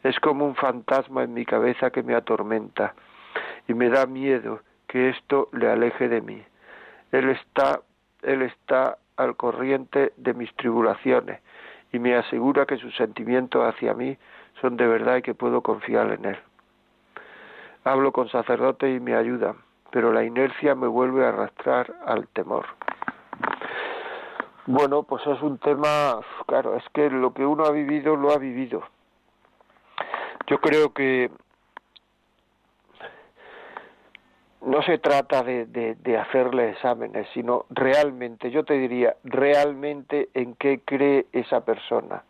Es 0.03 0.19
como 0.19 0.45
un 0.45 0.57
fantasma 0.57 1.23
en 1.23 1.33
mi 1.33 1.45
cabeza 1.45 1.91
que 1.91 2.03
me 2.03 2.17
atormenta 2.17 2.95
y 3.69 3.75
me 3.75 3.89
da 3.89 4.07
miedo 4.07 4.61
que 4.89 5.11
esto 5.11 5.49
le 5.53 5.71
aleje 5.71 6.09
de 6.09 6.21
mí. 6.21 6.43
Él 7.13 7.31
está, 7.31 7.81
él 8.23 8.43
está 8.43 8.99
al 9.17 9.37
corriente 9.37 10.13
de 10.17 10.35
mis 10.35 10.53
tribulaciones 10.57 11.41
y 11.93 12.01
me 12.01 12.17
asegura 12.17 12.67
que 12.67 12.79
sus 12.79 12.97
sentimientos 12.97 13.63
hacia 13.65 13.95
mí 13.95 14.19
son 14.61 14.77
de 14.77 14.89
verdad 14.89 15.19
y 15.19 15.23
que 15.23 15.35
puedo 15.35 15.63
confiar 15.63 16.11
en 16.11 16.25
él. 16.25 16.39
Hablo 17.85 18.11
con 18.11 18.29
sacerdotes 18.29 18.97
y 18.97 18.99
me 18.99 19.15
ayudan 19.15 19.57
pero 19.93 20.13
la 20.13 20.25
inercia 20.25 20.75
me 20.75 20.89
vuelve 20.89 21.25
a 21.25 21.29
arrastrar 21.29 21.95
al 22.07 22.27
temor. 22.29 22.67
Bueno, 24.67 25.03
pues 25.03 25.25
es 25.27 25.41
un 25.43 25.59
tema, 25.59 26.21
claro, 26.47 26.77
es 26.77 26.85
que 26.95 27.11
lo 27.11 27.35
que 27.35 27.45
uno 27.45 27.65
ha 27.65 27.71
vivido 27.71 28.17
lo 28.17 28.33
ha 28.33 28.39
vivido. 28.39 28.83
Yo 30.47 30.59
creo 30.61 30.93
que 30.93 31.31
no 34.63 34.83
se 34.83 34.99
trata 34.99 35.43
de, 35.43 35.67
de, 35.67 36.19
hacerle 36.19 36.71
exámenes, 36.71 37.27
sino 37.35 37.67
realmente, 37.71 38.51
yo 38.51 38.65
te 38.65 38.75
diría, 38.75 39.17
realmente 39.25 40.31
en 40.35 40.55
qué 40.55 40.81
cree 40.85 41.27
esa 41.33 41.65
persona. 41.65 42.23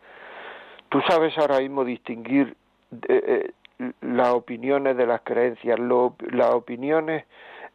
Tú 0.89 1.01
sabes 1.07 1.37
ahora 1.39 1.61
mismo 1.61 1.85
distinguir 1.85 2.57
eh, 3.09 3.53
eh, 3.79 3.93
las 4.01 4.31
opiniones 4.31 4.97
de 4.97 5.07
las 5.07 5.21
creencias. 5.23 5.79
las 5.79 6.51
opiniones 6.51 7.25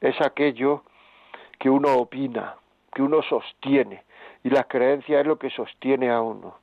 es 0.02 0.20
aquello 0.22 0.84
que 1.60 1.70
uno 1.70 1.96
opina, 1.96 2.56
que 2.94 3.02
uno 3.02 3.22
sostiene, 3.24 4.04
y 4.44 4.50
las 4.50 4.68
creencias 4.68 5.22
es 5.22 5.28
lo 5.28 5.38
que 5.38 5.50
sostiene 5.50 6.10
a 6.12 6.22
uno. 6.22 6.56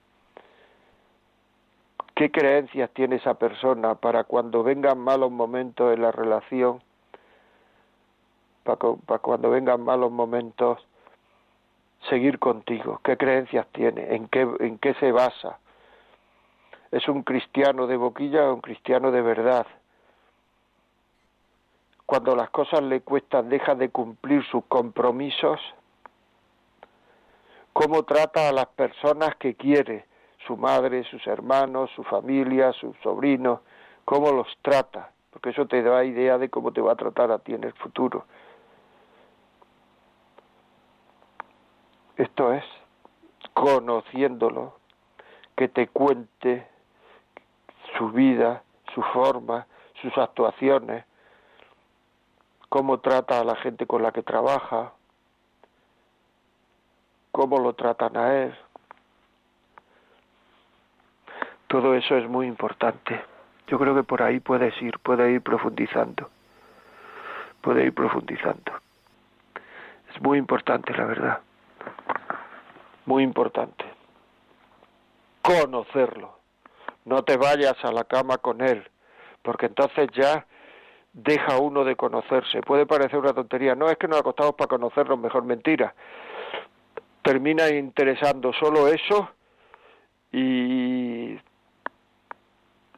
¿Qué 2.14 2.30
creencias 2.30 2.90
tiene 2.90 3.16
esa 3.16 3.34
persona 3.34 3.96
para 3.96 4.24
cuando 4.24 4.62
vengan 4.62 4.98
malos 4.98 5.32
momentos 5.32 5.92
en 5.92 6.02
la 6.02 6.12
relación? 6.12 6.80
Para, 8.62 9.18
cuando 9.18 9.50
vengan 9.50 9.82
malos 9.82 10.12
momentos 10.12 10.78
seguir 12.08 12.38
contigo. 12.38 13.00
¿Qué 13.02 13.16
creencias 13.16 13.66
tiene? 13.72 14.14
¿En 14.14 14.28
en 14.32 14.78
qué 14.78 14.94
se 14.94 15.10
basa? 15.10 15.58
¿Es 16.92 17.08
un 17.08 17.24
cristiano 17.24 17.88
de 17.88 17.96
boquilla 17.96 18.48
o 18.48 18.54
un 18.54 18.60
cristiano 18.60 19.10
de 19.10 19.20
verdad? 19.20 19.66
Cuando 22.14 22.36
las 22.36 22.50
cosas 22.50 22.80
le 22.84 23.00
cuestan, 23.00 23.48
deja 23.48 23.74
de 23.74 23.88
cumplir 23.88 24.44
sus 24.44 24.64
compromisos. 24.66 25.58
¿Cómo 27.72 28.04
trata 28.04 28.48
a 28.48 28.52
las 28.52 28.66
personas 28.66 29.34
que 29.34 29.56
quiere? 29.56 30.06
su 30.46 30.56
madre, 30.56 31.02
sus 31.10 31.26
hermanos, 31.26 31.90
su 31.96 32.04
familia, 32.04 32.72
sus 32.74 32.96
sobrinos, 33.02 33.62
cómo 34.04 34.30
los 34.30 34.46
trata, 34.62 35.10
porque 35.32 35.50
eso 35.50 35.66
te 35.66 35.82
da 35.82 36.04
idea 36.04 36.38
de 36.38 36.50
cómo 36.50 36.72
te 36.72 36.80
va 36.80 36.92
a 36.92 36.94
tratar 36.94 37.32
a 37.32 37.40
ti 37.40 37.52
en 37.52 37.64
el 37.64 37.72
futuro. 37.72 38.26
Esto 42.16 42.52
es, 42.52 42.64
conociéndolo, 43.54 44.78
que 45.56 45.66
te 45.66 45.88
cuente 45.88 46.68
su 47.98 48.10
vida, 48.10 48.62
su 48.94 49.02
forma, 49.02 49.66
sus 50.00 50.16
actuaciones, 50.16 51.04
cómo 52.74 52.98
trata 52.98 53.38
a 53.38 53.44
la 53.44 53.54
gente 53.54 53.86
con 53.86 54.02
la 54.02 54.10
que 54.10 54.24
trabaja, 54.24 54.94
cómo 57.30 57.60
lo 57.60 57.74
tratan 57.74 58.16
a 58.16 58.34
él, 58.42 58.58
Todo 61.68 61.94
eso 61.94 62.16
es 62.16 62.28
muy 62.28 62.46
importante. 62.46 63.20
Yo 63.66 63.78
creo 63.78 63.94
que 63.94 64.02
por 64.04 64.22
ahí 64.22 64.38
puedes 64.38 64.80
ir, 64.80 64.98
puedes 65.00 65.28
ir 65.32 65.40
profundizando. 65.40 66.28
Puede 67.60 67.84
ir 67.86 67.94
profundizando. 67.94 68.72
Es 70.12 70.20
muy 70.20 70.38
importante, 70.38 70.92
la 70.94 71.04
verdad. 71.04 71.40
Muy 73.06 73.24
importante. 73.24 73.84
Conocerlo. 75.42 76.38
No 77.04 77.22
te 77.24 77.36
vayas 77.36 77.76
a 77.84 77.90
la 77.90 78.04
cama 78.04 78.38
con 78.38 78.60
él, 78.60 78.88
porque 79.42 79.66
entonces 79.66 80.08
ya 80.12 80.46
deja 81.14 81.58
uno 81.58 81.84
de 81.84 81.96
conocerse. 81.96 82.60
Puede 82.60 82.84
parecer 82.84 83.18
una 83.18 83.32
tontería. 83.32 83.74
No 83.74 83.88
es 83.88 83.96
que 83.96 84.08
nos 84.08 84.20
acostamos 84.20 84.54
para 84.54 84.68
conocernos, 84.68 85.18
mejor 85.18 85.44
mentira. 85.44 85.94
Termina 87.22 87.68
interesando 87.70 88.52
solo 88.52 88.88
eso 88.88 89.30
y 90.30 91.38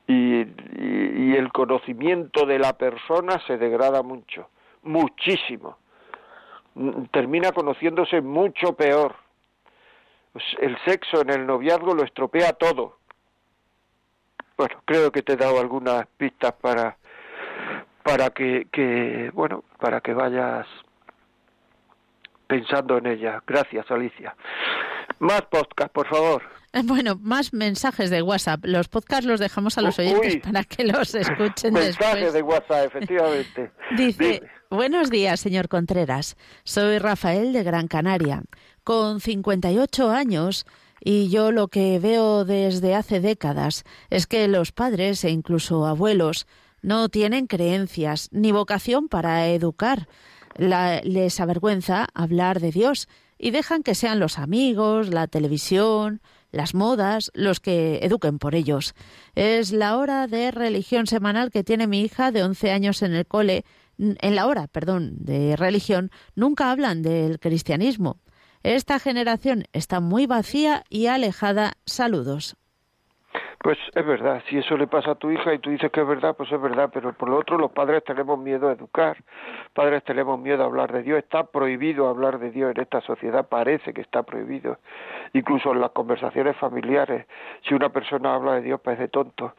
y, 0.07 1.37
el 1.37 1.53
conocimiento 1.53 2.47
de 2.47 2.59
la 2.59 2.73
persona 2.75 3.41
se 3.47 3.59
degrada 3.59 4.03
mucho, 4.03 4.49
muchísimo. 4.83 5.79
Termina 7.11 7.53
conociéndose 7.53 8.21
mucho 8.21 8.75
peor. 8.75 9.17
Pues 10.33 10.45
el 10.61 10.77
sexo 10.85 11.23
en 11.23 11.31
el 11.31 11.47
noviazgo 11.47 11.95
lo 11.95 12.05
estropea 12.05 12.53
todo. 12.53 12.99
Bueno, 14.57 14.77
creo 14.85 15.11
que 15.11 15.23
te 15.23 15.33
he 15.33 15.37
dado 15.37 15.61
algunas 15.61 16.07
pistas 16.17 16.53
para 16.53 16.97
para 18.07 18.31
que, 18.31 18.69
que 18.73 19.31
bueno, 19.35 19.65
para 19.81 20.01
que 20.01 20.15
vayas 20.15 20.67
pensando 22.47 22.99
en 22.99 23.07
ella. 23.07 23.43
Gracias, 23.47 23.91
Alicia. 23.91 24.37
Más 25.19 25.43
podcast, 25.43 25.93
por 25.93 26.07
favor. 26.07 26.43
Bueno, 26.85 27.19
más 27.21 27.53
mensajes 27.53 28.11
de 28.11 28.23
WhatsApp. 28.23 28.61
Los 28.65 28.89
podcasts 28.89 29.27
los 29.27 29.41
dejamos 29.41 29.77
a 29.79 29.81
los 29.81 29.99
oyentes 29.99 30.37
para 30.37 30.63
que 30.63 30.85
los 30.85 31.15
escuchen 31.15 31.73
Mensajes 31.73 32.33
de 32.33 32.43
WhatsApp, 32.43 32.87
efectivamente. 32.87 33.73
Dice, 33.97 34.43
buenos 34.71 35.11
días, 35.11 35.41
señor 35.41 35.69
Contreras. 35.69 36.37
Soy 36.65 36.99
Rafael 36.99 37.53
de 37.53 37.65
Gran 37.65 37.89
Canaria. 37.89 38.43
Con 38.85 39.21
58 39.21 40.11
años 40.11 40.65
y 41.01 41.29
yo 41.29 41.51
lo 41.51 41.69
que 41.69 41.99
veo 41.99 42.45
desde 42.45 42.95
hace 42.95 43.21
décadas 43.21 43.85
es 44.11 44.27
que 44.27 44.47
los 44.47 44.73
padres 44.73 45.25
e 45.25 45.31
incluso 45.31 45.87
abuelos 45.87 46.47
no 46.87 47.09
tienen 47.09 47.49
creencias 47.49 48.29
ni 48.31 48.53
vocación 48.53 49.09
para 49.09 49.49
educar. 49.49 50.07
les 50.57 51.41
avergüenza 51.41 52.07
hablar 52.15 52.61
de 52.61 52.71
Dios 52.71 53.09
y 53.39 53.51
dejan 53.51 53.83
que 53.83 53.97
sean 53.97 54.21
los 54.21 54.39
amigos, 54.39 55.09
la 55.09 55.27
televisión, 55.27 56.23
las 56.53 56.75
modas, 56.75 57.33
los 57.35 57.59
que 57.59 57.99
eduquen 58.03 58.39
por 58.39 58.55
ellos. 58.55 58.95
Es 59.35 59.73
la 59.73 59.97
hora 59.97 60.29
de 60.29 60.53
religión 60.53 61.09
semanal 61.09 61.51
que 61.51 61.65
tiene 61.65 61.89
mi 61.89 62.03
hija 62.03 62.31
de 62.31 62.45
11 62.45 62.71
años 62.71 63.03
en 63.03 63.15
el 63.15 63.27
cole. 63.27 63.65
En 63.99 64.37
la 64.37 64.47
hora, 64.47 64.69
perdón, 64.69 65.17
de 65.19 65.57
religión, 65.57 66.13
nunca 66.37 66.71
hablan 66.71 67.03
del 67.03 67.41
cristianismo. 67.41 68.21
Esta 68.63 69.01
generación 69.01 69.65
está 69.73 69.99
muy 69.99 70.27
vacía 70.27 70.85
y 70.89 71.07
alejada. 71.07 71.79
Saludos. 71.85 72.57
Pues 73.59 73.79
es 73.95 74.07
verdad, 74.07 74.43
si 74.49 74.59
eso 74.59 74.77
le 74.77 74.87
pasa 74.87 75.13
a 75.13 75.15
tu 75.15 75.31
hija 75.31 75.53
y 75.53 75.59
tú 75.59 75.71
dices 75.71 75.91
que 75.91 76.01
es 76.01 76.07
verdad, 76.07 76.37
pues 76.37 76.53
es 76.53 76.61
verdad, 76.61 76.91
pero 76.93 77.13
por 77.15 77.29
lo 77.29 77.39
otro 77.39 77.59
los 77.59 77.73
padres 77.73 78.05
tenemos 78.05 78.39
miedo 78.39 78.69
a 78.69 78.73
educar, 78.73 79.17
padres 79.73 80.05
tenemos 80.05 80.39
miedo 80.39 80.63
a 80.63 80.67
hablar 80.67 80.93
de 80.93 81.03
Dios, 81.03 81.19
está 81.19 81.45
prohibido 81.45 82.09
hablar 82.09 82.39
de 82.39 82.51
Dios 82.51 82.73
en 82.75 82.81
esta 82.81 83.01
sociedad, 83.01 83.49
parece 83.49 83.93
que 83.93 84.03
está 84.03 84.23
prohibido, 84.23 84.79
incluso 85.33 85.73
en 85.73 85.81
las 85.81 85.91
conversaciones 85.91 86.57
familiares, 86.59 87.27
si 87.67 87.75
una 87.75 87.89
persona 87.89 88.35
habla 88.35 88.55
de 88.55 88.63
Dios 88.63 88.81
parece 88.81 89.09
tonto, 89.09 89.55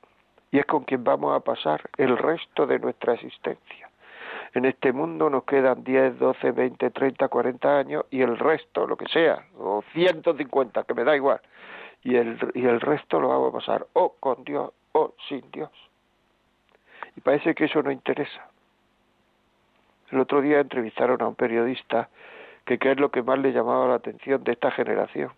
y 0.51 0.59
es 0.59 0.65
con 0.65 0.83
quien 0.83 1.03
vamos 1.03 1.35
a 1.35 1.41
pasar 1.41 1.81
el 1.97 2.17
resto 2.17 2.65
de 2.65 2.79
nuestra 2.79 3.15
existencia. 3.15 3.89
En 4.53 4.65
este 4.65 4.93
mundo 4.93 5.29
nos 5.29 5.43
quedan 5.43 5.83
10, 5.83 6.19
12, 6.19 6.51
20, 6.51 6.91
30, 6.91 7.27
40 7.27 7.77
años 7.77 8.05
y 8.09 8.21
el 8.21 8.37
resto, 8.37 8.87
lo 8.87 8.95
que 8.95 9.07
sea, 9.07 9.43
o 9.57 9.83
150, 9.93 10.83
que 10.83 10.93
me 10.93 11.03
da 11.03 11.15
igual 11.15 11.41
y 12.03 12.15
el, 12.15 12.37
y 12.53 12.65
el 12.65 12.79
resto 12.79 13.19
lo 13.19 13.33
hago 13.33 13.51
pasar 13.51 13.87
o 13.93 14.13
con 14.19 14.43
Dios 14.43 14.71
o 14.93 15.13
sin 15.27 15.49
Dios. 15.51 15.71
Y 17.15 17.21
parece 17.21 17.55
que 17.55 17.65
eso 17.65 17.81
no 17.81 17.91
interesa. 17.91 18.47
El 20.11 20.19
otro 20.19 20.41
día 20.41 20.59
entrevistaron 20.59 21.21
a 21.21 21.27
un 21.27 21.35
periodista 21.35 22.09
que 22.65 22.77
qué 22.77 22.91
es 22.91 22.99
lo 22.99 23.11
que 23.11 23.23
más 23.23 23.39
le 23.39 23.51
llamaba 23.51 23.87
la 23.87 23.95
atención 23.95 24.43
de 24.43 24.53
esta 24.53 24.71
generación. 24.71 25.31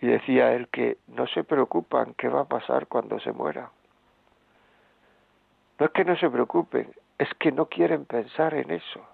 Y 0.00 0.06
decía 0.06 0.52
él 0.54 0.68
que 0.68 0.96
no 1.08 1.26
se 1.26 1.44
preocupan 1.44 2.14
qué 2.14 2.28
va 2.28 2.42
a 2.42 2.48
pasar 2.48 2.86
cuando 2.86 3.20
se 3.20 3.32
muera. 3.32 3.70
No 5.78 5.86
es 5.86 5.92
que 5.92 6.04
no 6.04 6.16
se 6.16 6.28
preocupen, 6.28 6.90
es 7.18 7.28
que 7.38 7.52
no 7.52 7.66
quieren 7.66 8.04
pensar 8.06 8.54
en 8.54 8.70
eso. 8.70 9.06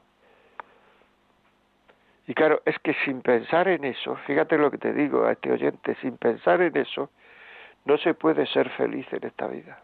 Y 2.26 2.34
claro, 2.34 2.60
es 2.64 2.78
que 2.80 2.94
sin 3.04 3.22
pensar 3.22 3.68
en 3.68 3.84
eso, 3.84 4.16
fíjate 4.26 4.58
lo 4.58 4.70
que 4.70 4.78
te 4.78 4.92
digo 4.92 5.24
a 5.24 5.32
este 5.32 5.52
oyente, 5.52 5.94
sin 6.00 6.16
pensar 6.16 6.60
en 6.60 6.76
eso, 6.76 7.10
no 7.84 7.96
se 7.98 8.14
puede 8.14 8.46
ser 8.46 8.68
feliz 8.70 9.06
en 9.12 9.24
esta 9.24 9.46
vida. 9.46 9.78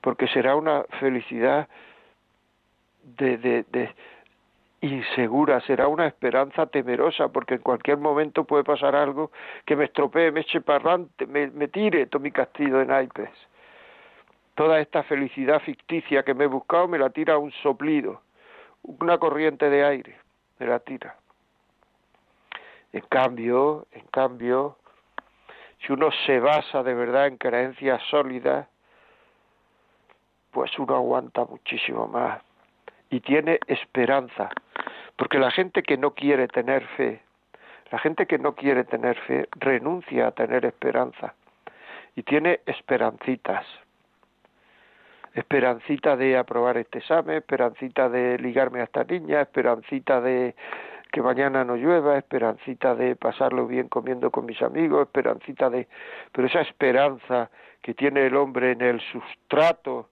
Porque 0.00 0.26
será 0.28 0.56
una 0.56 0.84
felicidad 0.98 1.68
de, 3.02 3.36
de, 3.36 3.94
insegura, 4.80 5.60
será 5.60 5.88
una 5.88 6.06
esperanza 6.06 6.66
temerosa, 6.66 7.28
porque 7.28 7.54
en 7.54 7.60
cualquier 7.60 7.98
momento 7.98 8.44
puede 8.44 8.64
pasar 8.64 8.96
algo 8.96 9.30
que 9.66 9.76
me 9.76 9.84
estropee, 9.84 10.30
me 10.30 10.40
eche 10.40 10.62
parrante, 10.62 11.26
me, 11.26 11.48
me 11.48 11.68
tire 11.68 12.06
todo 12.06 12.22
mi 12.22 12.30
castillo 12.30 12.78
de 12.78 12.86
naipes. 12.86 13.30
Toda 14.54 14.80
esta 14.80 15.02
felicidad 15.02 15.60
ficticia 15.60 16.22
que 16.22 16.32
me 16.32 16.44
he 16.44 16.46
buscado 16.48 16.88
me 16.88 16.98
la 16.98 17.10
tira 17.10 17.36
un 17.36 17.52
soplido, 17.62 18.22
una 18.82 19.18
corriente 19.18 19.68
de 19.68 19.84
aire 19.84 20.27
de 20.58 20.66
la 20.66 20.78
tira. 20.80 21.16
En 22.92 23.02
cambio, 23.02 23.86
en 23.92 24.06
cambio, 24.06 24.76
si 25.80 25.92
uno 25.92 26.10
se 26.26 26.40
basa 26.40 26.82
de 26.82 26.94
verdad 26.94 27.26
en 27.26 27.36
creencias 27.36 28.02
sólidas, 28.10 28.66
pues 30.50 30.76
uno 30.78 30.96
aguanta 30.96 31.44
muchísimo 31.44 32.08
más 32.08 32.42
y 33.10 33.20
tiene 33.20 33.60
esperanza, 33.66 34.48
porque 35.16 35.38
la 35.38 35.50
gente 35.50 35.82
que 35.82 35.96
no 35.96 36.14
quiere 36.14 36.48
tener 36.48 36.86
fe, 36.96 37.22
la 37.90 37.98
gente 37.98 38.26
que 38.26 38.38
no 38.38 38.54
quiere 38.54 38.84
tener 38.84 39.16
fe 39.20 39.48
renuncia 39.52 40.28
a 40.28 40.32
tener 40.32 40.64
esperanza 40.64 41.34
y 42.16 42.22
tiene 42.22 42.60
esperancitas. 42.66 43.64
Esperancita 45.38 46.16
de 46.16 46.36
aprobar 46.36 46.76
este 46.76 46.98
examen, 46.98 47.36
esperancita 47.36 48.08
de 48.08 48.38
ligarme 48.38 48.80
a 48.80 48.84
esta 48.84 49.04
niña, 49.04 49.40
esperancita 49.40 50.20
de 50.20 50.54
que 51.10 51.22
mañana 51.22 51.64
no 51.64 51.76
llueva, 51.76 52.18
esperancita 52.18 52.94
de 52.94 53.16
pasarlo 53.16 53.66
bien 53.66 53.88
comiendo 53.88 54.30
con 54.30 54.44
mis 54.44 54.60
amigos, 54.60 55.02
esperancita 55.02 55.70
de... 55.70 55.88
Pero 56.32 56.48
esa 56.48 56.60
esperanza 56.60 57.50
que 57.80 57.94
tiene 57.94 58.26
el 58.26 58.36
hombre 58.36 58.72
en 58.72 58.82
el 58.82 59.00
sustrato 59.00 60.10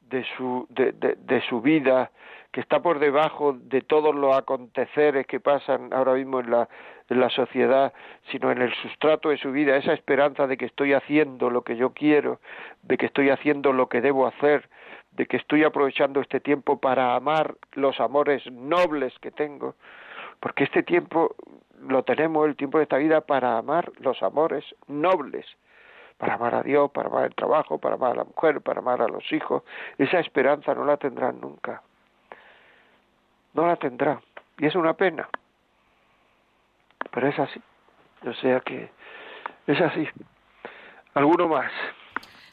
de 0.00 0.24
su, 0.36 0.66
de, 0.70 0.92
de, 0.92 1.40
su 1.48 1.60
vida, 1.60 2.10
que 2.52 2.60
está 2.60 2.80
por 2.80 2.98
debajo 2.98 3.54
de 3.54 3.80
todos 3.80 4.14
los 4.14 4.36
aconteceres 4.36 5.26
que 5.26 5.40
pasan 5.40 5.92
ahora 5.92 6.12
mismo 6.12 6.40
en 6.40 6.50
la, 6.50 6.68
en 7.08 7.18
la 7.18 7.30
sociedad, 7.30 7.94
sino 8.30 8.52
en 8.52 8.60
el 8.60 8.72
sustrato 8.74 9.30
de 9.30 9.38
su 9.38 9.50
vida, 9.52 9.76
esa 9.76 9.94
esperanza 9.94 10.46
de 10.46 10.58
que 10.58 10.66
estoy 10.66 10.92
haciendo 10.92 11.48
lo 11.48 11.62
que 11.62 11.76
yo 11.76 11.90
quiero, 11.90 12.40
de 12.82 12.98
que 12.98 13.06
estoy 13.06 13.30
haciendo 13.30 13.72
lo 13.72 13.88
que 13.88 14.02
debo 14.02 14.26
hacer, 14.26 14.68
de 15.12 15.26
que 15.26 15.38
estoy 15.38 15.64
aprovechando 15.64 16.20
este 16.20 16.40
tiempo 16.40 16.78
para 16.78 17.16
amar 17.16 17.54
los 17.72 17.98
amores 18.00 18.44
nobles 18.52 19.18
que 19.20 19.30
tengo, 19.30 19.74
porque 20.38 20.64
este 20.64 20.82
tiempo 20.82 21.34
lo 21.80 22.02
tenemos, 22.02 22.46
el 22.46 22.56
tiempo 22.56 22.78
de 22.78 22.84
esta 22.84 22.98
vida, 22.98 23.22
para 23.22 23.56
amar 23.56 23.90
los 23.98 24.22
amores 24.22 24.64
nobles, 24.88 25.46
para 26.18 26.34
amar 26.34 26.54
a 26.54 26.62
Dios, 26.62 26.90
para 26.90 27.08
amar 27.08 27.24
el 27.24 27.34
trabajo, 27.34 27.78
para 27.78 27.94
amar 27.94 28.12
a 28.12 28.16
la 28.16 28.24
mujer, 28.24 28.60
para 28.60 28.80
amar 28.80 29.00
a 29.00 29.08
los 29.08 29.32
hijos. 29.32 29.62
Esa 29.96 30.20
esperanza 30.20 30.74
no 30.74 30.84
la 30.84 30.98
tendrán 30.98 31.40
nunca. 31.40 31.82
No 33.54 33.66
la 33.66 33.76
tendrá. 33.76 34.20
Y 34.58 34.66
es 34.66 34.74
una 34.74 34.94
pena. 34.94 35.28
Pero 37.10 37.28
es 37.28 37.38
así. 37.38 37.60
O 38.26 38.32
sea 38.34 38.60
que 38.60 38.90
es 39.66 39.80
así. 39.80 40.08
¿Alguno 41.14 41.48
más? 41.48 41.70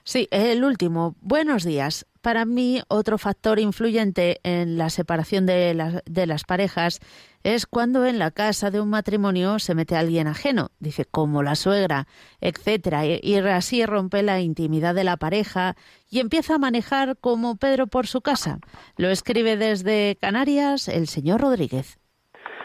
Sí, 0.04 0.28
el 0.32 0.64
último. 0.64 1.16
Buenos 1.22 1.64
días. 1.64 2.06
Para 2.22 2.44
mí, 2.44 2.82
otro 2.90 3.18
factor 3.18 3.60
influyente 3.60 4.40
en 4.44 4.78
la 4.78 4.90
separación 4.90 5.46
de 5.46 5.74
las, 5.74 6.04
de 6.06 6.28
las 6.28 6.44
parejas 6.44 7.00
es 7.44 7.66
cuando 7.66 8.06
en 8.06 8.20
la 8.20 8.32
casa 8.32 8.72
de 8.72 8.82
un 8.82 8.90
matrimonio 8.90 9.58
se 9.60 9.74
mete 9.74 9.96
alguien 9.96 10.28
ajeno, 10.28 10.70
dice 10.80 11.06
como 11.06 11.44
la 11.44 11.56
suegra, 11.56 12.08
etcétera, 12.42 13.06
y 13.06 13.38
así 13.38 13.86
rompe 13.86 14.22
la 14.22 14.42
intimidad 14.42 14.94
de 14.96 15.06
la 15.06 15.16
pareja 15.16 15.76
y 16.10 16.20
empieza 16.20 16.56
a 16.56 16.60
manejar 16.60 17.16
como 17.18 17.56
Pedro 17.56 17.88
por 17.88 18.06
su 18.06 18.20
casa. 18.20 18.60
Lo 18.98 19.08
escribe 19.08 19.56
desde 19.56 20.18
Canarias 20.20 20.90
el 20.90 21.08
señor 21.08 21.40
Rodríguez. 21.40 22.00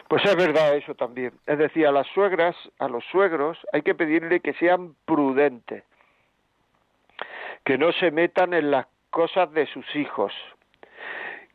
Pues 0.08 0.24
es 0.24 0.36
verdad 0.36 0.76
eso 0.76 0.94
también. 0.96 1.32
Es 1.46 1.58
decir, 1.58 1.86
a 1.86 1.92
las 1.92 2.06
suegras, 2.08 2.56
a 2.80 2.88
los 2.88 3.04
suegros, 3.12 3.56
hay 3.72 3.82
que 3.82 3.94
pedirle 3.94 4.40
que 4.40 4.54
sean 4.54 4.96
prudentes, 5.04 5.84
que 7.64 7.78
no 7.78 7.92
se 7.92 8.10
metan 8.10 8.52
en 8.52 8.72
las 8.72 8.86
cosas 9.14 9.52
de 9.52 9.66
sus 9.66 9.86
hijos, 9.94 10.32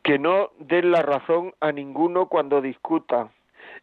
que 0.01 0.18
no 0.18 0.51
den 0.60 0.91
la 0.91 1.01
razón 1.01 1.53
a 1.60 1.74
ninguno 1.74 2.28
cuando 2.28 2.62
discutan 2.62 3.32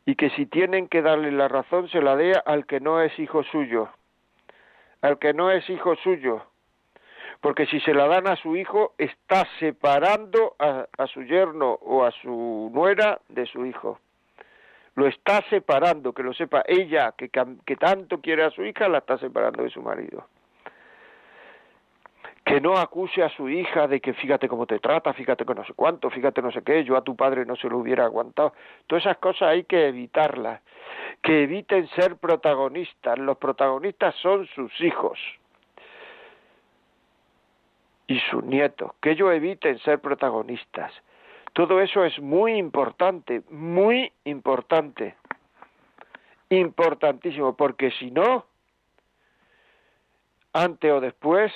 y 0.06 0.14
que 0.14 0.30
si 0.30 0.46
tienen 0.46 0.88
que 0.88 1.02
darle 1.02 1.30
la 1.30 1.46
razón 1.46 1.86
se 1.90 2.00
la 2.00 2.16
dé 2.16 2.32
al 2.46 2.64
que 2.64 2.80
no 2.80 3.02
es 3.02 3.16
hijo 3.18 3.42
suyo, 3.44 3.90
al 5.02 5.18
que 5.18 5.34
no 5.34 5.50
es 5.50 5.68
hijo 5.68 5.94
suyo, 5.96 6.46
porque 7.42 7.66
si 7.66 7.78
se 7.80 7.92
la 7.92 8.08
dan 8.08 8.26
a 8.28 8.36
su 8.36 8.56
hijo 8.56 8.94
está 8.96 9.46
separando 9.60 10.56
a, 10.58 10.86
su 11.08 11.22
yerno 11.24 11.72
o 11.82 12.02
a 12.02 12.12
su 12.12 12.70
nuera 12.72 13.20
de 13.28 13.44
su 13.44 13.66
hijo. 13.66 14.00
Lo 14.94 15.06
está 15.06 15.42
separando, 15.50 16.14
que 16.14 16.22
lo 16.22 16.32
sepa 16.32 16.62
ella, 16.66 17.12
que 17.12 17.76
tanto 17.76 18.22
quiere 18.22 18.42
a 18.42 18.50
su 18.50 18.64
hija, 18.64 18.88
la 18.88 18.98
está 18.98 19.18
separando 19.18 19.62
de 19.62 19.68
su 19.68 19.82
marido 19.82 20.26
que 22.46 22.60
no 22.60 22.78
acuse 22.78 23.24
a 23.24 23.28
su 23.30 23.48
hija 23.48 23.88
de 23.88 24.00
que 24.00 24.14
fíjate 24.14 24.46
cómo 24.46 24.66
te 24.66 24.78
trata, 24.78 25.12
fíjate 25.12 25.44
que 25.44 25.52
no 25.52 25.64
sé 25.64 25.72
cuánto, 25.74 26.10
fíjate 26.10 26.40
no 26.40 26.52
sé 26.52 26.62
qué, 26.62 26.84
yo 26.84 26.96
a 26.96 27.02
tu 27.02 27.16
padre 27.16 27.44
no 27.44 27.56
se 27.56 27.68
lo 27.68 27.78
hubiera 27.78 28.04
aguantado. 28.04 28.52
Todas 28.86 29.04
esas 29.04 29.16
cosas 29.16 29.48
hay 29.48 29.64
que 29.64 29.88
evitarlas, 29.88 30.62
que 31.22 31.42
eviten 31.42 31.88
ser 31.88 32.14
protagonistas. 32.18 33.18
Los 33.18 33.36
protagonistas 33.38 34.14
son 34.22 34.46
sus 34.54 34.80
hijos 34.80 35.18
y 38.06 38.20
sus 38.30 38.44
nietos, 38.44 38.92
que 39.00 39.10
ellos 39.10 39.32
eviten 39.32 39.80
ser 39.80 39.98
protagonistas. 39.98 40.92
Todo 41.52 41.80
eso 41.80 42.04
es 42.04 42.16
muy 42.20 42.52
importante, 42.52 43.42
muy 43.50 44.12
importante, 44.22 45.16
importantísimo, 46.50 47.56
porque 47.56 47.90
si 47.90 48.12
no, 48.12 48.46
antes 50.52 50.92
o 50.92 51.00
después, 51.00 51.52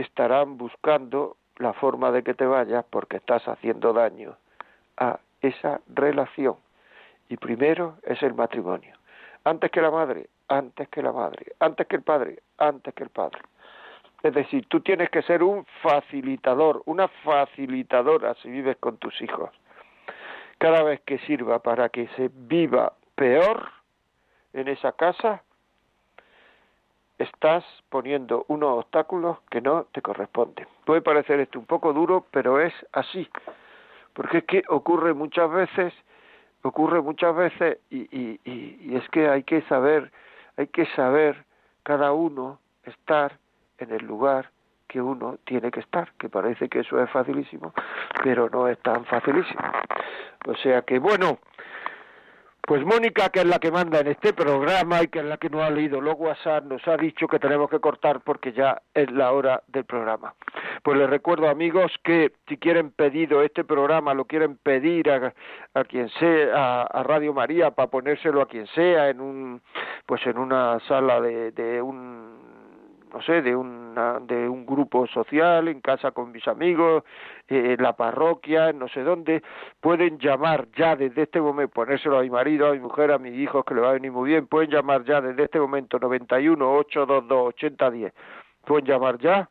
estarán 0.00 0.58
buscando 0.58 1.36
la 1.56 1.72
forma 1.74 2.10
de 2.10 2.22
que 2.22 2.34
te 2.34 2.46
vayas 2.46 2.84
porque 2.90 3.18
estás 3.18 3.46
haciendo 3.46 3.92
daño 3.92 4.36
a 4.96 5.18
esa 5.40 5.80
relación. 5.88 6.56
Y 7.28 7.36
primero 7.36 7.96
es 8.02 8.22
el 8.22 8.34
matrimonio. 8.34 8.94
Antes 9.44 9.70
que 9.70 9.80
la 9.80 9.90
madre, 9.90 10.28
antes 10.48 10.88
que 10.88 11.02
la 11.02 11.12
madre, 11.12 11.52
antes 11.60 11.86
que 11.86 11.96
el 11.96 12.02
padre, 12.02 12.42
antes 12.58 12.92
que 12.94 13.04
el 13.04 13.10
padre. 13.10 13.40
Es 14.22 14.34
decir, 14.34 14.66
tú 14.68 14.80
tienes 14.80 15.08
que 15.10 15.22
ser 15.22 15.42
un 15.42 15.64
facilitador, 15.82 16.82
una 16.84 17.08
facilitadora 17.08 18.34
si 18.34 18.50
vives 18.50 18.76
con 18.78 18.98
tus 18.98 19.20
hijos. 19.22 19.50
Cada 20.58 20.82
vez 20.82 21.00
que 21.06 21.18
sirva 21.20 21.60
para 21.60 21.88
que 21.88 22.08
se 22.16 22.30
viva 22.32 22.92
peor 23.14 23.70
en 24.52 24.68
esa 24.68 24.92
casa, 24.92 25.42
estás 27.22 27.64
poniendo 27.90 28.44
unos 28.48 28.78
obstáculos 28.78 29.38
que 29.50 29.60
no 29.60 29.84
te 29.92 30.00
corresponden. 30.00 30.66
Puede 30.84 31.02
parecer 31.02 31.38
esto 31.40 31.58
un 31.58 31.66
poco 31.66 31.92
duro, 31.92 32.24
pero 32.30 32.60
es 32.60 32.72
así. 32.92 33.28
Porque 34.14 34.38
es 34.38 34.44
que 34.44 34.62
ocurre 34.68 35.12
muchas 35.12 35.50
veces, 35.50 35.92
ocurre 36.62 37.00
muchas 37.02 37.36
veces 37.36 37.78
y, 37.90 38.08
y, 38.10 38.40
y, 38.44 38.96
es 38.96 39.08
que 39.10 39.28
hay 39.28 39.42
que 39.42 39.62
saber, 39.62 40.10
hay 40.56 40.68
que 40.68 40.86
saber 40.96 41.44
cada 41.82 42.12
uno 42.12 42.58
estar 42.84 43.38
en 43.78 43.92
el 43.92 44.04
lugar 44.06 44.50
que 44.88 45.00
uno 45.00 45.38
tiene 45.44 45.70
que 45.70 45.80
estar, 45.80 46.12
que 46.18 46.28
parece 46.28 46.68
que 46.68 46.80
eso 46.80 47.00
es 47.02 47.10
facilísimo, 47.10 47.72
pero 48.24 48.48
no 48.48 48.66
es 48.66 48.78
tan 48.80 49.04
facilísimo. 49.04 49.62
O 50.46 50.54
sea 50.56 50.82
que 50.82 50.98
bueno, 50.98 51.38
pues 52.70 52.84
Mónica, 52.84 53.30
que 53.30 53.40
es 53.40 53.46
la 53.46 53.58
que 53.58 53.72
manda 53.72 53.98
en 53.98 54.06
este 54.06 54.32
programa 54.32 55.02
y 55.02 55.08
que 55.08 55.18
es 55.18 55.24
la 55.24 55.38
que 55.38 55.50
nos 55.50 55.62
ha 55.62 55.70
leído 55.70 56.00
los 56.00 56.14
WhatsApp, 56.16 56.66
nos 56.66 56.86
ha 56.86 56.96
dicho 56.96 57.26
que 57.26 57.40
tenemos 57.40 57.68
que 57.68 57.80
cortar 57.80 58.20
porque 58.20 58.52
ya 58.52 58.80
es 58.94 59.10
la 59.10 59.32
hora 59.32 59.64
del 59.66 59.84
programa. 59.84 60.34
Pues 60.84 60.96
les 60.96 61.10
recuerdo, 61.10 61.48
amigos, 61.48 61.90
que 62.04 62.30
si 62.46 62.58
quieren 62.58 62.92
pedido 62.92 63.42
este 63.42 63.64
programa, 63.64 64.14
lo 64.14 64.24
quieren 64.24 64.56
pedir 64.56 65.10
a, 65.10 65.32
quien 65.82 66.10
sea, 66.10 66.82
a, 66.84 67.02
Radio 67.02 67.34
María, 67.34 67.72
para 67.72 67.90
ponérselo 67.90 68.40
a 68.40 68.46
quien 68.46 68.68
sea, 68.68 69.08
en 69.08 69.20
un, 69.20 69.62
pues 70.06 70.24
en 70.28 70.38
una 70.38 70.78
sala 70.86 71.20
de, 71.20 71.50
de 71.50 71.82
un 71.82 72.59
no 73.12 73.22
sé, 73.22 73.42
de, 73.42 73.54
una, 73.54 74.20
de 74.20 74.48
un 74.48 74.64
grupo 74.66 75.06
social, 75.06 75.68
en 75.68 75.80
casa 75.80 76.12
con 76.12 76.32
mis 76.32 76.46
amigos, 76.48 77.04
eh, 77.48 77.74
en 77.76 77.82
la 77.82 77.94
parroquia, 77.94 78.72
no 78.72 78.88
sé 78.88 79.02
dónde, 79.02 79.42
pueden 79.80 80.18
llamar 80.18 80.68
ya 80.76 80.96
desde 80.96 81.22
este 81.22 81.40
momento, 81.40 81.72
ponérselo 81.74 82.18
a 82.18 82.22
mi 82.22 82.30
marido, 82.30 82.68
a 82.68 82.72
mi 82.72 82.80
mujer, 82.80 83.12
a 83.12 83.18
mis 83.18 83.34
hijos, 83.34 83.64
que 83.64 83.74
le 83.74 83.80
va 83.80 83.90
a 83.90 83.94
venir 83.94 84.12
muy 84.12 84.30
bien, 84.30 84.46
pueden 84.46 84.70
llamar 84.70 85.04
ya 85.04 85.20
desde 85.20 85.44
este 85.44 85.60
momento 85.60 85.98
91 85.98 86.72
822 86.78 87.48
8010, 87.48 88.12
pueden 88.64 88.86
llamar 88.86 89.18
ya 89.18 89.48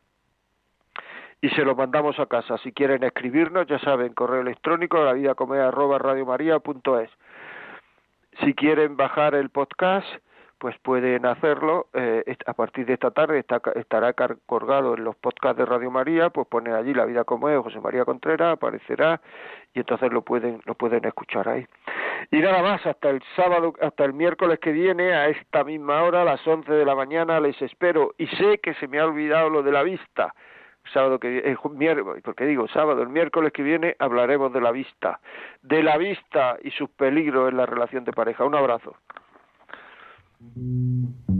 y 1.40 1.48
se 1.50 1.64
lo 1.64 1.74
mandamos 1.74 2.18
a 2.18 2.26
casa. 2.26 2.58
Si 2.58 2.72
quieren 2.72 3.02
escribirnos, 3.02 3.66
ya 3.66 3.78
saben, 3.78 4.12
correo 4.12 4.42
electrónico, 4.42 5.02
la 5.02 5.14
vida 5.14 5.32
arroba 5.32 5.98
radiomaria.es. 5.98 7.10
Si 8.44 8.54
quieren 8.54 8.96
bajar 8.96 9.34
el 9.34 9.50
podcast, 9.50 10.06
pues 10.60 10.78
pueden 10.80 11.24
hacerlo 11.24 11.86
eh, 11.94 12.36
a 12.44 12.52
partir 12.52 12.84
de 12.84 12.92
esta 12.92 13.10
tarde 13.10 13.38
está, 13.38 13.62
estará 13.76 14.12
colgado 14.44 14.94
en 14.94 15.04
los 15.04 15.16
podcasts 15.16 15.56
de 15.56 15.64
Radio 15.64 15.90
María 15.90 16.28
pues 16.28 16.46
pone 16.48 16.70
allí 16.70 16.92
la 16.92 17.06
vida 17.06 17.24
como 17.24 17.48
es 17.48 17.58
José 17.60 17.80
María 17.80 18.04
Contreras 18.04 18.52
aparecerá 18.52 19.22
y 19.72 19.80
entonces 19.80 20.12
lo 20.12 20.20
pueden 20.20 20.60
lo 20.66 20.74
pueden 20.74 21.06
escuchar 21.06 21.48
ahí 21.48 21.66
y 22.30 22.40
nada 22.40 22.62
más 22.62 22.84
hasta 22.84 23.08
el 23.08 23.22
sábado 23.34 23.72
hasta 23.80 24.04
el 24.04 24.12
miércoles 24.12 24.58
que 24.60 24.70
viene 24.70 25.14
a 25.14 25.28
esta 25.28 25.64
misma 25.64 26.02
hora 26.02 26.20
a 26.20 26.24
las 26.26 26.46
11 26.46 26.70
de 26.70 26.84
la 26.84 26.94
mañana 26.94 27.40
les 27.40 27.60
espero 27.62 28.12
y 28.18 28.26
sé 28.26 28.58
que 28.58 28.74
se 28.74 28.86
me 28.86 28.98
ha 29.00 29.06
olvidado 29.06 29.48
lo 29.48 29.62
de 29.62 29.72
la 29.72 29.82
vista 29.82 30.34
sábado 30.92 31.18
que 31.18 31.38
eh, 31.38 31.56
miércoles, 31.70 32.22
porque 32.24 32.44
digo 32.44 32.68
sábado, 32.68 33.02
el 33.02 33.08
miércoles 33.08 33.52
que 33.52 33.62
viene 33.62 33.96
hablaremos 33.98 34.52
de 34.52 34.60
la 34.60 34.72
vista, 34.72 35.20
de 35.62 35.82
la 35.82 35.96
vista 35.96 36.58
y 36.62 36.70
sus 36.72 36.90
peligros 36.90 37.50
en 37.50 37.58
la 37.58 37.66
relación 37.66 38.04
de 38.04 38.12
pareja. 38.12 38.44
Un 38.44 38.56
abrazo. 38.56 38.96
Mm-hmm. 40.42 41.39